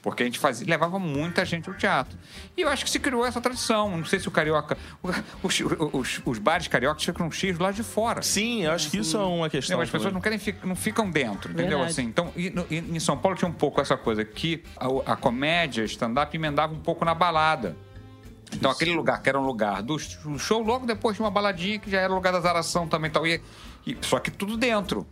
Porque 0.00 0.22
a 0.22 0.26
gente 0.26 0.38
fazia, 0.38 0.64
levava 0.66 0.96
muita 1.00 1.44
gente 1.44 1.68
ao 1.68 1.74
teatro. 1.74 2.16
E 2.56 2.60
eu 2.60 2.68
acho 2.68 2.84
que 2.84 2.90
se 2.90 3.00
criou 3.00 3.26
essa 3.26 3.40
tradição. 3.40 3.96
Não 3.96 4.04
sei 4.04 4.20
se 4.20 4.28
o 4.28 4.30
carioca. 4.30 4.78
Os, 5.42 5.60
os, 5.92 6.20
os 6.24 6.38
bares 6.38 6.68
cariocas 6.68 7.02
ficam 7.04 7.28
cheios 7.32 7.58
lá 7.58 7.72
de 7.72 7.82
fora. 7.82 8.22
Sim, 8.22 8.62
eu 8.62 8.70
acho 8.72 8.90
que 8.90 8.98
isso 8.98 9.16
é 9.16 9.20
uma 9.20 9.50
questão. 9.50 9.76
Não, 9.76 9.82
as 9.82 9.90
pessoas 9.90 10.12
não 10.14 10.20
querem 10.20 10.38
não 10.62 10.76
ficam 10.76 11.10
dentro, 11.10 11.50
entendeu? 11.50 11.78
Verdade. 11.78 11.90
Assim, 11.90 12.02
então, 12.04 12.32
e, 12.36 12.52
e 12.70 12.76
em 12.78 13.00
São 13.00 13.18
Paulo 13.18 13.36
tinha 13.36 13.48
um 13.48 13.52
pouco 13.52 13.80
essa 13.80 13.96
coisa 13.96 14.24
que 14.24 14.62
a, 14.76 15.12
a 15.12 15.16
comédia 15.16 15.82
stand-up 15.84 16.34
emendava 16.34 16.72
um 16.72 16.80
pouco 16.80 17.04
na 17.04 17.12
balada. 17.14 17.76
Então, 18.52 18.70
aquele 18.70 18.92
lugar 18.94 19.22
que 19.22 19.28
era 19.28 19.38
um 19.38 19.44
lugar 19.44 19.82
do 19.82 19.98
sh- 19.98 20.16
do 20.24 20.38
show, 20.38 20.62
logo 20.62 20.86
depois 20.86 21.16
tinha 21.16 21.24
uma 21.26 21.30
baladinha 21.30 21.78
que 21.78 21.90
já 21.90 22.00
era 22.00 22.12
o 22.12 22.16
lugar 22.16 22.32
da 22.32 22.40
zaração 22.40 22.86
também 22.88 23.10
tal. 23.10 23.26
E, 23.26 23.40
e- 23.86 23.96
só 24.02 24.18
que 24.18 24.30
tudo 24.30 24.56
dentro. 24.56 25.06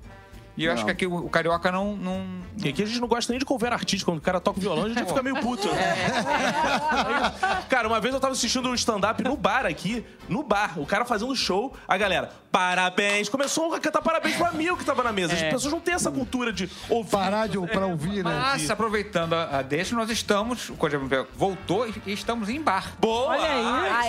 E 0.57 0.65
eu 0.65 0.73
acho 0.73 0.85
que 0.85 0.91
aqui 0.91 1.07
o, 1.07 1.27
o 1.27 1.29
carioca 1.29 1.71
não, 1.71 1.97
não, 1.97 2.25
E 2.57 2.69
aqui 2.69 2.83
a 2.83 2.87
gente 2.87 3.01
não 3.01 3.09
gosta 3.09 3.33
nem 3.33 3.39
de 3.39 3.45
cover 3.45 3.73
artístico. 3.73 4.11
Quando 4.11 4.19
o 4.19 4.23
cara 4.23 4.41
toca 4.41 4.59
o 4.59 4.63
violão, 4.63 4.85
a 4.85 4.89
gente 4.89 5.05
fica 5.05 5.23
meio 5.23 5.37
puto. 5.41 5.69
cara, 7.69 7.89
uma 7.89 8.01
vez 8.01 8.15
eu 8.15 8.21
tava 8.21 8.33
assistindo 8.33 8.69
um 8.69 8.75
stand-up 8.75 9.23
no 9.23 9.37
bar 9.37 9.67
aqui, 9.67 10.05
no 10.29 10.43
bar. 10.43 10.79
O 10.79 10.87
cara 10.87 11.05
fazendo 11.05 11.35
show, 11.37 11.75
a 11.87 11.97
galera, 11.97 12.31
parabéns. 12.51 13.29
Começou 13.29 13.75
a 13.75 13.81
cantar 13.81 14.01
parabéns 14.01 14.37
pro 14.37 14.47
amigo 14.47 14.77
que 14.77 14.85
tava 14.85 15.03
na 15.03 15.13
mesa. 15.13 15.35
As 15.35 15.43
pessoas 15.43 15.73
não 15.73 15.81
têm 15.81 15.95
essa 15.95 16.11
cultura 16.11 16.53
de 16.53 16.71
ouvir. 16.89 17.11
Parar 17.11 17.49
de, 17.49 17.59
pra 17.67 17.87
ouvir, 17.87 18.25
né? 18.25 18.31
Mas, 18.31 18.71
aproveitando 18.71 19.35
a, 19.35 19.59
a 19.59 19.63
deixa, 19.63 19.95
nós 19.95 20.11
estamos, 20.11 20.71
o 20.71 20.75
Código 20.75 21.07
voltou 21.35 21.87
e, 21.87 22.13
estamos 22.13 22.49
em 22.49 22.61
bar. 22.61 22.95
Boa! 22.99 23.29
Olha 23.29 23.45
aí. 23.45 24.07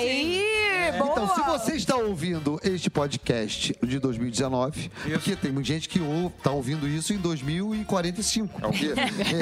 Aí, 0.91 0.97
boa. 0.97 1.11
Então, 1.11 1.35
se 1.35 1.41
você 1.41 1.75
está 1.75 1.95
ouvindo 1.95 2.59
este 2.63 2.89
podcast 2.89 3.75
de 3.83 3.99
2019, 3.99 4.91
porque 5.11 5.35
tem 5.35 5.51
muita 5.51 5.67
gente 5.67 5.89
que 5.89 5.99
ou- 5.99 6.31
tá 6.43 6.51
ouvindo 6.51 6.87
isso 6.87 7.13
em 7.13 7.17
2045. 7.17 8.61
Porque 8.61 8.93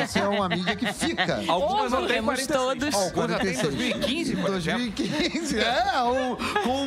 essa 0.02 0.20
é 0.20 0.28
uma 0.28 0.48
mídia 0.50 0.76
que 0.76 0.92
fica. 0.94 1.42
Algumas 1.48 1.92
não 1.92 2.06
têm 2.08 2.20
Ouviremos 2.22 2.46
46. 2.48 2.48
todos. 2.60 2.96
Algumas 2.96 3.32
até 3.32 3.52
em 3.52 3.56
46. 3.56 3.76
2015, 3.76 4.36
por 4.38 4.54
exemplo. 4.56 4.80
2015, 4.80 5.60
é, 5.60 6.04
um, 6.04 6.36
com 6.64 6.86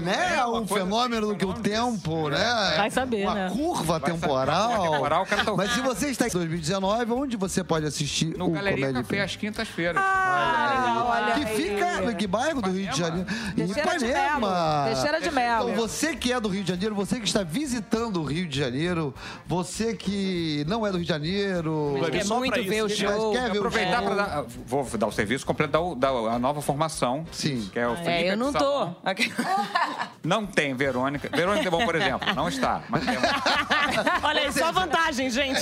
né, 0.00 0.36
É, 0.38 0.46
um 0.46 0.66
fenômeno 0.66 1.28
assim, 1.28 1.38
que 1.38 1.44
o 1.44 1.52
tempo, 1.52 2.28
né? 2.30 2.74
Vai 2.76 2.90
saber, 2.90 3.24
uma 3.24 3.34
né? 3.34 3.50
curva 3.50 3.98
Vai 3.98 4.00
saber. 4.00 4.12
temporal. 4.20 4.82
Temporal, 4.92 5.22
o 5.22 5.26
cara 5.26 5.44
tá- 5.44 5.54
Mas 5.54 5.70
se 5.72 5.80
você 5.80 6.08
está 6.08 6.26
em 6.26 6.30
2019, 6.30 7.12
onde 7.12 7.36
você 7.36 7.62
pode 7.62 7.84
assistir 7.86 8.36
No 8.36 8.46
o 8.46 8.50
Galeria 8.50 8.86
Comédia 8.86 9.02
Café, 9.02 9.20
às 9.22 9.36
quintas-feiras. 9.36 9.96
Ah, 10.02 10.71
olha 11.12 11.34
Que 11.34 11.44
aí. 11.46 11.56
fica 11.56 12.10
em 12.10 12.14
que 12.16 12.26
bairro 12.26 12.60
do 12.62 12.70
Rio 12.70 12.90
de 12.90 12.98
Janeiro? 12.98 13.26
Em 13.52 13.54
Teixeira 13.66 13.98
de 13.98 14.04
Melo. 14.06 14.16
Ipanema. 14.18 14.84
Teixeira 14.86 15.20
de 15.20 15.28
Então, 15.28 15.34
Melo. 15.66 15.74
você 15.74 16.16
que 16.16 16.32
é 16.32 16.40
do 16.40 16.48
Rio 16.48 16.62
de 16.62 16.68
Janeiro, 16.70 16.94
você 16.94 17.18
que 17.20 17.26
está 17.26 17.42
visitando 17.42 18.20
o 18.20 18.24
Rio 18.24 18.46
de 18.48 18.58
Janeiro, 18.58 19.14
você 19.46 19.94
que 19.94 20.64
não 20.68 20.86
é 20.86 20.90
do 20.90 20.96
Rio 20.96 21.04
de 21.04 21.08
Janeiro, 21.08 21.98
vir 22.04 22.10
Quer 22.10 22.24
muito 22.26 22.54
ver 22.62 22.84
isso. 22.86 23.04
o 23.04 23.08
mas 23.08 23.16
show. 23.16 23.32
quer 23.32 23.50
ver 23.50 23.58
o 23.58 23.66
Aproveitar 23.66 23.98
show. 23.98 24.06
para 24.06 24.14
dar. 24.14 24.44
Vou 24.66 24.84
dar 24.98 25.06
o 25.06 25.12
serviço 25.12 25.44
completo 25.46 25.94
da, 25.94 26.08
da 26.10 26.32
a 26.34 26.38
nova 26.38 26.60
formação. 26.62 27.24
Sim. 27.32 27.68
Que 27.72 27.78
é 27.78 27.86
o 27.88 27.92
É, 27.94 27.96
Felipe 27.96 28.28
eu 28.30 28.36
não 28.36 28.52
tô. 28.52 28.58
Salão. 28.58 28.96
Não 30.24 30.46
tem 30.46 30.72
Verônica. 30.72 31.28
Verônica 31.34 31.68
Bom, 31.68 31.84
por 31.84 31.96
exemplo, 31.96 32.32
não 32.34 32.46
está. 32.48 32.82
Mas 32.88 33.04
tem 33.04 33.14
Olha 34.22 34.42
aí, 34.42 34.52
só 34.52 34.70
vantagem, 34.70 35.28
gente. 35.30 35.60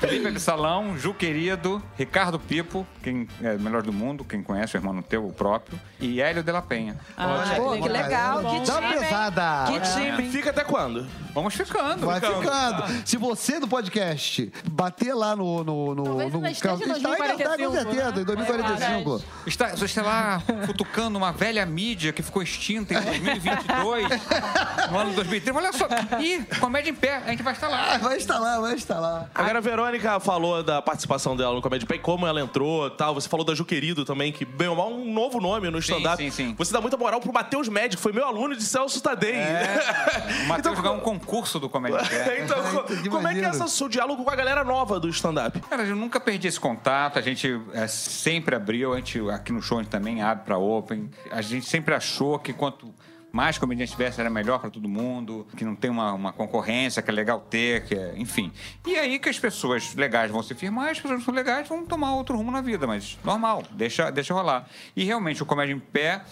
Felipe 0.00 0.26
Absalão, 0.28 0.96
Ju 0.98 1.14
Querido, 1.14 1.80
Ricardo 1.96 2.38
Pipo, 2.38 2.84
quem 3.02 3.28
é 3.42 3.52
o 3.54 3.60
melhor 3.60 3.82
do 3.86 3.92
mundo, 3.92 4.24
quem 4.24 4.42
conhece, 4.42 4.76
o 4.76 4.78
irmão 4.78 5.00
teu, 5.02 5.26
o 5.26 5.32
próprio, 5.32 5.78
e 6.00 6.20
Hélio 6.20 6.42
de 6.42 6.52
la 6.52 6.60
Penha. 6.62 6.96
Ah, 7.16 7.44
Pô, 7.56 7.72
que 7.72 7.88
legal. 7.88 8.38
Que 8.38 8.60
Dá 8.60 8.74
time, 8.80 8.86
hein? 8.92 8.98
pesada. 8.98 9.72
Que 9.72 9.80
time. 9.80 10.22
hein? 10.24 10.30
Fica 10.30 10.50
até 10.50 10.64
quando? 10.64 11.06
Vamos 11.32 11.54
ficando. 11.54 12.06
Vai 12.06 12.20
ficando. 12.20 12.40
ficando. 12.40 13.06
Se 13.06 13.16
você 13.16 13.60
do 13.60 13.68
podcast 13.68 14.50
bater 14.70 15.14
lá 15.14 15.36
no. 15.36 15.62
no, 15.62 15.94
no, 15.94 16.04
Talvez 16.04 16.32
no 16.32 16.46
em 16.46 16.50
está, 16.50 16.70
com 16.70 16.78
2045, 16.78 17.72
certeza, 17.72 18.12
né? 18.12 18.20
em 18.20 18.24
2045. 18.24 19.22
Está, 19.46 19.68
você 19.68 19.84
está 19.84 20.02
lá 20.02 20.42
futucando 20.64 21.18
uma 21.18 21.32
velha 21.32 21.64
mídia 21.66 22.12
que 22.12 22.22
ficou 22.22 22.42
extinta 22.42 22.94
em 22.94 23.02
2022, 23.02 24.08
no 24.90 24.98
ano 24.98 25.12
2030. 25.14 25.58
Olha 25.58 25.72
só. 25.72 25.86
Ih, 26.20 26.44
comédia 26.58 26.90
em 26.90 26.94
pé, 26.94 27.16
a 27.16 27.30
gente 27.30 27.42
vai 27.42 27.52
estar 27.52 27.68
lá. 27.68 27.94
Ah, 27.94 27.98
vai 27.98 28.16
estar 28.16 28.38
lá, 28.38 28.60
vai 28.60 28.74
estar 28.74 28.98
lá. 28.98 29.26
Agora 29.34 29.58
a 29.58 29.60
Verônica 29.60 30.18
falou 30.20 30.62
da 30.62 30.80
participação 30.80 31.36
dela 31.36 31.54
no 31.54 31.60
Comédia 31.62 31.86
Pay, 31.86 31.98
como 31.98 32.26
ela 32.26 32.40
entrou 32.40 32.86
e 32.86 32.90
tal. 32.90 33.14
Você 33.14 33.28
falou 33.28 33.44
da 33.44 33.54
Ju 33.54 33.64
Querido 33.76 34.06
também, 34.06 34.32
que 34.32 34.46
bem 34.46 34.68
ou 34.68 34.74
mal 34.74 34.90
um 34.90 35.12
novo 35.12 35.38
nome 35.38 35.68
no 35.68 35.78
stand-up. 35.80 36.16
sim, 36.16 36.30
sim. 36.30 36.54
Você 36.56 36.72
dá 36.72 36.80
muita 36.80 36.96
moral 36.96 37.20
pro 37.20 37.30
Matheus 37.30 37.68
Médico, 37.68 38.02
foi 38.02 38.10
meu 38.10 38.24
aluno 38.24 38.56
de 38.56 38.62
Celso 38.62 39.02
Tadei. 39.02 39.36
O 40.44 40.48
Matheus 40.48 40.80
ganhou 40.80 40.96
um 40.96 41.00
concurso 41.00 41.60
do 41.60 41.68
Comédia 41.68 41.98
então, 42.42 42.56
Ai, 42.58 43.08
como 43.10 43.28
é 43.28 43.34
que 43.34 43.44
é 43.44 43.50
esse 43.50 43.68
seu 43.68 43.86
diálogo 43.86 44.24
com 44.24 44.30
a 44.30 44.34
galera 44.34 44.64
nova 44.64 44.98
do 44.98 45.10
stand-up? 45.10 45.60
Cara, 45.60 45.82
eu 45.82 45.94
nunca 45.94 46.18
perdi 46.18 46.48
esse 46.48 46.58
contato. 46.58 47.18
A 47.18 47.22
gente 47.22 47.60
é, 47.74 47.86
sempre 47.86 48.54
abriu, 48.56 48.94
a 48.94 48.96
gente 48.96 49.20
aqui 49.28 49.52
no 49.52 49.60
show 49.60 49.78
a 49.78 49.82
gente 49.82 49.90
também 49.90 50.22
abre 50.22 50.44
para 50.46 50.56
Open. 50.56 51.10
A 51.30 51.42
gente 51.42 51.66
sempre 51.66 51.94
achou 51.94 52.38
que 52.38 52.54
quanto 52.54 52.94
mais 53.36 53.58
comediante 53.58 53.92
tivesse 53.92 54.18
era 54.18 54.30
melhor 54.30 54.58
para 54.58 54.70
todo 54.70 54.88
mundo, 54.88 55.46
que 55.54 55.62
não 55.62 55.76
tem 55.76 55.90
uma, 55.90 56.14
uma 56.14 56.32
concorrência, 56.32 57.02
que 57.02 57.10
é 57.10 57.12
legal 57.12 57.38
ter, 57.38 57.84
que 57.84 57.94
é, 57.94 58.14
enfim. 58.16 58.50
E 58.86 58.96
aí 58.96 59.18
que 59.18 59.28
as 59.28 59.38
pessoas 59.38 59.94
legais 59.94 60.30
vão 60.30 60.42
se 60.42 60.54
firmar, 60.54 60.88
as 60.88 60.98
pessoas 60.98 61.22
não 61.22 61.34
legais 61.34 61.68
vão 61.68 61.84
tomar 61.84 62.14
outro 62.14 62.34
rumo 62.34 62.50
na 62.50 62.62
vida, 62.62 62.86
mas 62.86 63.18
normal, 63.22 63.62
deixa, 63.72 64.10
deixa 64.10 64.32
rolar. 64.32 64.66
E 64.96 65.04
realmente 65.04 65.42
o 65.42 65.46
Comédia 65.46 65.74
em 65.74 65.78
Pé, 65.78 66.22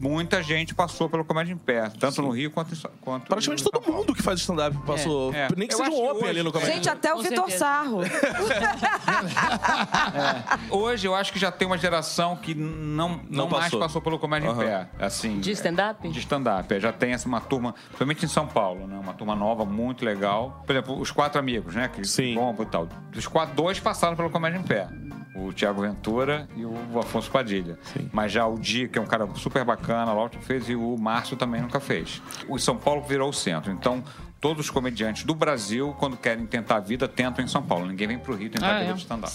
muita 0.00 0.42
gente 0.42 0.74
passou 0.74 1.08
pelo 1.08 1.24
Comédia 1.24 1.52
em 1.52 1.56
Pé, 1.58 1.88
tanto 1.98 2.22
no 2.22 2.30
Rio 2.30 2.50
quanto 2.50 2.74
quanto 3.00 3.26
Praticamente 3.26 3.62
todo 3.62 3.80
Paulo. 3.80 3.98
mundo 3.98 4.14
que 4.14 4.22
faz 4.22 4.40
stand-up 4.40 4.76
passou. 4.86 5.32
É, 5.34 5.46
é. 5.46 5.48
Nem 5.56 5.68
que 5.68 5.74
Eu 5.74 5.78
seja 5.78 5.90
um 5.90 6.04
Open 6.04 6.16
hoje- 6.22 6.28
ali 6.30 6.42
no 6.42 6.52
Comédia 6.52 6.74
Gente, 6.74 6.88
até 6.88 7.12
o 7.12 7.16
Com 7.16 7.22
Vitor 7.22 7.36
certeza. 7.50 7.58
Sarro. 7.58 8.00
Hoje 10.70 11.06
eu 11.06 11.14
acho 11.14 11.32
que 11.32 11.38
já 11.38 11.50
tem 11.52 11.66
uma 11.66 11.78
geração 11.78 12.36
que 12.36 12.54
não, 12.54 13.08
não, 13.08 13.20
Não 13.30 13.48
mais 13.48 13.64
passou. 13.64 13.80
passou 13.80 14.02
pelo 14.02 14.18
comédia 14.18 14.50
Aham. 14.50 14.62
em 14.62 14.66
pé. 14.66 14.88
Assim, 14.98 15.40
De 15.40 15.50
stand-up? 15.52 16.08
De 16.08 16.18
stand-up. 16.18 16.72
É, 16.74 16.80
Já 16.80 16.92
tem 16.92 17.12
essa 17.12 17.26
uma 17.28 17.40
turma, 17.40 17.72
principalmente 17.72 18.24
em 18.24 18.28
São 18.28 18.46
Paulo, 18.46 18.86
né? 18.86 18.98
Uma 18.98 19.14
turma 19.14 19.34
nova, 19.34 19.64
muito 19.64 20.04
legal. 20.04 20.62
Por 20.66 20.72
exemplo, 20.72 20.98
os 21.00 21.10
quatro 21.10 21.38
amigos, 21.38 21.74
né? 21.74 21.88
Que 21.88 22.04
Sim. 22.06 22.34
bombam 22.34 22.66
e 22.66 22.70
tal. 22.70 22.86
Dos 23.10 23.26
quatro, 23.26 23.54
dois 23.54 23.78
passaram 23.80 24.16
pelo 24.16 24.30
comédia 24.30 24.58
em 24.58 24.62
pé. 24.62 24.88
O 25.34 25.52
Tiago 25.52 25.82
Ventura 25.82 26.48
e 26.56 26.64
o 26.64 26.98
Afonso 26.98 27.30
Padilha. 27.30 27.78
Mas 28.12 28.32
já 28.32 28.46
o 28.46 28.58
Di, 28.58 28.88
que 28.88 28.98
é 28.98 29.02
um 29.02 29.06
cara 29.06 29.28
super 29.34 29.64
bacana, 29.64 30.12
lá 30.12 30.28
fez, 30.40 30.68
e 30.68 30.74
o 30.74 30.96
Márcio 30.98 31.36
também 31.36 31.60
nunca 31.60 31.78
fez. 31.78 32.20
O 32.48 32.58
São 32.58 32.76
Paulo 32.76 33.02
virou 33.02 33.30
o 33.30 33.32
centro. 33.32 33.70
Então, 33.70 34.02
todos 34.40 34.64
os 34.66 34.70
comediantes 34.70 35.22
do 35.24 35.34
Brasil, 35.34 35.94
quando 35.98 36.16
querem 36.16 36.46
tentar 36.46 36.76
a 36.76 36.80
vida, 36.80 37.06
tentam 37.06 37.44
em 37.44 37.48
São 37.48 37.62
Paulo. 37.62 37.86
Ninguém 37.86 38.08
vem 38.08 38.18
pro 38.18 38.34
Rio 38.34 38.48
tentar 38.50 38.68
Ah, 38.68 38.76
a 38.76 38.78
vida 38.80 38.90
é? 38.92 38.94
de 38.94 39.00
stand-up. 39.00 39.32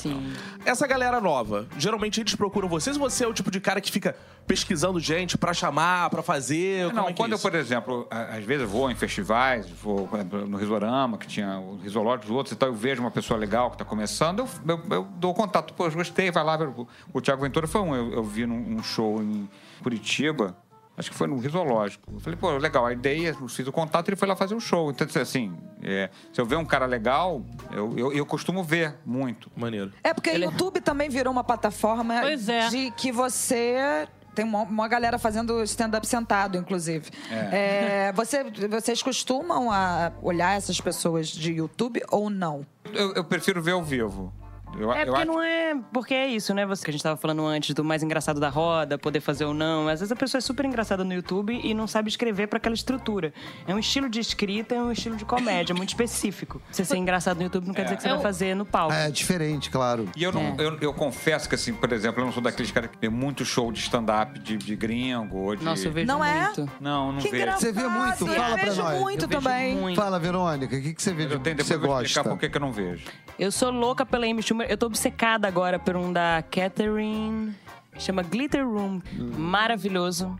Essa 0.66 0.88
galera 0.88 1.22
nova, 1.22 1.68
geralmente 1.78 2.20
eles 2.20 2.34
procuram 2.36 2.68
vocês 2.68 2.98
ou 2.98 3.08
você 3.08 3.24
é 3.24 3.28
o 3.28 3.34
tipo 3.34 3.52
de 3.52 3.60
cara 3.60 3.80
que 3.80 3.92
fica 3.92 4.16
pesquisando 4.48 5.00
gente 5.00 5.38
pra 5.38 5.54
chamar, 5.54 6.10
pra 6.10 6.24
fazer? 6.24 6.86
Como 6.88 6.96
Não, 6.96 7.04
é 7.10 7.14
que 7.14 7.18
quando 7.18 7.34
é 7.34 7.36
eu, 7.36 7.40
por 7.40 7.54
exemplo, 7.54 8.08
às 8.10 8.44
vezes 8.44 8.64
eu 8.64 8.68
vou 8.68 8.90
em 8.90 8.96
festivais, 8.96 9.70
vou 9.70 10.10
no 10.48 10.58
Risorama, 10.58 11.18
que 11.20 11.28
tinha 11.28 11.60
o 11.60 11.78
Risológico, 11.78 12.26
os 12.26 12.32
outros 12.32 12.54
e 12.54 12.56
tal, 12.56 12.70
eu 12.70 12.76
vejo 12.76 13.02
uma 13.02 13.12
pessoa 13.12 13.40
legal 13.40 13.70
que 13.70 13.76
está 13.76 13.86
começando, 13.86 14.40
eu, 14.40 14.50
eu, 14.68 14.82
eu 14.90 15.04
dou 15.18 15.34
contato, 15.36 15.74
pô, 15.76 15.86
eu 15.86 15.92
gostei, 15.92 16.32
vai 16.32 16.44
lá. 16.44 16.58
ver 16.58 16.70
O, 17.14 17.22
Tiago 17.22 17.42
Ventura 17.44 17.68
foi 17.68 17.82
um, 17.82 17.96
eu, 17.96 18.14
eu 18.14 18.24
vi 18.24 18.46
num 18.48 18.76
um 18.76 18.84
show 18.84 19.22
em 19.22 19.48
Curitiba, 19.84 20.58
acho 20.98 21.12
que 21.12 21.18
foi 21.18 21.28
no 21.28 21.38
Risológico. 21.38 22.12
Eu 22.14 22.20
falei, 22.20 22.38
pô, 22.40 22.52
legal, 22.58 22.86
a 22.86 22.94
ideia, 22.94 23.36
eu 23.40 23.48
fiz 23.48 23.68
o 23.68 23.72
contato 23.72 24.08
e 24.08 24.10
ele 24.12 24.16
foi 24.16 24.28
lá 24.28 24.36
fazer 24.36 24.56
o 24.56 24.60
show. 24.60 24.92
Então, 24.92 25.08
assim, 25.22 25.56
é, 25.82 26.10
se 26.32 26.40
eu 26.40 26.46
ver 26.46 26.56
um 26.56 26.66
cara 26.66 26.86
legal, 26.86 27.42
eu, 27.72 27.98
eu, 27.98 28.14
eu 28.14 28.26
costumo 28.26 28.64
ver 28.64 28.96
muito. 29.06 29.52
Maneiro. 29.56 29.92
É 30.04 30.14
porque 30.14 30.32
o 30.32 30.38
YouTube 30.38 30.82
também 30.82 31.10
virou 31.10 31.32
uma 31.32 31.44
plataforma 31.44 32.22
Pois 32.22 32.48
é. 32.50 32.70
de 32.70 32.92
que 32.92 33.12
você. 33.12 34.08
Tem 34.34 34.44
uma, 34.44 34.64
uma 34.64 34.88
galera 34.90 35.18
fazendo 35.18 35.64
stand-up 35.64 36.06
sentado, 36.06 36.58
inclusive. 36.58 37.10
É, 37.32 38.12
você, 38.12 38.44
vocês 38.68 39.02
costumam 39.02 39.72
a 39.72 40.12
olhar 40.22 40.58
essas 40.58 40.82
pessoas 40.82 41.30
de 41.30 41.54
YouTube 41.54 42.04
ou 42.12 42.30
não? 42.30 42.66
Eu, 42.94 43.14
eu 43.14 43.24
prefiro 43.24 43.62
ver 43.62 43.72
ao 43.72 43.82
vivo. 43.82 44.34
Eu, 44.78 44.92
É 44.92 45.02
eu 45.04 45.06
porque 45.08 45.22
acho- 45.22 45.32
não 45.32 45.42
é. 45.42 45.76
Porque 45.94 46.14
é 46.14 46.28
isso, 46.28 46.54
né? 46.54 46.66
Você 46.66 46.84
que 46.84 46.90
a 46.90 46.94
gente 46.94 47.04
tava 47.04 47.18
falando 47.18 47.46
antes 47.46 47.74
do 47.74 47.84
mais 47.84 48.04
engraçado 48.04 48.40
da 48.40 48.50
roda, 48.50 48.98
poder 48.98 49.22
fazer 49.22 49.46
ou 49.46 49.54
não. 49.54 49.88
Às 49.88 50.00
vezes 50.00 50.12
a 50.12 50.16
pessoa 50.16 50.40
é 50.40 50.42
super 50.42 50.66
engraçada 50.66 51.04
no 51.04 51.14
YouTube 51.14 51.60
e 51.64 51.74
não 51.74 51.88
sabe 51.88 52.10
escrever 52.10 52.48
pra 52.48 52.58
aquela 52.58 52.76
estrutura. 52.76 53.34
É 53.68 53.74
um 53.74 53.80
estilo 53.80 54.10
de 54.10 54.20
escrita, 54.20 54.76
é 54.76 54.82
um 54.82 54.92
estilo 54.92 55.16
de 55.16 55.26
comédia 55.26 55.74
muito 55.74 55.90
específico. 55.90 56.62
Você 56.72 56.84
ser 56.84 56.98
engraçado 56.98 57.38
no 57.38 57.44
YouTube 57.44 57.68
não 57.68 57.74
quer 57.74 57.84
dizer 57.84 57.96
que 57.98 58.04
você 58.04 58.10
vai 58.10 58.22
fazer 58.22 58.56
no 58.56 58.66
palco. 58.66 58.94
É 58.94 59.10
diferente, 59.10 59.70
claro. 59.70 60.10
E 60.16 60.24
eu, 60.24 60.32
não, 60.32 60.42
É. 60.42 60.56
eu, 60.60 60.78
eu 60.80 60.94
confesso 60.94 61.48
que, 61.48 61.56
assim, 61.56 61.74
por 61.74 61.92
exemplo, 61.94 62.22
eu 62.22 62.26
não 62.26 62.32
sou 62.34 62.42
daqueles 62.44 62.72
caras 62.72 62.90
que 62.92 62.98
tem 62.98 63.10
muito 63.10 63.46
show 63.46 63.72
de 63.72 63.80
stand-up 63.80 64.38
de, 64.40 64.58
de 64.58 64.76
gringo 64.76 65.38
ou 65.38 65.56
de. 65.56 65.64
Nossa, 65.64 65.88
eu 65.88 65.92
vejo 65.92 66.08
Não 66.08 66.24
é? 66.24 66.44
muito. 66.46 66.70
Não, 66.80 67.12
não 67.12 67.20
Que 67.20 67.30
vejo. 67.30 67.36
engraçado. 67.44 67.62
Você 67.62 67.72
vê 67.72 67.88
muito? 67.88 68.28
Eu 68.28 68.34
Fala 68.36 68.56
pra 68.58 68.66
vejo 68.70 68.82
nós. 68.84 69.00
muito 69.00 69.24
Eu 69.26 69.28
vejo 69.30 69.42
também. 69.42 69.76
muito. 69.76 69.96
Fala, 69.96 70.20
Verônica, 70.20 70.76
o 70.76 70.82
que, 70.82 70.94
que 70.94 71.02
você 71.02 71.14
vê 71.14 71.26
de 71.26 71.34
Eu 71.34 71.40
tenho 71.40 71.56
que 71.56 71.64
depois 71.64 71.68
você 71.68 71.74
eu 71.76 71.80
vou 71.80 72.02
explicar 72.02 72.24
gosta? 72.24 72.30
por 72.36 72.40
que 72.40 72.50
que 72.50 72.58
eu 72.58 72.62
não 72.62 72.72
vejo. 72.72 73.06
Eu 73.38 73.52
sou 73.52 73.70
louca 73.72 74.06
pela 74.06 74.26
Amy 74.26 74.42
Schumer. 74.42 74.65
Eu 74.68 74.78
tô 74.78 74.88
obcecada 74.88 75.48
agora 75.48 75.78
por 75.78 75.96
um 75.96 76.12
da 76.12 76.44
Catherine. 76.50 77.54
Chama 77.98 78.24
Glitter 78.24 78.68
Room. 78.68 79.02
Maravilhoso. 79.38 80.36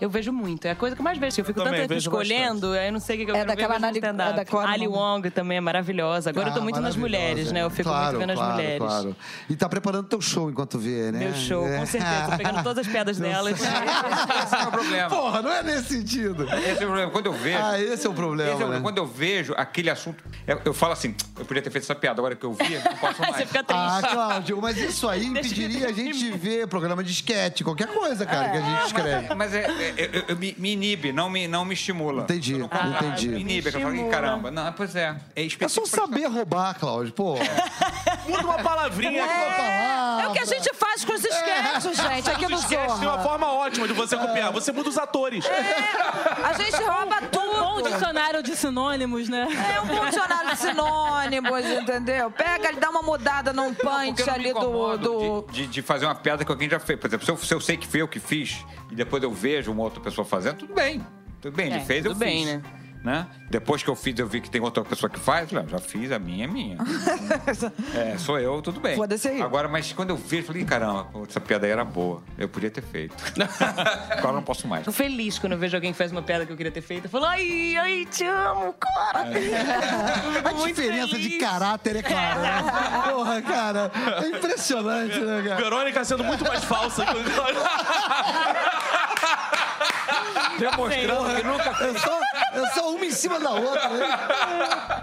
Eu 0.00 0.10
vejo 0.10 0.32
muito. 0.32 0.66
É 0.66 0.72
a 0.72 0.76
coisa 0.76 0.94
que 0.94 1.00
eu 1.00 1.04
mais 1.04 1.18
vejo. 1.18 1.40
Eu 1.40 1.44
fico 1.44 1.62
Também 1.62 1.80
tanto 1.86 1.94
escolhendo, 1.98 2.72
aí 2.72 2.86
eu 2.88 2.92
não 2.92 3.00
sei 3.00 3.16
o 3.16 3.18
que 3.20 3.24
que 3.26 3.30
eu 3.30 3.34
É 3.34 3.38
quero 3.38 3.48
daquela 3.48 3.78
ver, 3.78 3.86
eu 3.86 3.92
stand-up. 3.92 4.40
é 4.40 4.44
da 4.44 4.68
Ali 4.70 4.86
Wong. 4.88 5.30
Também 5.30 5.58
é 5.58 5.60
maravilhosa. 5.60 6.30
Agora 6.30 6.48
eu 6.48 6.52
tô 6.54 6.60
Ah, 6.60 6.62
muito 6.62 6.80
nas 6.80 6.96
mulheres, 6.96 7.50
né? 7.52 7.62
Eu 7.62 7.70
fico 7.70 7.88
claro, 7.88 8.18
muito 8.18 8.20
vendo 8.20 8.30
as 8.30 8.36
claro, 8.38 8.54
mulheres. 8.54 8.78
Claro. 8.78 9.16
E 9.48 9.56
tá 9.56 9.68
preparando 9.68 10.04
teu 10.08 10.20
show 10.20 10.50
enquanto 10.50 10.78
vê, 10.78 11.10
né? 11.12 11.18
Meu 11.20 11.34
show, 11.34 11.66
É. 11.66 11.78
com 11.78 11.86
certeza. 11.86 12.28
Tô 12.30 12.36
pegando 12.36 12.62
todas 12.62 12.86
as 12.86 12.92
piadas 12.92 13.18
delas. 13.18 13.58
Esse 13.60 14.54
é 14.54 14.62
o 14.66 14.70
problema. 14.70 15.08
Porra, 15.08 15.42
não 15.42 15.52
é 15.52 15.62
nesse 15.62 15.94
sentido. 15.98 16.44
Esse 16.44 16.70
é 16.70 16.74
o 16.74 16.88
problema. 16.88 17.10
Quando 17.10 17.26
eu 17.26 17.32
vejo. 17.32 17.58
Ah, 17.62 17.80
esse 17.80 18.06
é 18.06 18.10
o 18.10 18.14
problema, 18.14 18.52
esse 18.52 18.62
é 18.62 18.66
o- 18.66 18.68
né? 18.68 18.80
Quando 18.80 18.98
eu 18.98 19.06
vejo 19.06 19.54
aquele 19.56 19.90
assunto. 19.90 20.22
Eu, 20.46 20.60
eu 20.64 20.74
falo 20.74 20.92
assim, 20.92 21.14
eu 21.38 21.44
podia 21.44 21.62
ter 21.62 21.70
feito 21.70 21.84
essa 21.84 21.94
piada, 21.94 22.20
agora 22.20 22.34
que 22.36 22.44
eu 22.44 22.52
vi, 22.52 22.74
não 22.78 22.96
posso 22.96 23.22
Aí 23.22 23.30
mais. 23.30 23.36
você 23.42 23.46
fica 23.46 23.64
triste. 23.64 23.82
Ah, 23.82 24.00
Cláudio, 24.12 24.60
mas 24.60 24.76
isso 24.78 25.08
aí 25.08 25.24
eu 25.24 25.30
impediria 25.30 25.88
a 25.88 25.92
gente 25.92 26.18
de 26.18 26.30
ver 26.32 26.66
programa 26.66 27.02
de 27.02 27.12
esquete, 27.12 27.64
qualquer 27.64 27.88
coisa, 27.88 28.24
cara, 28.26 28.50
que 28.50 28.56
a 28.58 28.60
gente 28.60 28.86
escreve. 28.86 29.34
Mas 29.34 29.54
é, 29.54 29.85
é- 29.96 30.04
é- 30.04 30.24
eu- 30.28 30.36
me, 30.36 30.54
me 30.58 30.72
inibe, 30.72 31.12
não 31.12 31.28
me, 31.30 31.46
não 31.48 31.64
me 31.64 31.74
estimula. 31.74 32.22
Entendi, 32.22 32.54
Pelo 32.54 32.68
contrário, 32.68 33.08
entendi. 33.08 33.28
Me 33.28 33.40
inibe, 33.40 33.70
que 33.70 33.76
eu 33.76 33.80
falo, 33.80 33.94
"Ih, 33.94 33.96
Estimula. 33.98 34.14
caramba. 34.14 34.50
Não, 34.50 34.72
pois 34.72 34.94
é. 34.96 35.16
É 35.34 35.46
É 35.60 35.68
só 35.68 35.84
saber 35.86 36.26
roubar, 36.26 36.74
Cláudio, 36.78 37.12
pô. 37.12 37.36
Muda 38.28 38.42
uma 38.44 38.58
palavrinha. 38.62 39.22
É 40.22 40.26
o 40.28 40.32
que 40.32 40.38
a 40.40 40.44
gente 40.44 40.72
faz 40.74 41.04
com 41.04 41.12
os 41.12 41.24
esquetes, 41.24 41.96
gente, 41.96 42.30
aqui 42.30 42.46
no 42.48 42.56
Os 42.56 42.62
sketches 42.64 42.98
tem 42.98 43.08
uma 43.08 43.12
Zorra. 43.16 43.22
forma 43.22 43.52
ótima 43.52 43.86
de 43.86 43.92
você 43.92 44.16
copiar. 44.16 44.52
Você 44.52 44.72
muda 44.72 44.88
os 44.88 44.98
atores. 44.98 45.44
A 46.44 46.52
gente 46.54 46.76
rouba 46.82 47.16
Bom 47.20 47.76
tudo. 47.76 47.90
dicionário 47.90 48.42
de 48.42 48.56
sinônimos, 48.56 49.28
né? 49.28 49.46
É 49.76 49.80
um 49.80 49.86
bom 49.86 50.04
dicionário 50.06 50.50
de 50.50 50.56
sinônimos, 50.56 51.64
entendeu? 51.66 52.30
Pega 52.30 52.72
e 52.72 52.76
dá 52.76 52.90
uma 52.90 53.02
mudada 53.02 53.52
num 53.52 53.72
punch 53.74 54.20
eu 54.26 54.32
ali 54.34 54.52
do. 54.52 54.96
do... 54.96 55.42
De, 55.50 55.62
de- 55.62 55.66
de 55.68 55.82
fazer 55.82 56.06
uma 56.06 56.14
piada 56.14 56.44
que 56.44 56.50
alguém 56.50 56.68
já 56.68 56.78
fez. 56.80 56.98
Por 56.98 57.06
exemplo, 57.06 57.24
se 57.26 57.30
eu, 57.32 57.36
se 57.36 57.54
eu 57.54 57.60
sei 57.60 57.76
que 57.76 57.86
foi 57.86 58.00
eu 58.02 58.08
que 58.08 58.18
fiz 58.20 58.64
e 58.90 58.94
depois 58.94 59.22
eu 59.22 59.32
vejo 59.32 59.70
uma 59.72 59.82
outra 59.82 60.00
pessoa 60.00 60.24
fazendo, 60.24 60.58
tudo 60.58 60.74
bem. 60.74 61.06
Tudo 61.40 61.54
bem, 61.54 61.66
ele 61.66 61.76
É, 61.76 61.80
fez, 61.80 62.04
eu 62.04 62.12
tudo 62.12 62.18
bem, 62.18 62.44
fiz. 62.44 62.54
né? 62.54 62.62
Né? 63.06 63.24
Depois 63.48 63.84
que 63.84 63.88
eu 63.88 63.94
fiz, 63.94 64.18
eu 64.18 64.26
vi 64.26 64.40
que 64.40 64.50
tem 64.50 64.60
outra 64.60 64.84
pessoa 64.84 65.08
que 65.08 65.20
faz. 65.20 65.42
Eu 65.42 65.48
falei, 65.50 65.64
ah, 65.64 65.70
já 65.70 65.78
fiz, 65.78 66.10
a 66.10 66.18
minha 66.18 66.44
é 66.44 66.48
minha. 66.48 66.76
é, 67.94 68.18
sou 68.18 68.36
eu, 68.40 68.60
tudo 68.60 68.80
bem. 68.80 68.96
Foda-se 68.96 69.28
aí. 69.28 69.40
Agora, 69.40 69.68
mas 69.68 69.92
quando 69.92 70.10
eu 70.10 70.16
vi, 70.16 70.38
eu 70.38 70.42
falei, 70.42 70.64
caramba, 70.64 71.06
essa 71.28 71.40
piada 71.40 71.66
aí 71.66 71.70
era 71.70 71.84
boa. 71.84 72.20
Eu 72.36 72.48
podia 72.48 72.68
ter 72.68 72.82
feito. 72.82 73.14
Agora 74.10 74.30
eu 74.30 74.32
não 74.32 74.42
posso 74.42 74.66
mais. 74.66 74.82
Fico 74.82 74.92
feliz 74.92 75.38
quando 75.38 75.52
eu 75.52 75.58
vejo 75.58 75.76
alguém 75.76 75.92
que 75.92 75.98
faz 75.98 76.10
uma 76.10 76.20
piada 76.20 76.44
que 76.44 76.52
eu 76.52 76.56
queria 76.56 76.72
ter 76.72 76.80
feito. 76.80 77.04
Eu 77.04 77.10
falo, 77.10 77.26
ai, 77.26 77.76
ai, 77.76 78.08
te 78.10 78.24
amo, 78.24 78.74
cara. 78.74 79.26
A 80.44 80.52
diferença 80.66 81.16
de 81.16 81.38
caráter 81.38 81.94
é 81.96 82.02
clara, 82.02 82.40
né? 82.40 82.64
Porra, 83.12 83.42
cara, 83.42 83.92
é 84.20 84.28
impressionante, 84.36 85.20
né, 85.20 85.44
cara? 85.46 85.62
Verônica 85.62 86.04
sendo 86.04 86.24
muito 86.24 86.42
mais 86.44 86.64
falsa 86.64 87.06
que 87.06 87.16
o 87.16 87.22
Demonstrando 90.58 91.34
que 91.36 91.42
nunca, 91.42 91.76
Eu 91.84 91.98
sou, 91.98 92.20
eu 92.54 92.66
sou 92.68 92.94
uma 92.96 93.04
em 93.04 93.10
cima 93.10 93.38
da 93.40 93.50
outra, 93.50 93.88
né? 93.88 94.18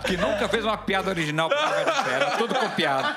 que 0.05 0.17
nunca 0.17 0.47
fez 0.49 0.63
uma 0.65 0.77
piada 0.77 1.09
original 1.09 1.49
pra. 1.49 1.59
Era 2.11 2.31
tudo 2.37 2.55
copiado. 2.55 3.07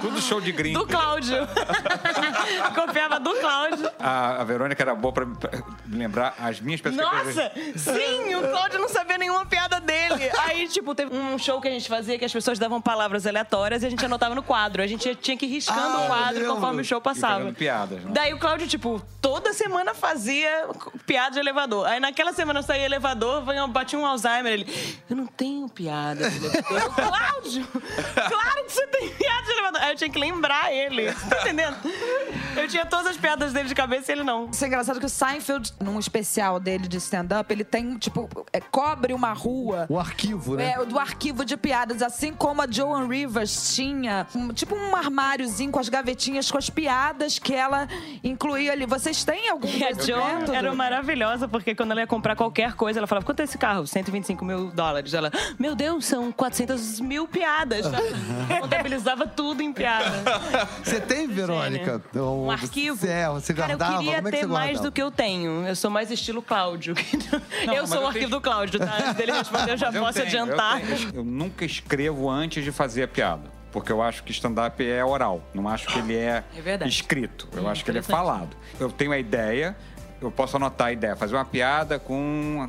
Tudo 0.00 0.20
show 0.20 0.40
de 0.40 0.52
gringo. 0.52 0.78
Do 0.80 0.86
Cláudio. 0.86 1.46
Copiava 2.74 3.18
do 3.20 3.34
Cláudio. 3.34 3.90
A, 3.98 4.40
a 4.40 4.44
Verônica 4.44 4.82
era 4.82 4.94
boa 4.94 5.12
pra, 5.12 5.26
pra 5.26 5.50
lembrar 5.90 6.34
as 6.38 6.60
minhas 6.60 6.80
perspectivas. 6.80 7.26
Nossa, 7.36 7.52
sim, 7.76 8.34
o 8.34 8.48
Cláudio 8.48 8.78
não 8.80 8.88
sabia 8.88 9.18
nenhuma 9.18 9.44
piada 9.46 9.80
dele. 9.80 10.30
Aí, 10.46 10.68
tipo, 10.68 10.94
teve 10.94 11.14
um 11.14 11.38
show 11.38 11.60
que 11.60 11.68
a 11.68 11.70
gente 11.70 11.88
fazia 11.88 12.18
que 12.18 12.24
as 12.24 12.32
pessoas 12.32 12.58
davam 12.58 12.80
palavras 12.80 13.26
aleatórias 13.26 13.82
e 13.82 13.86
a 13.86 13.90
gente 13.90 14.04
anotava 14.04 14.34
no 14.34 14.42
quadro. 14.42 14.82
A 14.82 14.86
gente 14.86 15.14
tinha 15.16 15.36
que 15.36 15.46
ir 15.46 15.48
riscando 15.50 15.80
Ah, 15.98 16.00
o 16.02 16.06
quadro 16.06 16.46
conforme 16.46 16.82
o 16.82 16.84
show 16.84 17.00
passava. 17.00 17.52
piadas, 17.52 18.02
né? 18.02 18.10
Daí 18.12 18.32
o 18.34 18.38
Cláudio, 18.38 18.66
tipo, 18.68 19.00
toda 19.20 19.52
semana 19.52 19.94
fazia 19.94 20.68
piada 21.04 21.32
de 21.32 21.40
elevador. 21.40 21.55
Aí 21.86 22.00
naquela 22.00 22.32
semana 22.32 22.60
eu 22.60 22.62
saí 22.62 22.82
elevador, 22.82 23.42
bati 23.68 23.96
um 23.96 24.04
Alzheimer. 24.06 24.52
Ele, 24.52 24.66
eu 25.08 25.16
não 25.16 25.26
tenho 25.26 25.68
piada 25.68 26.28
de 26.30 26.36
elevador. 26.36 26.78
Eu, 26.82 26.90
Cláudio, 26.90 27.66
claro 28.14 28.64
que 28.66 28.72
você 28.72 28.86
tem 28.88 29.08
piada 29.10 29.42
de 29.46 29.50
elevador. 29.52 29.80
Aí 29.82 29.92
eu 29.92 29.96
tinha 29.96 30.10
que 30.10 30.18
lembrar 30.18 30.72
ele. 30.72 31.12
Você 31.12 31.26
tá 31.28 31.40
entendendo? 31.42 31.76
Eu 32.56 32.68
tinha 32.68 32.86
todas 32.86 33.06
as 33.08 33.16
piadas 33.16 33.52
dele 33.52 33.68
de 33.68 33.74
cabeça 33.74 34.10
e 34.10 34.14
ele 34.14 34.22
não. 34.22 34.48
Isso 34.50 34.64
é 34.64 34.68
engraçado 34.68 34.98
que 35.00 35.06
o 35.06 35.08
Seinfeld, 35.08 35.72
num 35.80 35.98
especial 35.98 36.58
dele 36.60 36.88
de 36.88 36.96
stand-up, 36.98 37.52
ele 37.52 37.64
tem, 37.64 37.96
tipo, 37.98 38.28
é, 38.52 38.60
cobre 38.60 39.12
uma 39.12 39.32
rua. 39.32 39.86
O 39.88 39.98
arquivo, 39.98 40.56
né? 40.56 40.72
É, 40.78 40.84
do 40.84 40.98
arquivo 40.98 41.44
de 41.44 41.56
piadas, 41.56 42.02
assim 42.02 42.32
como 42.32 42.62
a 42.62 42.66
Joan 42.70 43.06
Rivers 43.08 43.74
tinha, 43.74 44.26
um- 44.34 44.48
tipo 44.52 44.74
um 44.74 44.94
armáriozinho 44.96 45.70
com 45.70 45.78
as 45.78 45.88
gavetinhas 45.88 46.50
com 46.50 46.58
as 46.58 46.70
piadas 46.70 47.38
que 47.38 47.54
ela 47.54 47.88
incluía 48.22 48.72
ali. 48.72 48.86
Vocês 48.86 49.24
têm 49.24 49.48
algum 49.48 49.68
E 49.68 49.84
a 49.84 49.92
Joan 49.92 50.44
era 50.54 50.74
maravilhosa, 50.74 51.45
porque 51.48 51.74
quando 51.74 51.92
ela 51.92 52.00
ia 52.00 52.06
comprar 52.06 52.34
qualquer 52.36 52.74
coisa, 52.74 52.98
ela 53.00 53.06
falava, 53.06 53.24
quanto 53.26 53.40
é 53.40 53.44
esse 53.44 53.58
carro? 53.58 53.86
125 53.86 54.44
mil 54.44 54.68
dólares. 54.70 55.14
Ela, 55.14 55.30
meu 55.58 55.74
Deus, 55.74 56.04
são 56.06 56.30
400 56.32 57.00
mil 57.00 57.26
piadas. 57.28 57.86
Contabilizava 58.60 59.26
tudo 59.26 59.62
em 59.62 59.72
piada. 59.72 60.22
Você 60.82 61.00
tem, 61.00 61.26
Verônica? 61.26 62.02
Um 62.14 62.50
arquivo. 62.50 63.06
É, 63.06 63.28
você 63.28 63.52
Cara, 63.54 63.76
guardava? 63.76 63.92
eu 63.94 63.98
queria 63.98 64.16
Como 64.16 64.28
é 64.28 64.30
que 64.32 64.36
ter 64.38 64.46
mais 64.46 64.80
do 64.80 64.92
que 64.92 65.02
eu 65.02 65.10
tenho. 65.10 65.66
Eu 65.66 65.76
sou 65.76 65.90
mais 65.90 66.10
estilo 66.10 66.42
Cláudio. 66.42 66.94
eu 67.62 67.82
mas 67.82 67.88
sou 67.88 67.98
o 67.98 68.02
eu 68.02 68.06
arquivo 68.08 68.12
tenho- 68.26 68.30
do 68.30 68.40
Cláudio, 68.40 68.78
tá? 68.78 68.96
Antes 68.98 69.14
dele 69.14 69.32
responder, 69.32 69.72
eu 69.72 69.76
já 69.76 69.86
Mas 69.86 69.94
eu 69.96 70.02
posso 70.02 70.12
tenho, 70.22 70.24
eu 70.36 70.42
adiantar. 70.44 70.80
tenho. 70.80 71.10
Eu, 71.14 71.24
nunca 71.24 71.64
escrevo 71.64 72.28
antes 72.30 72.64
de 72.64 72.72
fazer 72.72 73.02
a 73.04 73.08
piada. 73.08 73.56
Porque 73.72 73.92
eu 73.92 74.00
acho 74.00 74.22
que 74.22 74.32
stand-up 74.32 74.82
é 74.88 75.04
oral. 75.04 75.42
Não 75.52 75.68
acho 75.68 75.86
que 75.88 75.98
ele 75.98 76.16
é, 76.16 76.42
É 76.80 76.88
escrito. 76.88 77.46
Eu 77.52 77.68
acho 77.68 77.84
que 77.84 77.90
ele 77.90 77.98
é 77.98 78.02
falado. 78.02 78.56
Eu 78.80 78.90
tenho 78.90 79.12
a 79.12 79.18
ideia, 79.18 79.76
eu 80.20 80.30
posso 80.30 80.56
anotar 80.56 80.88
a 80.88 80.92
ideia. 80.92 81.16
Fazer 81.16 81.34
uma 81.36 81.44
piada 81.44 81.98
com 81.98 82.68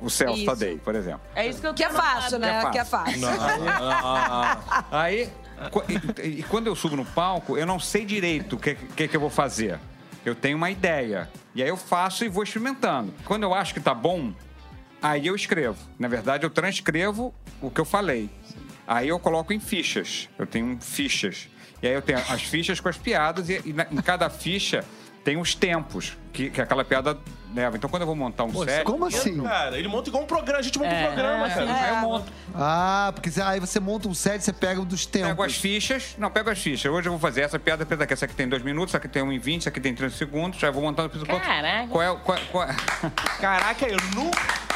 o 0.00 0.10
Celso 0.10 0.36
Isso. 0.38 0.46
Tadei, 0.46 0.76
por 0.78 0.94
exemplo. 0.94 1.20
É 1.34 1.46
isso 1.48 1.60
que 1.60 1.66
eu 1.66 1.74
Que 1.74 1.84
é 1.84 1.90
fácil, 1.90 2.38
né? 2.38 2.62
É 2.64 2.70
Que 2.70 2.78
é 2.78 2.84
fácil. 2.84 3.20
Aí, 4.90 5.28
qu- 5.70 5.84
e, 6.22 6.28
e 6.40 6.42
quando 6.44 6.66
eu 6.66 6.76
subo 6.76 6.96
no 6.96 7.04
palco, 7.04 7.56
eu 7.56 7.66
não 7.66 7.78
sei 7.78 8.04
direito 8.04 8.56
o 8.56 8.58
que, 8.58 8.74
que, 8.74 9.08
que 9.08 9.16
eu 9.16 9.20
vou 9.20 9.30
fazer. 9.30 9.78
Eu 10.24 10.34
tenho 10.34 10.56
uma 10.56 10.70
ideia. 10.70 11.28
E 11.54 11.62
aí 11.62 11.68
eu 11.68 11.76
faço 11.76 12.24
e 12.24 12.28
vou 12.28 12.42
experimentando. 12.42 13.12
Quando 13.24 13.42
eu 13.42 13.52
acho 13.54 13.74
que 13.74 13.80
tá 13.80 13.94
bom, 13.94 14.32
aí 15.02 15.26
eu 15.26 15.34
escrevo. 15.34 15.76
Na 15.98 16.08
verdade, 16.08 16.44
eu 16.44 16.50
transcrevo 16.50 17.34
o 17.60 17.70
que 17.70 17.80
eu 17.80 17.84
falei. 17.84 18.30
Aí 18.86 19.08
eu 19.08 19.18
coloco 19.18 19.52
em 19.52 19.60
fichas. 19.60 20.28
Eu 20.38 20.46
tenho 20.46 20.78
fichas. 20.80 21.48
E 21.82 21.86
aí 21.86 21.92
eu 21.94 22.02
tenho 22.02 22.18
as 22.18 22.42
fichas 22.42 22.80
com 22.80 22.88
as 22.88 22.96
piadas, 22.96 23.48
e, 23.50 23.60
e 23.66 23.72
na- 23.72 23.86
em 23.90 23.96
cada 23.96 24.28
ficha 24.30 24.84
tem 25.22 25.36
os 25.36 25.54
tempos 25.54 26.16
que, 26.34 26.50
que 26.50 26.60
aquela 26.60 26.84
piada 26.84 27.16
leva. 27.54 27.76
Então, 27.76 27.88
quando 27.88 28.02
eu 28.02 28.06
vou 28.06 28.16
montar 28.16 28.44
um 28.44 28.64
set. 28.64 28.82
Como 28.84 29.06
assim? 29.06 29.40
Cara, 29.42 29.78
ele 29.78 29.86
monta 29.88 30.08
igual 30.10 30.24
um 30.24 30.26
programa. 30.26 30.58
A 30.58 30.62
gente 30.62 30.76
monta 30.78 30.90
É, 30.90 31.02
um 31.02 31.06
programa, 31.06 31.48
cara. 31.48 31.72
Aí 31.72 31.88
eu 31.90 31.96
monto. 31.96 32.32
Ah, 32.54 33.10
porque 33.14 33.30
você- 33.30 33.40
aí 33.40 33.60
você 33.60 33.78
monta 33.80 34.08
um 34.08 34.14
set, 34.14 34.42
você 34.42 34.52
pega 34.52 34.80
um 34.80 34.84
dos 34.84 35.06
tempos. 35.06 35.28
Pego 35.30 35.42
as 35.44 35.54
fichas. 35.56 36.14
Não, 36.18 36.30
pego 36.30 36.50
as 36.50 36.58
fichas. 36.58 36.90
Hoje 36.92 37.06
eu 37.08 37.12
vou 37.12 37.20
fazer 37.20 37.42
essa 37.42 37.58
piada, 37.58 37.84
essa 37.84 37.96
daqui. 37.96 38.12
Essa 38.12 38.24
aqui 38.24 38.34
tem 38.34 38.48
dois 38.48 38.62
minutos, 38.62 38.90
essa 38.90 38.98
aqui 38.98 39.08
tem 39.08 39.22
um 39.22 39.32
em 39.32 39.38
20, 39.38 39.60
essa 39.62 39.68
aqui 39.70 39.80
tem 39.80 39.94
30 39.94 40.14
segundos. 40.16 40.58
Já 40.58 40.70
vou 40.70 40.82
montando 40.82 41.08
piso 41.08 41.24
ponto. 41.24 41.40
Caraca. 41.44 41.86
Qual 41.88 42.02
é, 42.02 42.10
o- 42.10 42.18
qual, 42.18 42.38
qual, 42.50 42.68
Caraca, 43.40 43.86
eu 43.86 43.96
nunca. 44.14 44.73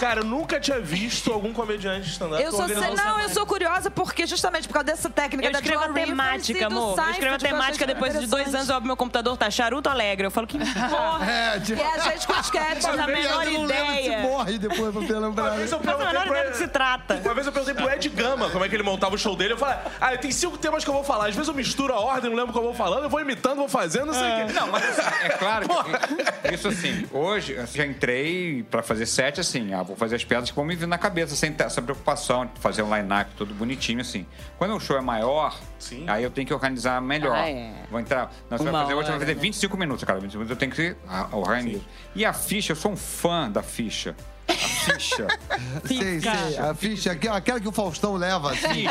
Cara, 0.00 0.20
eu 0.20 0.24
nunca 0.24 0.58
tinha 0.58 0.80
visto 0.80 1.30
algum 1.30 1.52
comediante 1.52 2.06
de 2.06 2.12
stand-up. 2.12 2.42
Eu 2.42 2.50
sou, 2.52 2.66
não, 2.66 2.82
essa- 2.82 3.22
eu 3.22 3.28
sou 3.28 3.44
curiosa 3.44 3.90
porque 3.90 4.26
justamente 4.26 4.66
por 4.66 4.72
causa 4.72 4.86
dessa 4.86 5.10
técnica 5.10 5.46
Eu 5.48 5.52
da 5.52 5.58
escrevo 5.58 5.82
Joan 5.82 5.90
a 5.90 5.94
temática, 5.94 6.58
do 6.70 6.74
amor. 6.78 6.98
Eu 6.98 7.10
escrevo 7.10 7.32
a 7.32 7.36
achei 7.36 7.48
temática 7.50 7.86
depois 7.86 8.18
de 8.18 8.26
dois 8.26 8.54
anos, 8.54 8.70
eu 8.70 8.76
abro 8.76 8.86
meu 8.86 8.96
computador, 8.96 9.36
tá 9.36 9.50
charuto 9.50 9.90
alegre? 9.90 10.26
Eu 10.26 10.30
falo 10.30 10.46
que 10.46 10.56
porra. 10.88 11.30
É, 11.30 11.60
tipo, 11.60 11.78
E 11.80 11.84
a 11.84 11.98
gente 11.98 12.26
com 12.26 12.32
sketch 12.40 12.84
a 12.86 13.06
menor 13.06 13.46
eu 13.46 13.52
não 13.52 13.64
lembro 13.66 13.86
se 13.94 14.00
ideia. 14.00 14.18
morre 14.22 14.58
depois 14.58 14.92
pra 14.94 15.02
ter 15.06 15.12
Uma 15.14 15.28
lembrado. 15.28 15.56
vez 15.56 15.70
eu 15.72 15.78
Não 15.78 15.84
perguntei 15.84 16.06
menor 16.08 16.22
pro 16.22 16.32
ideia 16.32 16.46
do 16.46 16.52
que 16.52 16.58
se 16.58 16.68
trata. 16.68 17.14
Uma 17.22 17.34
vez 17.34 17.46
eu 17.46 17.52
perguntei 17.52 17.74
pro 17.74 17.90
Ed 17.92 18.08
Gama 18.08 18.48
como 18.50 18.64
é 18.64 18.68
que 18.70 18.74
ele 18.76 18.82
montava 18.82 19.14
o 19.14 19.18
show 19.18 19.36
dele. 19.36 19.52
Eu 19.52 19.58
falei, 19.58 19.76
ah, 20.00 20.16
tem 20.16 20.30
cinco 20.32 20.56
temas 20.56 20.82
que 20.82 20.88
eu 20.88 20.94
vou 20.94 21.04
falar. 21.04 21.26
Às 21.28 21.34
vezes 21.34 21.46
eu 21.48 21.54
misturo 21.54 21.92
a 21.92 22.00
ordem, 22.00 22.30
não 22.30 22.36
lembro 22.38 22.50
o 22.50 22.52
que 22.54 22.58
eu 22.58 22.62
vou 22.64 22.74
falando, 22.74 23.02
eu 23.04 23.10
vou 23.10 23.20
imitando, 23.20 23.56
vou 23.56 23.68
fazendo, 23.68 24.06
não 24.06 24.14
sei 24.14 24.22
o 24.22 24.46
quê. 24.46 24.52
Não, 24.54 24.66
mas 24.68 24.98
é 24.98 25.28
claro 25.28 25.66
que 25.68 26.54
isso 26.54 26.68
assim, 26.68 27.06
hoje 27.12 27.52
eu 27.52 27.66
já 27.66 27.84
entrei 27.84 28.62
pra 28.70 28.82
fazer 28.82 29.04
set 29.04 29.38
assim, 29.40 29.74
ah, 29.74 29.82
vou 29.90 29.96
fazer 29.96 30.16
as 30.16 30.24
piadas 30.24 30.50
que 30.50 30.56
vão 30.56 30.64
me 30.64 30.76
vir 30.76 30.86
na 30.86 30.96
cabeça, 30.96 31.34
sem 31.34 31.52
ter 31.52 31.64
essa 31.64 31.82
preocupação 31.82 32.46
de 32.46 32.60
fazer 32.60 32.82
um 32.82 32.94
line-up 32.94 33.30
tudo 33.36 33.52
bonitinho 33.54 34.00
assim. 34.00 34.24
Quando 34.56 34.74
o 34.74 34.80
show 34.80 34.96
é 34.96 35.00
maior, 35.00 35.58
Sim. 35.78 36.04
aí 36.08 36.22
eu 36.22 36.30
tenho 36.30 36.46
que 36.46 36.54
organizar 36.54 37.00
melhor. 37.00 37.36
Ah, 37.36 37.48
é. 37.48 37.72
Vou 37.90 37.98
entrar, 37.98 38.32
não, 38.48 38.56
você 38.56 38.64
Uma 38.64 38.72
vai 38.72 38.82
fazer 38.82 38.94
hoje, 38.94 39.06
você 39.06 39.10
vai 39.10 39.20
fazer 39.20 39.34
né? 39.34 39.40
25 39.40 39.76
minutos, 39.76 40.04
cara, 40.04 40.20
25 40.20 40.38
minutos 40.44 40.50
eu 40.50 40.56
tenho 40.56 40.72
que 40.72 40.96
organizar. 41.32 41.84
E 42.14 42.24
a 42.24 42.32
ficha, 42.32 42.72
eu 42.72 42.76
sou 42.76 42.92
um 42.92 42.96
fã 42.96 43.50
da 43.50 43.62
ficha. 43.62 44.14
A 44.90 44.92
ficha. 44.98 45.26
Sei, 45.86 46.20
sei. 46.20 46.58
A 46.58 46.74
ficha, 46.74 47.12
aquela- 47.12 47.60
que 47.60 47.68
o 47.68 47.72
Faustão 47.72 48.14
leva. 48.14 48.52
Assim. 48.52 48.68
Ficha, 48.68 48.90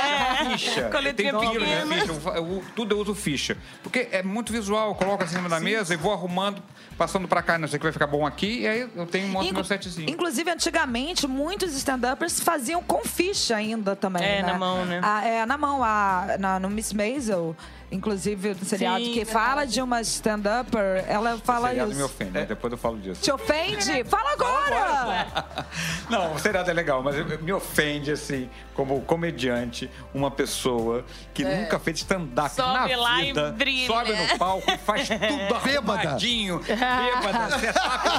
ficha. 0.58 0.90
Com 0.90 0.98
a 0.98 1.00
letrinha 1.00 1.34
Tem 1.38 1.50
pequena. 1.52 1.96
ficha. 1.96 2.12
Eu, 2.12 2.36
eu- 2.36 2.64
tudo 2.76 2.96
eu 2.96 3.00
uso 3.00 3.14
ficha. 3.16 3.58
Porque 3.84 4.08
é 4.12 4.24
muito 4.24 4.52
visual. 4.52 4.90
Eu 4.90 4.96
coloco 4.96 5.24
assim 5.24 5.34
em 5.34 5.38
cima 5.38 5.50
da 5.50 5.60
mesa 5.60 5.94
e 5.94 5.98
vou 5.98 6.14
arrumando, 6.14 6.62
passando 6.98 7.28
pra 7.28 7.42
cá. 7.42 7.58
Não 7.58 7.68
sei 7.68 7.78
o 7.78 7.80
que 7.80 7.86
vai 7.86 7.94
ficar 7.94 8.08
bom 8.08 8.26
aqui. 8.26 8.62
E 8.62 8.68
aí 8.68 8.90
eu 8.96 9.06
tenho 9.06 9.28
um 9.28 9.32
monte 9.32 9.46
Inclu- 9.46 9.56
meu 9.56 9.64
setzinho. 9.64 10.10
Inclusive, 10.10 10.50
antigamente, 10.52 11.28
muitos 11.28 11.74
stand-uppers 11.76 12.40
faziam 12.40 12.82
com 12.84 13.04
ficha 13.04 13.56
ainda 13.56 13.96
também. 13.96 14.24
É, 14.24 14.42
né? 14.42 14.52
na 14.54 14.58
mão, 14.58 14.86
né? 14.86 15.02
Ah, 15.04 15.26
é, 15.26 15.46
na 15.46 15.58
mão. 15.58 15.84
A, 15.84 16.36
na, 16.40 16.60
no 16.60 16.70
Miss 16.70 16.94
Maisel, 16.94 17.56
inclusive, 17.92 18.50
no 18.50 18.66
seriado, 18.66 19.00
Sim, 19.04 19.14
que 19.14 19.24
verdade. 19.26 19.32
fala 19.34 19.66
de 19.66 19.82
uma 19.82 20.02
stand-upper, 20.02 21.04
ela 21.08 21.38
fala 21.44 21.70
seriado 21.70 21.90
me 21.92 21.96
isso. 21.98 22.06
ofende, 22.06 22.32
mas 22.34 22.48
depois 22.48 22.72
eu 22.72 22.78
falo 22.78 22.98
disso. 23.00 23.22
Te 23.22 23.32
ofende? 23.32 24.04
Fala 24.06 24.32
agora! 24.34 25.28
Não, 26.10 26.34
o 26.34 26.40
seriado 26.40 26.70
é 26.70 26.74
legal, 26.74 27.02
mas 27.04 27.16
me 27.42 27.52
ofende, 27.54 28.12
assim, 28.12 28.50
como 28.74 29.02
comediante, 29.02 29.90
uma 30.14 30.32
pessoa 30.32 31.04
que 31.34 31.44
nunca 31.44 31.78
fez 31.80 31.98
stand-up 32.00 32.50
Sobe 32.56 32.96
na 32.96 32.98
lá 32.98 33.22
e 33.22 33.26
vida, 33.26 33.52
brilha. 33.52 33.88
sobe 33.88 34.14
no 34.16 34.38
palco 34.38 34.72
e 34.72 34.78
faz 34.78 35.08
tudo 35.10 35.60
Bêbada. 35.64 36.00
arrumadinho, 36.02 36.60
bêbada, 36.60 37.60
setup. 37.60 38.10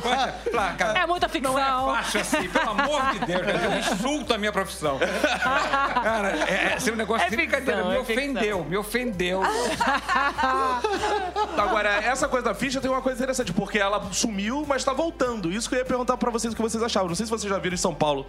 Fala, 0.52 0.72
cara, 0.74 0.98
É 1.00 1.06
muita 1.06 1.28
ficção. 1.28 1.52
Não 1.54 1.58
é 1.58 1.96
fácil 1.96 2.20
assim, 2.20 2.48
pelo 2.48 2.70
amor 2.70 3.02
de 3.12 3.18
Deus, 3.20 3.40
cara, 3.46 3.58
eu 3.64 3.78
insulto 3.78 4.34
a 4.34 4.38
minha 4.38 4.52
profissão. 4.52 4.98
Cara, 4.98 6.28
é, 6.48 6.72
é, 6.72 6.76
esse 6.76 6.90
negócio 6.92 7.26
É 7.26 7.30
de 7.30 7.36
ficção, 7.36 7.60
brincadeira, 7.60 7.84
me 7.88 7.96
é 7.96 8.04
ficção. 8.04 8.24
ofendeu, 8.24 8.64
me 8.64 8.76
ofendeu. 8.76 9.42
Agora, 11.58 11.88
essa 12.02 12.28
coisa 12.28 12.44
da 12.46 12.54
ficha 12.54 12.80
tem 12.80 12.90
uma 12.90 13.02
coisa 13.02 13.18
interessante, 13.18 13.52
porque 13.52 13.78
ela 13.78 14.12
sumiu, 14.12 14.64
mas 14.66 14.84
tá 14.84 14.92
voltando. 14.92 15.50
Isso 15.52 15.68
que 15.68 15.74
eu 15.74 15.78
ia 15.80 15.84
perguntar 15.84 16.16
pra 16.16 16.30
vocês 16.30 16.52
o 16.52 16.56
que 16.56 16.62
vocês 16.62 16.82
achavam. 16.82 17.08
Não 17.08 17.14
sei 17.14 17.26
se 17.26 17.30
vocês 17.30 17.50
já 17.50 17.58
viram 17.58 17.74
em 17.74 17.78
São 17.78 17.94
Paulo. 17.94 18.26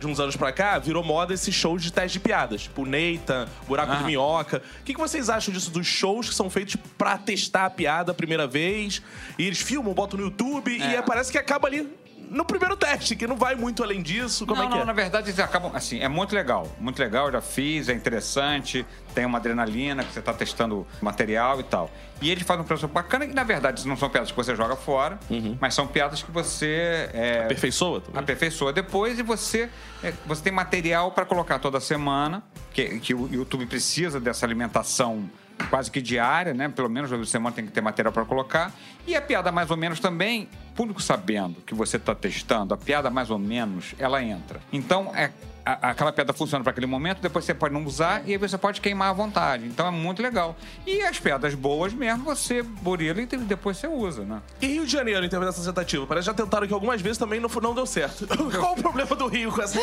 De 0.00 0.06
uns 0.06 0.20
anos 0.20 0.36
pra 0.36 0.52
cá, 0.52 0.78
virou 0.78 1.02
moda 1.02 1.34
esses 1.34 1.52
shows 1.52 1.82
de 1.82 1.92
teste 1.92 2.18
de 2.18 2.20
piadas. 2.20 2.62
Tipo, 2.62 2.86
Neita, 2.86 3.48
Buraco 3.66 3.96
de 3.96 4.04
Ah. 4.04 4.06
Minhoca. 4.06 4.62
O 4.80 4.84
que, 4.84 4.94
que 4.94 5.00
vocês 5.00 5.28
acham 5.28 5.52
disso, 5.52 5.72
dos 5.72 5.88
shows 5.88 6.28
que 6.28 6.34
são 6.36 6.48
feitos 6.48 6.76
pra 6.96 7.18
testar 7.18 7.64
a 7.66 7.70
piada 7.70 8.12
a 8.12 8.14
primeira 8.14 8.46
vez? 8.46 9.02
E 9.36 9.44
eles 9.44 9.58
filmam, 9.60 9.92
botam 9.92 10.16
no 10.20 10.26
YouTube 10.26 10.70
e 10.70 10.80
É. 10.80 11.02
parece 11.02 11.32
que 11.32 11.38
acaba 11.38 11.66
ali 11.66 11.92
no 12.30 12.44
primeiro 12.44 12.76
teste, 12.76 13.16
que 13.16 13.26
não 13.26 13.36
vai 13.36 13.54
muito 13.54 13.82
além 13.82 14.02
disso. 14.02 14.46
Como 14.46 14.60
não, 14.60 14.68
é 14.68 14.70
que 14.70 14.74
não, 14.74 14.82
é? 14.82 14.84
na 14.84 14.92
verdade, 14.92 15.28
eles 15.28 15.40
acabam. 15.40 15.70
Assim, 15.74 16.00
é 16.00 16.08
muito 16.08 16.34
legal. 16.34 16.70
Muito 16.78 16.98
legal, 16.98 17.26
eu 17.26 17.32
já 17.32 17.40
fiz, 17.40 17.88
é 17.88 17.92
interessante. 17.92 18.86
Tem 19.14 19.24
uma 19.24 19.38
adrenalina 19.38 20.04
que 20.04 20.12
você 20.12 20.20
está 20.20 20.32
testando 20.32 20.86
material 21.00 21.60
e 21.60 21.64
tal. 21.64 21.90
E 22.20 22.30
eles 22.30 22.42
fazem 22.42 22.62
um 22.62 22.66
processo 22.66 22.88
bacana 22.88 23.26
que, 23.26 23.34
na 23.34 23.44
verdade, 23.44 23.86
não 23.86 23.96
são 23.96 24.10
piadas 24.10 24.30
que 24.30 24.36
você 24.36 24.54
joga 24.54 24.76
fora, 24.76 25.18
mas 25.60 25.74
são 25.74 25.86
piadas 25.86 26.22
que 26.22 26.30
você. 26.30 27.08
É, 27.12 27.44
Aperfeiçoa 27.44 28.00
também? 28.00 28.20
aperfeiçoa 28.20 28.72
depois 28.72 29.18
e 29.18 29.22
você, 29.22 29.68
é, 30.02 30.12
você 30.26 30.42
tem 30.42 30.52
material 30.52 31.12
para 31.12 31.24
colocar 31.24 31.58
toda 31.58 31.80
semana, 31.80 32.42
que, 32.72 32.98
que 33.00 33.14
o 33.14 33.28
YouTube 33.32 33.66
precisa 33.66 34.20
dessa 34.20 34.44
alimentação 34.44 35.28
quase 35.70 35.90
que 35.90 36.00
diária, 36.00 36.54
né? 36.54 36.68
Pelo 36.68 36.88
menos 36.88 37.10
uma 37.10 37.24
semana 37.24 37.54
tem 37.54 37.66
que 37.66 37.72
ter 37.72 37.80
material 37.80 38.12
para 38.12 38.24
colocar. 38.24 38.72
E 39.06 39.16
a 39.16 39.20
piada 39.20 39.50
mais 39.50 39.70
ou 39.70 39.76
menos 39.76 40.00
também, 40.00 40.48
público 40.78 41.02
sabendo 41.02 41.56
que 41.66 41.74
você 41.74 41.96
está 41.96 42.14
testando, 42.14 42.72
a 42.72 42.76
piada 42.76 43.10
mais 43.10 43.30
ou 43.30 43.38
menos, 43.38 43.96
ela 43.98 44.22
entra. 44.22 44.60
Então, 44.72 45.10
é 45.12 45.32
a- 45.66 45.90
aquela 45.90 46.12
piada 46.12 46.32
funciona 46.32 46.62
para 46.62 46.70
aquele 46.70 46.86
momento, 46.86 47.20
depois 47.20 47.44
você 47.44 47.52
pode 47.52 47.74
não 47.74 47.84
usar 47.84 48.22
e 48.26 48.30
aí 48.32 48.38
você 48.38 48.56
pode 48.56 48.80
queimar 48.80 49.10
à 49.10 49.12
vontade. 49.12 49.66
Então 49.66 49.86
é 49.86 49.90
muito 49.90 50.22
legal. 50.22 50.56
E 50.86 51.02
as 51.02 51.18
piadas 51.18 51.52
boas 51.54 51.92
mesmo, 51.92 52.24
você 52.24 52.62
burila 52.62 53.20
e 53.20 53.26
depois 53.26 53.76
você 53.76 53.86
usa, 53.88 54.22
né? 54.24 54.40
E 54.62 54.66
Rio 54.68 54.86
de 54.86 54.92
Janeiro, 54.92 55.26
em 55.26 55.28
termos 55.28 55.46
dessa 55.48 55.62
tentativa? 55.64 56.06
Parece 56.06 56.30
que 56.30 56.36
já 56.36 56.42
tentaram 56.44 56.64
aqui 56.64 56.72
algumas 56.72 57.02
vezes 57.02 57.18
também 57.18 57.38
não, 57.40 57.50
não 57.60 57.74
deu 57.74 57.84
certo. 57.84 58.24
Qual 58.58 58.72
o 58.74 58.76
problema 58.80 59.14
do 59.16 59.26
Rio 59.26 59.50
com 59.52 59.60
essa 59.60 59.78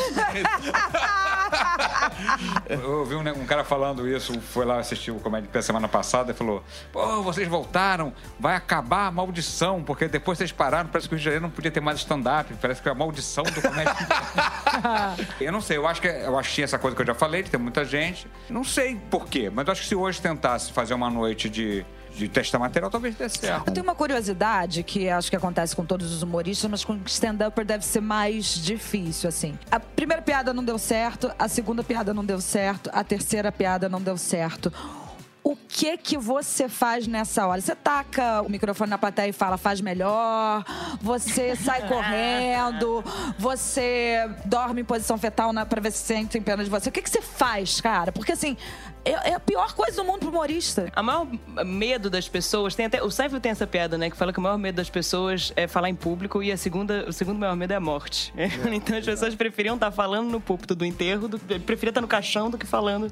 Eu 2.69 2.99
ouvi 2.99 3.15
um, 3.15 3.21
um 3.41 3.45
cara 3.45 3.63
falando 3.63 4.07
isso, 4.07 4.39
foi 4.41 4.65
lá 4.65 4.79
assistir 4.79 5.11
o 5.11 5.19
Comédia 5.19 5.49
Pé 5.51 5.61
semana 5.61 5.87
passada 5.87 6.31
e 6.31 6.35
falou: 6.35 6.63
Pô, 6.91 7.21
vocês 7.21 7.47
voltaram, 7.47 8.13
vai 8.39 8.55
acabar 8.55 9.07
a 9.07 9.11
maldição, 9.11 9.83
porque 9.83 10.07
depois 10.07 10.37
vocês 10.37 10.51
pararam, 10.51 10.84
parece 10.91 11.07
que 11.07 11.15
o 11.15 11.15
Rio 11.15 11.19
de 11.19 11.25
Janeiro 11.25 11.43
não 11.43 11.49
podia 11.49 11.71
ter 11.71 11.81
mais 11.81 11.99
stand-up, 11.99 12.53
parece 12.61 12.81
que 12.81 12.87
é 12.87 12.91
a 12.91 12.95
maldição 12.95 13.43
do 13.43 13.61
Comédia 13.61 13.93
Eu 15.39 15.51
não 15.51 15.61
sei, 15.61 15.77
eu 15.77 15.87
acho 15.87 16.01
que 16.01 16.07
é, 16.07 16.25
eu 16.25 16.37
achei 16.37 16.63
essa 16.63 16.77
coisa 16.77 16.95
que 16.95 17.01
eu 17.01 17.05
já 17.05 17.13
falei, 17.13 17.43
de 17.43 17.51
ter 17.51 17.57
muita 17.57 17.83
gente. 17.85 18.27
Não 18.49 18.63
sei 18.63 18.95
por 19.09 19.27
quê, 19.27 19.49
mas 19.53 19.65
eu 19.67 19.71
acho 19.71 19.81
que 19.81 19.87
se 19.87 19.95
hoje 19.95 20.21
tentasse 20.21 20.71
fazer 20.71 20.93
uma 20.93 21.09
noite 21.09 21.49
de, 21.49 21.85
de 22.15 22.27
testar 22.27 22.59
material, 22.59 22.89
talvez 22.89 23.15
dê 23.15 23.27
certo. 23.29 23.67
Eu 23.67 23.73
tenho 23.73 23.83
uma 23.83 23.95
curiosidade 23.95 24.83
que 24.83 25.09
acho 25.09 25.29
que 25.29 25.35
acontece 25.35 25.75
com 25.75 25.85
todos 25.85 26.11
os 26.13 26.23
humoristas, 26.23 26.69
mas 26.69 26.83
com 26.83 26.99
stand-upper 27.05 27.65
deve 27.65 27.85
ser 27.85 28.01
mais 28.01 28.55
difícil, 28.55 29.29
assim. 29.29 29.57
A 29.69 29.79
primeira 29.79 30.21
piada 30.21 30.53
não 30.53 30.63
deu 30.63 30.77
certo, 30.77 31.31
a 31.37 31.47
segunda 31.47 31.83
piada 31.83 32.13
não 32.13 32.23
deu 32.23 32.39
certo, 32.41 32.89
a 32.93 33.03
terceira 33.03 33.51
piada 33.51 33.89
não 33.89 34.01
deu 34.01 34.17
certo. 34.17 34.71
O 35.47 35.55
que 35.55 35.95
que 35.95 36.17
você 36.17 36.67
faz 36.67 37.05
nessa 37.05 37.45
hora? 37.45 37.61
Você 37.61 37.75
taca 37.75 38.41
o 38.41 38.49
microfone 38.49 38.89
na 38.89 38.97
plateia 38.97 39.29
e 39.29 39.31
fala, 39.31 39.59
faz 39.59 39.79
melhor? 39.79 40.65
Você 40.99 41.53
sai 41.63 41.87
correndo? 41.87 43.03
Você 43.37 44.27
dorme 44.45 44.81
em 44.81 44.83
posição 44.83 45.19
fetal 45.19 45.53
na, 45.53 45.63
pra 45.63 45.79
ver 45.79 45.91
se 45.91 45.99
sentem 45.99 46.41
pena 46.41 46.63
de 46.63 46.69
você? 46.71 46.89
O 46.89 46.91
que 46.91 46.99
que 46.99 47.09
você 47.11 47.21
faz, 47.21 47.79
cara? 47.79 48.11
Porque, 48.11 48.31
assim, 48.31 48.57
é, 49.05 49.29
é 49.29 49.33
a 49.35 49.39
pior 49.39 49.73
coisa 49.73 49.97
do 49.97 50.03
mundo 50.03 50.19
pro 50.19 50.29
humorista. 50.29 50.91
A 50.95 51.03
maior 51.03 51.27
medo 51.63 52.09
das 52.09 52.27
pessoas, 52.27 52.75
tem 52.75 52.87
até, 52.87 53.03
o 53.03 53.11
Seinfeld 53.11 53.41
tem 53.41 53.51
essa 53.51 53.67
piada, 53.67 53.97
né, 53.97 54.09
que 54.09 54.17
fala 54.17 54.33
que 54.33 54.39
o 54.39 54.41
maior 54.41 54.57
medo 54.57 54.75
das 54.75 54.89
pessoas 54.89 55.53
é 55.55 55.67
falar 55.67 55.89
em 55.89 55.95
público 55.95 56.41
e 56.41 56.51
a 56.51 56.57
segunda, 56.57 57.05
o 57.07 57.13
segundo 57.13 57.37
maior 57.37 57.55
medo 57.55 57.71
é 57.71 57.75
a 57.75 57.79
morte. 57.79 58.33
Então 58.75 58.97
as 58.97 59.05
pessoas 59.05 59.35
preferiam 59.35 59.75
estar 59.75 59.91
falando 59.91 60.29
no 60.29 60.41
púlpito 60.41 60.75
do 60.75 60.83
enterro, 60.83 61.27
do, 61.27 61.39
preferiam 61.39 61.91
estar 61.91 62.01
no 62.01 62.07
caixão 62.07 62.49
do 62.49 62.57
que 62.57 62.65
falando 62.65 63.11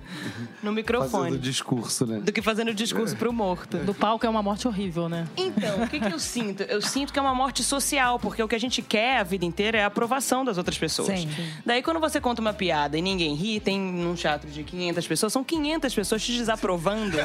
no 0.61 0.71
microfone. 0.71 1.25
Fazendo 1.25 1.39
discurso, 1.39 2.05
né? 2.05 2.19
Do 2.19 2.31
que 2.31 2.41
fazendo 2.41 2.73
discurso 2.73 3.15
pro 3.15 3.31
morto. 3.31 3.77
Do 3.77 3.93
palco 3.93 4.25
é 4.25 4.29
uma 4.29 4.41
morte 4.41 4.67
horrível, 4.67 5.07
né? 5.07 5.27
Então, 5.37 5.83
o 5.83 5.87
que, 5.87 5.99
que 5.99 6.11
eu 6.11 6.19
sinto? 6.19 6.63
Eu 6.63 6.81
sinto 6.81 7.13
que 7.13 7.19
é 7.19 7.21
uma 7.21 7.35
morte 7.35 7.63
social, 7.63 8.19
porque 8.19 8.41
o 8.41 8.47
que 8.47 8.55
a 8.55 8.59
gente 8.59 8.81
quer 8.81 9.19
a 9.19 9.23
vida 9.23 9.45
inteira 9.45 9.77
é 9.77 9.83
a 9.83 9.87
aprovação 9.87 10.43
das 10.43 10.57
outras 10.57 10.77
pessoas. 10.77 11.19
Sim. 11.19 11.29
Daí, 11.65 11.81
quando 11.81 11.99
você 11.99 12.19
conta 12.19 12.41
uma 12.41 12.53
piada 12.53 12.97
e 12.97 13.01
ninguém 13.01 13.35
ri, 13.35 13.59
tem 13.59 13.79
num 13.79 14.15
teatro 14.15 14.49
de 14.49 14.63
500 14.63 15.07
pessoas, 15.07 15.33
são 15.33 15.43
500 15.43 15.82
pessoas 15.91 16.23
te 16.23 16.33
desaprovando 16.33 17.17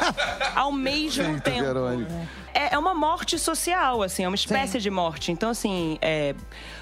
ao 0.56 0.72
mesmo 0.72 1.24
Muito 1.24 1.42
tempo. 1.42 1.60
Verônica. 1.60 2.10
É, 2.54 2.74
é 2.74 2.78
uma 2.78 2.94
morte 2.94 3.38
social, 3.38 4.02
assim, 4.02 4.24
é 4.24 4.28
uma 4.28 4.34
espécie 4.34 4.78
de 4.78 4.88
morte. 4.88 5.30
Então, 5.30 5.50
assim, 5.50 5.98
é, 6.00 6.34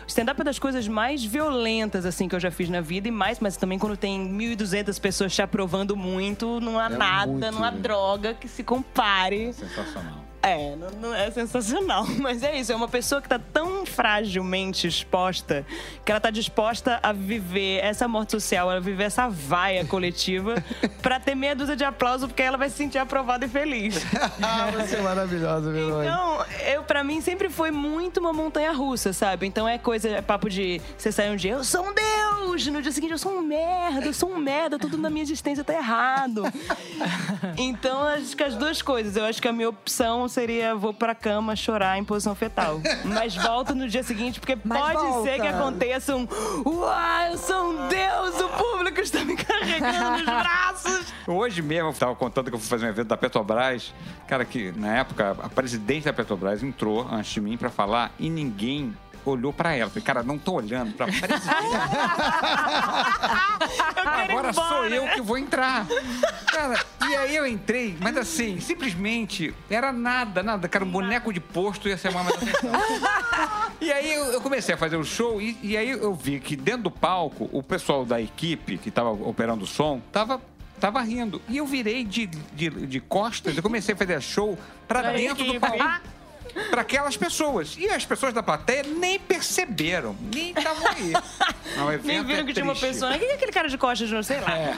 stand-up 0.06 0.40
é 0.40 0.44
das 0.44 0.58
coisas 0.58 0.86
mais 0.86 1.24
violentas, 1.24 2.06
assim, 2.06 2.28
que 2.28 2.36
eu 2.36 2.40
já 2.40 2.50
fiz 2.50 2.68
na 2.68 2.80
vida 2.80 3.08
e 3.08 3.10
mais, 3.10 3.40
mas 3.40 3.56
também 3.56 3.78
quando 3.78 3.96
tem 3.96 4.32
1.200 4.32 5.00
pessoas 5.00 5.34
te 5.34 5.42
aprovando 5.42 5.96
muito, 5.96 6.60
não 6.60 6.78
há 6.78 6.88
nada, 6.88 7.26
muito, 7.26 7.50
não 7.50 7.64
há 7.64 7.70
né? 7.70 7.78
droga 7.80 8.34
que 8.34 8.46
se 8.46 8.62
compare. 8.62 9.52
Sensacional. 9.52 10.27
É, 10.42 10.76
não, 10.76 10.90
não 10.90 11.14
é 11.14 11.30
sensacional. 11.30 12.06
Mas 12.20 12.42
é 12.42 12.58
isso, 12.58 12.72
é 12.72 12.76
uma 12.76 12.88
pessoa 12.88 13.20
que 13.20 13.28
tá 13.28 13.38
tão 13.38 13.84
fragilmente 13.84 14.86
exposta 14.86 15.66
que 16.04 16.12
ela 16.12 16.20
tá 16.20 16.30
disposta 16.30 17.00
a 17.02 17.12
viver 17.12 17.78
essa 17.82 18.06
morte 18.06 18.32
social, 18.32 18.70
a 18.70 18.80
viver 18.80 19.04
essa 19.04 19.28
vaia 19.28 19.84
coletiva 19.84 20.54
pra 21.02 21.18
ter 21.18 21.34
meia 21.34 21.54
dúzia 21.54 21.76
de 21.76 21.84
aplauso, 21.84 22.28
porque 22.28 22.42
ela 22.42 22.56
vai 22.56 22.70
se 22.70 22.76
sentir 22.76 22.98
aprovada 22.98 23.44
e 23.44 23.48
feliz. 23.48 23.98
Ah, 24.40 24.70
você 24.70 24.96
é 24.96 25.00
maravilhosa, 25.00 25.70
Verônica. 25.70 26.04
Então, 26.04 26.44
eu, 26.66 26.82
pra 26.82 27.02
mim, 27.02 27.20
sempre 27.20 27.48
foi 27.48 27.70
muito 27.70 28.20
uma 28.20 28.32
montanha 28.32 28.72
russa, 28.72 29.12
sabe? 29.12 29.46
Então 29.46 29.68
é 29.68 29.78
coisa, 29.78 30.08
é 30.08 30.22
papo 30.22 30.48
de 30.48 30.80
você 30.96 31.10
sair 31.10 31.30
um 31.30 31.36
dia, 31.36 31.52
eu 31.52 31.64
sou 31.64 31.84
um 31.84 31.92
deus! 31.92 32.66
No 32.66 32.80
dia 32.80 32.92
seguinte, 32.92 33.12
eu 33.12 33.18
sou 33.18 33.32
um 33.32 33.42
merda, 33.42 34.06
eu 34.06 34.12
sou 34.12 34.30
um 34.30 34.38
merda, 34.38 34.78
tudo 34.78 34.96
na 34.96 35.10
minha 35.10 35.22
existência 35.22 35.64
tá 35.64 35.74
errado. 35.74 36.42
então, 37.56 38.02
acho 38.02 38.36
que 38.36 38.42
as 38.42 38.54
duas 38.54 38.80
coisas. 38.82 39.16
Eu 39.16 39.24
acho 39.24 39.40
que 39.40 39.48
a 39.48 39.52
minha 39.52 39.68
opção 39.68 40.27
seria 40.28 40.74
vou 40.74 40.92
pra 40.92 41.14
cama 41.14 41.54
chorar 41.56 41.98
em 41.98 42.04
posição 42.04 42.34
fetal. 42.34 42.80
Mas 43.04 43.34
volto 43.36 43.74
no 43.74 43.88
dia 43.88 44.02
seguinte, 44.02 44.40
porque 44.40 44.56
Mas 44.64 44.78
pode 44.80 44.94
volta. 45.08 45.30
ser 45.30 45.40
que 45.40 45.46
aconteça 45.46 46.16
um 46.16 46.26
Uau, 46.66 47.22
eu 47.30 47.38
sou 47.38 47.70
um 47.70 47.88
deus, 47.88 48.40
o 48.40 48.48
público 48.48 49.00
está 49.00 49.24
me 49.24 49.36
carregando 49.36 50.10
nos 50.18 50.24
braços. 50.26 51.12
Hoje 51.26 51.62
mesmo, 51.62 51.88
eu 51.88 51.92
estava 51.92 52.14
contando 52.14 52.48
que 52.50 52.54
eu 52.54 52.58
fui 52.58 52.68
fazer 52.68 52.86
um 52.86 52.90
evento 52.90 53.08
da 53.08 53.16
Petrobras. 53.16 53.92
Cara, 54.26 54.44
que 54.44 54.72
na 54.72 54.96
época 54.98 55.36
a 55.42 55.48
presidente 55.48 56.04
da 56.04 56.12
Petrobras 56.12 56.62
entrou 56.62 57.06
antes 57.10 57.32
de 57.32 57.40
mim 57.40 57.56
para 57.56 57.70
falar 57.70 58.12
e 58.18 58.28
ninguém 58.30 58.96
olhou 59.28 59.52
para 59.52 59.74
ela. 59.74 59.90
Falei, 59.90 60.04
cara, 60.04 60.22
não 60.22 60.38
tô 60.38 60.54
olhando 60.54 60.94
ir 60.98 60.98
Agora 64.04 64.52
sou 64.52 64.84
eu 64.86 65.08
que 65.08 65.20
vou 65.20 65.38
entrar. 65.38 65.86
Cara, 66.46 66.84
e 67.08 67.16
aí 67.16 67.36
eu 67.36 67.46
entrei, 67.46 67.96
mas 68.00 68.16
assim, 68.16 68.60
simplesmente 68.60 69.54
era 69.70 69.92
nada, 69.92 70.42
nada. 70.42 70.68
Cara, 70.68 70.84
um 70.84 70.90
boneco 70.90 71.32
de 71.32 71.40
posto 71.40 71.88
ia 71.88 71.96
ser 71.96 72.12
mais 72.12 72.28
atenção. 72.28 72.70
E 73.80 73.92
aí 73.92 74.12
eu, 74.12 74.24
eu 74.32 74.40
comecei 74.40 74.74
a 74.74 74.78
fazer 74.78 74.96
o 74.96 75.04
show 75.04 75.40
e, 75.40 75.56
e 75.62 75.76
aí 75.76 75.90
eu 75.90 76.12
vi 76.12 76.40
que 76.40 76.56
dentro 76.56 76.82
do 76.84 76.90
palco, 76.90 77.48
o 77.52 77.62
pessoal 77.62 78.04
da 78.04 78.20
equipe 78.20 78.76
que 78.76 78.90
tava 78.90 79.10
operando 79.10 79.62
o 79.64 79.66
som 79.66 80.00
tava. 80.12 80.40
Tava 80.80 81.00
rindo. 81.00 81.42
E 81.48 81.56
eu 81.56 81.66
virei 81.66 82.04
de, 82.04 82.26
de, 82.26 82.70
de 82.70 83.00
costas, 83.00 83.56
eu 83.56 83.62
comecei 83.62 83.94
a 83.94 83.98
fazer 83.98 84.20
show 84.20 84.56
pra, 84.86 85.00
Pra 85.00 85.12
dentro 85.12 85.44
do 85.44 85.54
equipe. 85.54 85.60
palco. 85.60 86.00
Pra 86.70 86.82
aquelas 86.82 87.16
pessoas. 87.16 87.76
E 87.78 87.88
as 87.88 88.04
pessoas 88.04 88.34
da 88.34 88.42
plateia 88.42 88.82
nem 88.82 89.18
perceberam, 89.18 90.14
nem 90.34 90.50
estavam 90.50 90.86
aí. 90.88 91.12
Não, 91.76 91.86
Nem 91.88 91.96
evento 92.16 92.26
viram 92.26 92.40
é 92.40 92.44
que 92.44 92.52
tinha 92.54 92.64
uma 92.64 92.74
triste. 92.74 92.94
pessoa. 92.94 93.18
Quem 93.18 93.28
é 93.28 93.34
aquele 93.34 93.52
cara 93.52 93.68
de 93.68 93.76
costas, 93.76 94.10
não 94.10 94.22
sei 94.22 94.40
lá. 94.40 94.74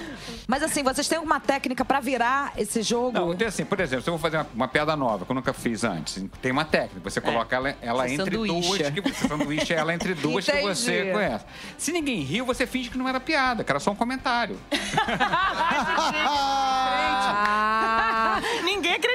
Mas 0.48 0.60
assim, 0.62 0.82
vocês 0.82 1.06
têm 1.06 1.18
alguma 1.18 1.38
técnica 1.38 1.84
pra 1.84 2.00
virar 2.00 2.52
esse 2.56 2.82
jogo? 2.82 3.12
Não, 3.12 3.34
tem 3.34 3.46
assim, 3.46 3.64
por 3.64 3.78
exemplo, 3.78 4.02
se 4.02 4.10
eu 4.10 4.14
vou 4.14 4.20
fazer 4.20 4.38
uma, 4.38 4.46
uma 4.54 4.68
piada 4.68 4.96
nova, 4.96 5.24
que 5.24 5.30
eu 5.30 5.34
nunca 5.34 5.52
fiz 5.52 5.84
antes, 5.84 6.24
tem 6.42 6.50
uma 6.50 6.64
técnica. 6.64 7.08
Você 7.08 7.20
coloca 7.20 7.54
ela, 7.54 7.76
ela 7.80 8.08
Você 8.08 8.14
entre 8.14 8.34
sanduícha. 8.36 8.60
duas, 8.60 8.90
que 8.90 9.00
você 9.00 9.28
sanduíche 9.28 9.72
ela 9.72 9.94
entre 9.94 10.14
duas 10.14 10.44
que 10.44 10.50
Entendi. 10.50 10.66
você 10.66 11.12
conhece. 11.12 11.44
Se 11.78 11.92
ninguém 11.92 12.22
riu, 12.22 12.44
você 12.44 12.66
finge 12.66 12.90
que 12.90 12.98
não 12.98 13.08
era 13.08 13.20
piada, 13.20 13.62
que 13.62 13.70
era 13.70 13.78
só 13.78 13.92
um 13.92 13.96
comentário. 13.96 14.58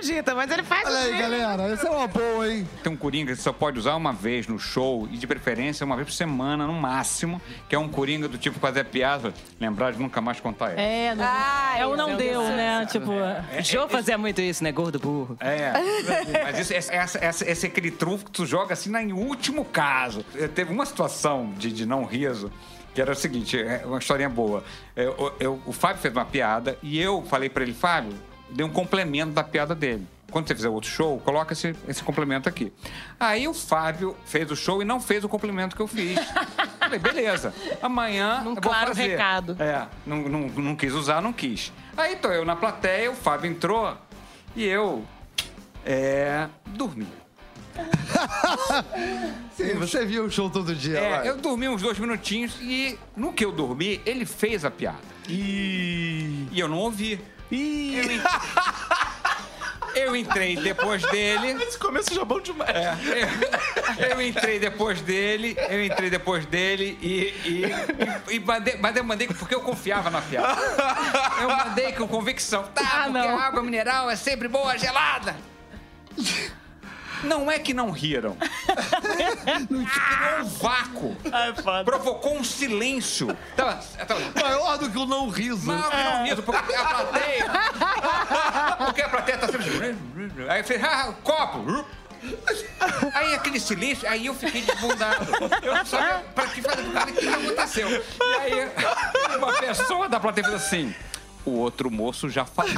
Ah, 0.06 0.12
acredita, 0.12 0.36
mas 0.36 0.52
ele 0.52 0.64
faz 0.64 0.86
Olha 0.88 0.98
aí, 0.98 1.10
assim. 1.14 1.22
galera. 1.22 1.64
Essa 1.64 1.88
é 1.88 1.92
uma 1.92 2.08
boa, 2.08 2.48
hein? 2.52 2.68
Tem 2.84 2.92
um 2.94 2.96
coringa 2.96 3.32
que 3.32 3.38
você 3.38 3.42
só 3.44 3.52
pode 3.54 3.80
usar 3.80 3.96
uma 3.96 4.14
vez 4.14 4.48
no 4.48 4.60
show, 4.60 5.08
e 5.12 5.18
de 5.18 5.26
preferência 5.26 5.84
uma 5.86 5.96
vez 5.96 6.08
por 6.08 6.14
semana, 6.14 6.68
no 6.68 6.74
máximo, 6.74 7.42
que 7.68 7.76
é 7.76 7.80
um 7.80 7.88
coringa 7.88 8.28
do 8.28 8.38
tipo 8.38 8.60
fazer 8.60 8.86
piada, 8.86 9.34
lembrar 9.60 9.92
de 9.94 10.00
nunca 10.00 10.22
mais 10.22 10.40
contar 10.40 10.72
ela. 10.72 10.82
É, 10.82 11.16
não, 11.16 11.26
Ai, 11.28 11.82
é 11.82 11.88
o 11.88 11.96
não 11.96 12.16
deu, 12.16 12.44
né? 12.44 12.86
Tipo, 12.92 13.12
Jô 13.64 13.88
fazia 13.88 14.18
muito 14.18 14.42
isso, 14.42 14.64
né? 14.64 14.72
Gordo 14.72 15.00
burro. 15.00 15.38
É, 15.40 15.72
mas 16.44 16.60
isso, 16.60 16.74
essa, 16.74 16.94
essa, 16.94 17.18
essa- 17.26 17.50
esse 17.50 17.66
é 17.66 17.70
aquele 17.70 17.92
trunfo 17.92 18.26
que 18.26 18.32
tu 18.32 18.46
joga 18.46 18.74
assim 18.74 18.90
na, 18.90 19.02
em 19.02 19.12
último 19.14 19.66
caso. 19.66 20.26
Eu, 20.36 20.50
teve 20.50 20.72
uma 20.72 20.86
situação 20.86 21.52
de, 21.58 21.72
de 21.72 21.86
não 21.86 22.04
riso 22.06 22.52
que 22.94 23.02
era 23.02 23.12
o 23.12 23.16
seguinte, 23.16 23.60
é 23.60 23.82
uma 23.86 23.98
historinha 24.00 24.30
boa. 24.30 24.64
Eu- 24.96 25.34
eu- 25.38 25.62
o 25.66 25.74
Fábio 25.74 26.02
fez 26.02 26.14
uma 26.14 26.24
piada 26.24 26.78
e 26.82 26.98
eu 27.02 27.22
falei 27.24 27.50
pra 27.50 27.62
ele, 27.64 27.74
Fábio, 27.74 28.14
dei 28.50 28.66
um 28.66 28.70
complemento 28.70 29.34
da 29.34 29.44
piada 29.44 29.76
dele. 29.76 30.08
Quando 30.32 30.48
você 30.48 30.56
fizer 30.56 30.68
outro 30.70 30.90
show, 30.90 31.20
coloca 31.20 31.54
esse, 31.54 31.76
esse 31.88 32.04
complemento 32.04 32.50
aqui. 32.50 32.74
Aí 33.20 33.48
o 33.48 33.54
Fábio 33.54 34.16
fez 34.26 34.50
o 34.52 34.56
show 34.56 34.82
e 34.82 34.86
não 34.86 35.00
fez 35.00 35.24
o 35.24 35.30
complemento 35.30 35.76
que 35.76 35.82
eu 35.82 35.88
fiz. 35.88 36.20
Falei, 36.80 37.00
beleza. 37.00 37.54
Amanhã 37.82 38.42
Num 38.44 38.50
eu 38.50 38.56
vou 38.56 38.62
claro 38.62 38.88
fazer. 38.88 39.12
recado. 39.12 39.56
É, 39.60 39.88
não, 40.06 40.18
não, 40.24 40.40
não 40.50 40.76
quis 40.76 40.94
usar, 40.94 41.22
não 41.22 41.32
quis. 41.32 41.72
Aí 41.96 42.18
tô 42.18 42.30
eu 42.30 42.44
na 42.44 42.56
plateia, 42.56 43.10
o 43.12 43.16
Fábio 43.16 43.50
entrou 43.50 43.96
e 44.56 44.66
eu 44.66 45.06
é, 45.86 46.48
dormi. 46.66 47.08
Sim, 49.56 49.74
você 49.76 50.06
viu 50.06 50.26
o 50.26 50.32
show 50.32 50.50
todo 50.50 50.74
dia. 50.76 51.00
vai. 51.00 51.28
É, 51.28 51.30
eu 51.30 51.38
dormi 51.38 51.68
uns 51.70 51.82
dois 51.82 51.98
minutinhos 52.00 52.58
e 52.62 52.98
no 53.16 53.32
que 53.32 53.46
eu 53.46 53.52
dormi, 53.52 54.02
ele 54.06 54.26
fez 54.26 54.66
a 54.66 54.72
piada. 54.72 54.98
E. 55.30 56.48
E 56.52 56.60
eu 56.60 56.68
não 56.68 56.78
ouvi. 56.78 57.22
Ih! 57.52 57.98
Eu, 57.98 58.12
en- 58.12 58.22
eu 59.96 60.16
entrei 60.16 60.56
depois 60.58 61.02
dele. 61.04 61.52
Esse 61.64 61.78
começo 61.78 62.14
já 62.14 62.22
é 62.22 62.26
bom 62.26 62.40
demais. 62.42 62.70
Eu, 64.00 64.08
eu 64.10 64.22
entrei 64.22 64.60
depois 64.60 65.00
dele, 65.02 65.56
eu 65.70 65.84
entrei 65.86 66.10
depois 66.10 66.46
dele 66.46 66.98
e, 67.02 67.34
e, 68.30 68.36
e 68.36 68.40
mandei, 68.40 68.78
mas 68.78 68.96
eu 68.96 69.04
mandei 69.04 69.28
porque 69.28 69.56
eu 69.56 69.62
confiava 69.62 70.10
na 70.10 70.22
piada. 70.22 70.60
Eu 71.42 71.50
mandei 71.50 71.94
com 71.94 72.08
convicção. 72.08 72.64
Tá, 72.74 73.04
porque 73.06 73.10
não. 73.12 73.40
a 73.40 73.44
água 73.46 73.62
mineral 73.64 74.10
é 74.10 74.16
sempre 74.16 74.48
boa 74.48 74.78
gelada. 74.78 75.36
Não 77.24 77.50
é 77.50 77.58
que 77.60 77.74
não 77.74 77.92
riram. 77.92 78.36
Criou 79.58 80.42
um 80.42 80.46
vácuo. 80.46 81.18
Ai, 81.32 81.54
foda. 81.56 81.84
Provocou 81.84 82.38
um 82.38 82.44
silêncio. 82.44 83.36
Tava, 83.56 83.80
tava, 84.06 84.22
Maior 84.42 84.78
do 84.78 84.90
que 84.90 84.98
o 84.98 85.06
não 85.06 85.30
riso. 85.30 85.66
não, 85.68 85.90
que 85.90 85.96
não 85.98 86.24
riso, 86.26 86.44
porque 86.44 86.74
a 86.76 86.86
plateia. 86.86 87.52
Porque 88.86 89.02
a 89.02 89.10
plateia 89.10 89.38
tá 89.38 89.48
sempre. 89.48 89.96
Aí 90.50 90.64
fez, 90.64 90.84
ah, 90.84 91.14
copo. 91.24 91.86
Aí 93.14 93.36
aquele 93.36 93.60
silêncio, 93.60 94.10
aí 94.10 94.26
eu 94.26 94.34
fiquei 94.34 94.62
desbundado. 94.62 95.26
Eu 95.62 95.76
não 95.76 95.86
sabia 95.86 96.26
pra 96.34 96.48
que 96.48 96.62
fazer, 96.62 96.82
o 96.82 97.14
que 97.14 97.28
aconteceu. 97.28 97.90
E 97.90 98.36
aí 98.42 99.38
uma 99.38 99.54
pessoa 99.54 100.10
da 100.10 100.20
plateia 100.20 100.48
fez 100.48 100.56
assim: 100.64 100.96
o 101.46 101.52
outro 101.52 101.92
moço 101.92 102.30
já 102.30 102.44
falou. 102.46 102.74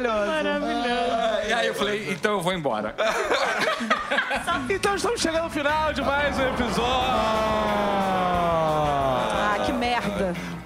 Maravilhoso. 0.00 1.48
E 1.48 1.52
aí 1.52 1.66
eu 1.66 1.74
falei: 1.74 2.10
então 2.10 2.32
eu 2.32 2.40
vou 2.40 2.52
embora. 2.52 2.94
Então 4.68 4.94
estamos 4.96 5.20
chegando 5.20 5.44
ao 5.44 5.50
final 5.50 5.92
de 5.92 6.02
mais 6.02 6.38
um 6.38 6.48
episódio. 6.48 6.82
Ah, 9.34 9.56
que. 9.66 9.71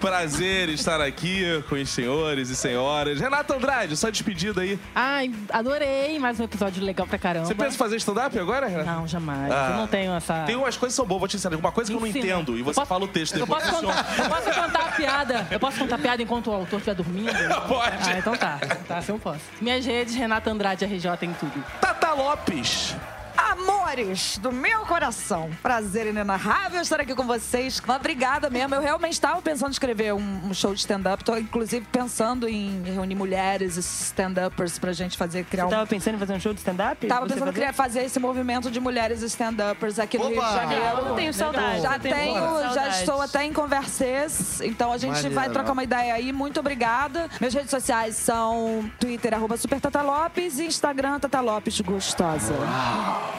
Prazer 0.07 0.69
estar 0.69 1.01
aqui 1.01 1.43
com 1.69 1.75
os 1.75 1.91
senhores 1.91 2.49
e 2.49 2.55
senhoras. 2.55 3.19
Renato 3.19 3.53
Andrade, 3.53 3.97
só 3.97 4.09
despedida 4.09 4.61
aí. 4.61 4.79
Ai, 4.95 5.33
adorei 5.53 6.17
mais 6.21 6.39
um 6.39 6.45
episódio 6.45 6.81
legal 6.85 7.09
pra 7.09 7.19
caramba. 7.19 7.47
Você 7.47 7.57
pensa 7.57 7.75
em 7.75 7.77
fazer 7.79 7.97
stand-up 7.97 8.39
agora, 8.39 8.69
Renato? 8.69 8.89
Não, 8.89 9.09
jamais. 9.09 9.51
Ah. 9.53 9.71
Eu 9.73 9.77
não 9.79 9.87
tenho 9.89 10.13
essa. 10.15 10.45
Tem 10.45 10.55
umas 10.55 10.77
coisas 10.77 10.95
que 10.95 10.97
são 10.97 11.05
boas, 11.05 11.19
vou 11.19 11.29
te 11.29 11.35
ensinar. 11.37 11.57
Uma 11.57 11.73
coisa 11.73 11.91
que 11.91 11.97
eu 11.97 12.01
não 12.01 12.07
Ensina. 12.07 12.25
entendo 12.25 12.57
e 12.57 12.61
Eu 12.61 12.65
você 12.67 12.75
posso- 12.77 12.87
fala 12.89 13.05
o 13.05 13.09
texto 13.09 13.35
Eu 13.35 13.41
depois. 13.47 13.65
posso, 13.65 13.81
contar, 13.85 14.07
eu 14.17 14.29
posso 14.31 14.61
contar 14.61 14.79
a 14.81 14.93
piada. 14.93 15.47
Eu 15.51 15.59
posso 15.61 15.79
contar 15.81 15.95
a 15.97 15.99
piada 15.99 16.23
enquanto 16.23 16.47
o 16.51 16.53
autor 16.53 16.77
estiver 16.79 16.95
dormindo? 16.95 17.33
Pode. 17.67 18.09
Ah, 18.11 18.19
então 18.19 18.37
tá. 18.37 18.61
Tá, 18.87 18.99
assim 18.99 19.11
eu 19.11 19.19
posso. 19.19 19.41
Minhas 19.61 19.85
redes, 19.85 20.15
Renata 20.15 20.49
Andrade 20.51 20.85
RJ 20.85 21.27
em 21.27 21.33
tudo. 21.33 21.65
Tata 21.81 22.13
Lopes. 22.13 22.95
Amores 23.37 24.39
do 24.39 24.51
meu 24.53 24.81
coração. 24.81 25.51
Prazer 25.63 26.07
inenarrável 26.07 26.81
estar 26.81 27.01
aqui 27.01 27.15
com 27.15 27.25
vocês. 27.27 27.81
Uma 27.85 27.97
obrigada 27.97 28.49
mesmo. 28.51 28.75
Eu 28.75 28.81
realmente 28.81 29.13
estava 29.13 29.41
pensando 29.43 29.69
em 29.69 29.73
escrever 29.73 30.13
um, 30.15 30.41
um 30.47 30.55
show 30.55 30.73
de 30.75 30.81
stand-up. 30.81 31.23
Tô, 31.25 31.37
inclusive, 31.37 31.87
pensando 31.91 32.49
em 32.49 32.83
reunir 32.85 33.15
mulheres 33.15 33.77
e 33.77 33.81
stand-uppers 33.81 34.79
pra 34.79 34.93
gente 34.93 35.17
fazer, 35.17 35.45
criar 35.45 35.65
Você 35.65 35.69
um... 35.69 35.71
tava 35.79 35.87
pensando 35.87 36.15
em 36.15 36.19
fazer 36.19 36.33
um 36.35 36.41
show 36.41 36.53
de 36.53 36.61
stand-up? 36.61 37.07
Tava 37.07 37.21
Você 37.23 37.35
pensando 37.35 37.43
em 37.49 37.53
fazer? 37.53 37.61
criar, 37.61 37.73
fazer 37.73 38.03
esse 38.05 38.19
movimento 38.19 38.71
de 38.71 38.81
mulheres 38.81 39.23
stand-uppers 39.23 39.99
aqui 39.99 40.19
no 40.19 40.25
Rio 40.25 40.35
de 40.35 40.39
Opa! 40.41 40.55
Janeiro. 40.55 40.99
Eu 41.07 41.15
tenho 41.15 41.33
saudade. 41.35 41.83
Já 41.83 41.95
eu 41.97 42.01
tenho 42.01 42.35
já 42.35 42.63
saudade. 42.63 42.99
estou 42.99 43.23
até 43.23 43.45
em 43.45 43.53
conversas. 43.53 44.61
Então 44.61 44.93
a 44.93 44.99
gente 44.99 45.13
Maneiro. 45.15 45.35
vai 45.35 45.49
trocar 45.51 45.73
uma 45.73 45.85
ideia 45.85 46.15
aí. 46.15 46.33
Muito 46.33 46.61
obrigada. 46.61 47.29
Minhas 47.41 47.55
redes 47.55 47.71
sociais 47.71 48.17
são 48.17 48.91
Twitter, 48.99 49.33
arroba 49.35 49.57
Super 49.57 49.81
Tata 49.81 50.03
Lopes 50.03 50.59
e 50.59 50.67
Instagram, 50.67 51.19
Tata 51.21 51.41
Lopes 51.41 51.81
Gostosa. 51.81 52.55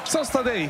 Celso 0.05 0.31
Tadei, 0.31 0.69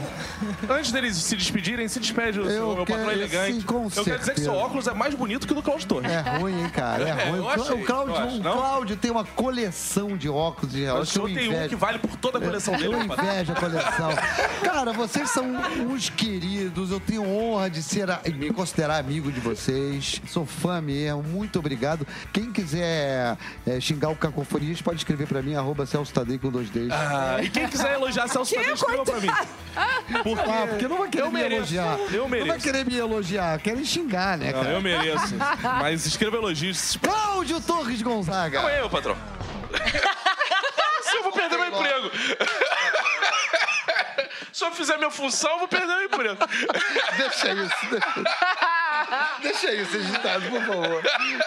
antes 0.70 0.92
deles 0.92 1.16
se 1.18 1.36
despedirem, 1.36 1.88
se 1.88 2.00
despede 2.00 2.40
o 2.40 2.50
seu 2.50 2.68
meu 2.76 2.86
patrão 2.86 2.98
quero- 3.06 3.12
elegante. 3.12 3.54
sim, 3.54 3.62
com 3.62 3.88
eu 3.96 4.04
quero 4.04 4.20
dizer 4.20 4.34
que 4.34 4.42
seu 4.42 4.54
óculos 4.54 4.88
é 4.88 4.94
mais 4.94 5.14
bonito 5.14 5.46
que 5.46 5.54
o 5.54 5.56
do 5.56 5.62
Cláudio 5.62 5.88
Torres. 5.88 6.12
É 6.12 6.38
ruim, 6.40 6.60
hein, 6.60 6.70
cara? 6.70 7.08
É 7.08 7.12
ruim. 7.30 7.40
eu 7.40 7.50
achei, 7.50 7.76
o 7.82 7.86
Cláudio, 7.86 8.16
eu 8.16 8.22
acho, 8.22 8.38
o? 8.40 8.42
Cláudio 8.42 8.98
tem 8.98 9.12
uma 9.12 9.24
coleção 9.26 10.18
de 10.18 10.28
óculos 10.30 10.72
de 10.74 10.82
o 10.82 10.86
relógio. 10.86 11.06
senhor 11.14 11.30
eu 11.30 11.36
tem 11.36 11.66
um 11.66 11.68
que 11.68 11.76
vale 11.76 12.00
por 12.00 12.16
toda 12.18 12.38
a 12.40 12.42
coleção 12.42 12.74
dele. 12.76 12.88
Eu 12.94 13.00
meu 13.00 13.08
patrão. 13.08 13.26
invejo 13.32 13.52
a 13.52 13.56
coleção. 13.56 14.10
Cara, 14.64 14.94
vocês 14.94 15.30
são 15.32 15.46
uns 15.88 16.10
queridos. 16.10 16.92
Eu 16.92 17.00
tenho 17.00 17.24
honra 17.28 17.70
de 17.70 17.82
ser 17.84 18.10
a- 18.10 18.22
me 18.34 18.52
considerar 18.52 18.98
amigo 19.00 19.32
de 19.32 19.40
vocês. 19.40 20.22
Sou 20.28 20.46
fã 20.46 20.82
mesmo. 20.82 21.24
Muito 21.24 21.60
obrigado. 21.60 22.06
Quem 22.34 22.52
quiser 22.52 23.38
é, 23.66 23.80
xingar 23.80 24.10
o 24.10 24.16
Cacofonias, 24.16 24.82
pode 24.82 24.98
escrever 25.00 25.28
pra 25.28 25.42
mim, 25.42 25.56
arroba 25.56 25.86
Celso 25.86 26.14
Tadei 26.14 26.38
com 26.38 26.50
dois 26.50 26.70
Ds. 26.70 26.90
Ah, 26.92 27.38
e 27.42 27.50
quem 27.50 27.68
quiser 27.68 27.94
elogiar 27.94 28.28
Celso 28.28 28.54
Tadei, 28.54 28.74
escreva 28.74 29.06
pra 29.12 29.20
mim. 29.22 29.28
Porque, 30.24 30.42
Ah, 30.50 30.66
porque 30.70 30.88
não 30.88 30.98
vai 30.98 31.08
querer 31.10 31.24
eu 31.24 31.32
me 31.32 31.40
mereço, 31.40 31.56
elogiar. 31.76 31.98
Eu 32.12 32.22
Não 32.24 32.30
vai 32.30 32.40
mereço. 32.42 32.60
querer 32.64 32.84
me 32.86 32.98
elogiar, 32.98 33.60
querem 33.60 33.86
xingar, 33.86 34.36
né, 34.38 34.52
Não, 34.52 34.62
cara? 34.64 34.74
eu 34.74 34.82
mereço. 34.82 35.36
Mas 35.80 36.06
escreva 36.08 36.38
elogios. 36.38 36.98
Cláudio 37.00 37.62
Torres 37.62 38.02
Gonzaga. 38.02 38.60
Não 38.62 38.70
é 38.70 38.82
eu, 38.82 38.90
patrão. 38.90 39.16
Se 41.04 41.16
eu 41.18 41.24
vou 41.24 41.32
perder 41.32 41.58
meu 41.58 41.68
emprego. 41.68 42.12
Se 44.52 44.66
eu 44.66 44.72
fizer 44.72 44.98
minha 44.98 45.12
função, 45.12 45.52
eu 45.52 45.60
vou 45.60 45.68
perder 45.68 45.88
meu 45.88 46.04
emprego. 46.06 46.38
Deixa 47.18 47.54
isso, 47.54 47.76
deixa 47.92 48.08
isso. 48.20 48.24
Deixa 49.42 49.72
isso 49.74 49.98
editado, 49.98 50.50
por 50.50 50.62
favor. 50.66 51.02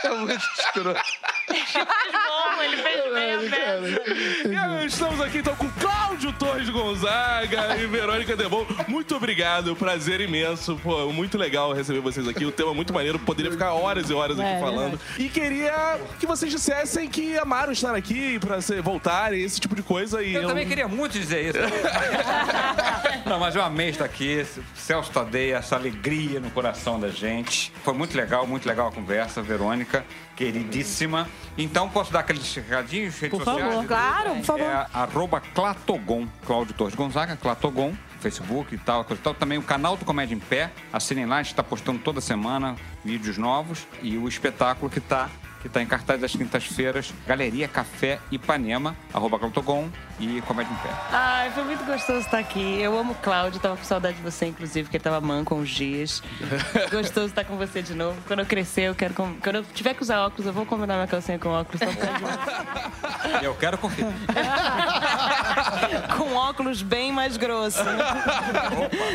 É 0.04 0.08
muito 0.11 0.44
escroto. 0.58 1.00
Bom, 1.48 2.62
ele 2.62 2.76
fez 2.76 3.12
bem 3.12 3.32
a. 3.32 4.48
E 4.48 4.56
agora 4.56 4.84
estamos 4.86 5.20
aqui 5.20 5.38
então 5.38 5.54
com 5.56 5.68
Cláudio 5.72 6.32
Torres 6.34 6.68
Gonzaga 6.68 7.76
e 7.76 7.86
Verônica 7.86 8.36
Debon. 8.36 8.66
Muito 8.86 9.16
obrigado, 9.16 9.74
prazer 9.74 10.20
imenso. 10.20 10.78
Pô, 10.82 11.12
muito 11.12 11.36
legal 11.36 11.72
receber 11.72 12.00
vocês 12.00 12.26
aqui. 12.28 12.44
O 12.44 12.52
tema 12.52 12.70
é 12.70 12.74
muito 12.74 12.92
maneiro, 12.92 13.18
poderia 13.18 13.50
ficar 13.50 13.72
horas 13.72 14.08
e 14.11 14.14
horas 14.14 14.38
aqui 14.38 14.48
É, 14.48 14.61
falando. 14.61 15.00
E 15.18 15.28
queria 15.28 15.98
que 16.18 16.26
vocês 16.26 16.50
dissessem 16.52 17.08
que 17.08 17.36
amaram 17.38 17.72
estar 17.72 17.94
aqui 17.94 18.38
pra 18.38 18.61
se 18.61 18.80
voltarem, 18.80 19.42
esse 19.42 19.61
tipo 19.61 19.74
de 19.74 19.82
coisa. 19.82 20.22
E 20.22 20.34
Eu 20.34 20.46
também 20.46 20.66
queria 20.66 20.86
muito 20.88 21.18
dizer 21.18 21.46
isso. 21.46 21.58
Não, 23.26 23.38
mas 23.38 23.54
eu 23.56 23.62
amei 23.62 23.88
estar 23.90 24.04
aqui. 24.04 24.44
Celso 24.74 25.11
Tadei, 25.11 25.52
essa 25.52 25.76
alegria 25.76 26.38
no 26.40 26.50
coração 26.50 26.98
da 26.98 27.08
gente. 27.08 27.49
Foi 27.82 27.94
muito 27.94 28.16
legal, 28.16 28.46
muito 28.46 28.66
legal 28.66 28.88
a 28.88 28.92
conversa, 28.92 29.42
Verônica, 29.42 30.05
queridíssima. 30.36 31.28
Então, 31.57 31.88
posso 31.88 32.12
dar 32.12 32.20
aqueles 32.20 32.55
recadinhos, 32.55 33.18
redes 33.18 33.38
Por 33.38 33.44
sociais? 33.44 33.72
favor. 33.74 33.86
Claro, 33.86 34.34
por 34.36 34.44
favor. 34.44 34.62
É 34.62 34.86
arroba 34.92 35.40
Clatogon, 35.40 36.26
Cláudio 36.46 36.74
Torres 36.74 36.94
Gonzaga, 36.94 37.36
Clatogon, 37.36 37.94
Facebook 38.20 38.74
e 38.74 38.78
tal, 38.78 39.05
coisa 39.05 39.20
e 39.20 39.24
tal. 39.24 39.34
Também 39.34 39.59
o 39.59 39.62
canal 39.62 39.96
do 39.96 40.05
Comédia 40.05 40.34
em 40.34 40.38
Pé. 40.38 40.70
Assinem 40.92 41.26
lá, 41.26 41.36
a 41.36 41.42
gente 41.42 41.53
está 41.53 41.62
postando 41.62 41.98
toda 41.98 42.20
semana 42.20 42.76
vídeos 43.05 43.38
novos. 43.38 43.86
E 44.03 44.16
o 44.16 44.28
espetáculo 44.28 44.90
que 44.90 44.98
está 44.98 45.28
que 45.61 45.68
tá 45.68 45.82
em 45.82 45.86
cartaz 45.86 46.20
das 46.20 46.32
quintas-feiras, 46.32 47.12
Galeria 47.26 47.68
Café 47.68 48.18
Ipanema, 48.30 48.96
arroba 49.12 49.38
Clatogon 49.38 49.88
e 50.18 50.40
Comédia 50.42 50.72
em 50.72 50.76
Pé. 50.76 50.88
Ai, 51.12 51.50
foi 51.50 51.64
muito 51.64 51.84
gostoso 51.84 52.20
estar 52.20 52.38
aqui. 52.38 52.80
Eu 52.80 52.98
amo 52.98 53.12
o 53.12 53.16
Cláudio, 53.16 53.61
tava 53.61 53.76
com 53.76 53.84
saudade 53.84 54.16
de 54.16 54.22
você, 54.22 54.46
inclusive, 54.46 54.84
porque 54.84 54.96
ele 54.96 55.04
tava 55.04 55.20
manco 55.20 55.54
uns 55.54 55.68
dias. 55.68 56.22
gostoso 56.90 57.26
estar 57.26 57.44
com 57.44 57.56
você 57.56 57.82
de 57.82 57.94
novo. 57.94 58.16
Quando 58.26 58.40
eu 58.40 58.46
crescer, 58.46 58.82
eu 58.82 58.94
quero. 58.94 59.12
com- 59.14 59.34
Quando 59.40 59.56
eu 59.56 59.64
tiver 59.64 59.94
que 59.94 60.02
usar 60.02 60.24
óculos, 60.24 60.46
eu 60.46 60.52
vou 60.52 60.64
combinar 60.64 60.94
minha 60.94 61.06
calcinha 61.06 61.38
com 61.38 61.50
óculos. 61.50 61.80
Só. 61.80 61.90
Eu 63.42 63.54
quero 63.54 63.78
conferir. 63.78 64.12
com 66.16 66.34
óculos 66.34 66.82
bem 66.82 67.12
mais 67.12 67.36
grosso 67.36 67.82
né? 67.84 67.98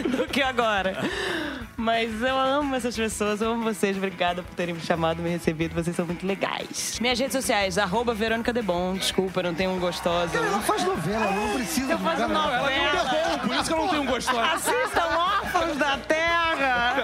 do 0.09 0.27
que 0.27 0.41
agora. 0.41 0.97
Mas 1.77 2.21
eu 2.21 2.37
amo 2.37 2.73
essas 2.75 2.95
pessoas, 2.95 3.41
eu 3.41 3.51
amo 3.51 3.63
vocês. 3.63 3.97
Obrigada 3.97 4.41
por 4.41 4.55
terem 4.55 4.73
me 4.75 4.81
chamado, 4.81 5.21
me 5.21 5.29
recebido. 5.29 5.75
Vocês 5.75 5.95
são 5.95 6.05
muito 6.05 6.25
legais. 6.25 6.97
Minhas 7.01 7.19
redes 7.19 7.33
sociais, 7.33 7.77
arroba 7.77 8.13
Verônica 8.13 8.53
Debon. 8.53 8.93
Desculpa, 8.95 9.39
eu 9.41 9.43
não 9.45 9.53
tenho 9.55 9.71
um 9.71 9.79
gostosa. 9.79 10.31
Cara, 10.37 10.49
não 10.51 10.61
faz 10.61 10.83
novela, 10.83 11.31
não 11.31 11.53
precisa 11.55 11.91
Eu 11.93 11.99
faço 11.99 12.15
divulgar 12.17 12.29
nada. 12.49 12.57
novela. 12.61 13.39
Por 13.39 13.55
isso 13.55 13.65
que 13.65 13.73
eu 13.73 13.77
não 13.77 13.87
tenho 13.89 14.01
um 14.03 14.05
gostoso. 14.05 14.39
Assistam 14.39 15.17
Órfãos 15.17 15.77
da 15.77 15.97
Terra. 15.97 16.95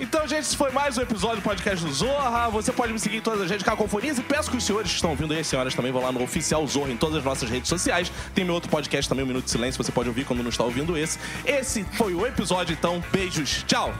Então, 0.00 0.19
esse 0.40 0.56
foi 0.56 0.70
mais 0.70 0.96
um 0.96 1.02
episódio 1.02 1.36
do 1.36 1.42
podcast 1.42 1.84
do 1.84 1.92
Zorra. 1.92 2.48
Você 2.48 2.72
pode 2.72 2.94
me 2.94 2.98
seguir 2.98 3.18
em 3.18 3.20
todas 3.20 3.42
as 3.42 3.50
redes 3.50 3.62
Cacofonias 3.62 4.16
e 4.16 4.22
peço 4.22 4.50
que 4.50 4.56
os 4.56 4.64
senhores 4.64 4.88
que 4.88 4.94
estão 4.94 5.10
ouvindo 5.10 5.34
aí, 5.34 5.40
as 5.40 5.46
senhoras 5.46 5.74
também, 5.74 5.92
vão 5.92 6.02
lá 6.02 6.10
no 6.10 6.22
Oficial 6.22 6.66
Zorra 6.66 6.90
em 6.90 6.96
todas 6.96 7.16
as 7.16 7.24
nossas 7.24 7.50
redes 7.50 7.68
sociais. 7.68 8.10
Tem 8.34 8.42
meu 8.42 8.54
outro 8.54 8.70
podcast 8.70 9.06
também, 9.06 9.22
o 9.22 9.26
Minuto 9.26 9.44
de 9.44 9.50
Silêncio, 9.50 9.84
você 9.84 9.92
pode 9.92 10.08
ouvir 10.08 10.24
quando 10.24 10.42
não 10.42 10.48
está 10.48 10.64
ouvindo 10.64 10.96
esse. 10.96 11.18
Esse 11.44 11.84
foi 11.92 12.14
o 12.14 12.26
episódio, 12.26 12.72
então. 12.72 13.04
Beijos. 13.12 13.64
Tchau. 13.66 13.92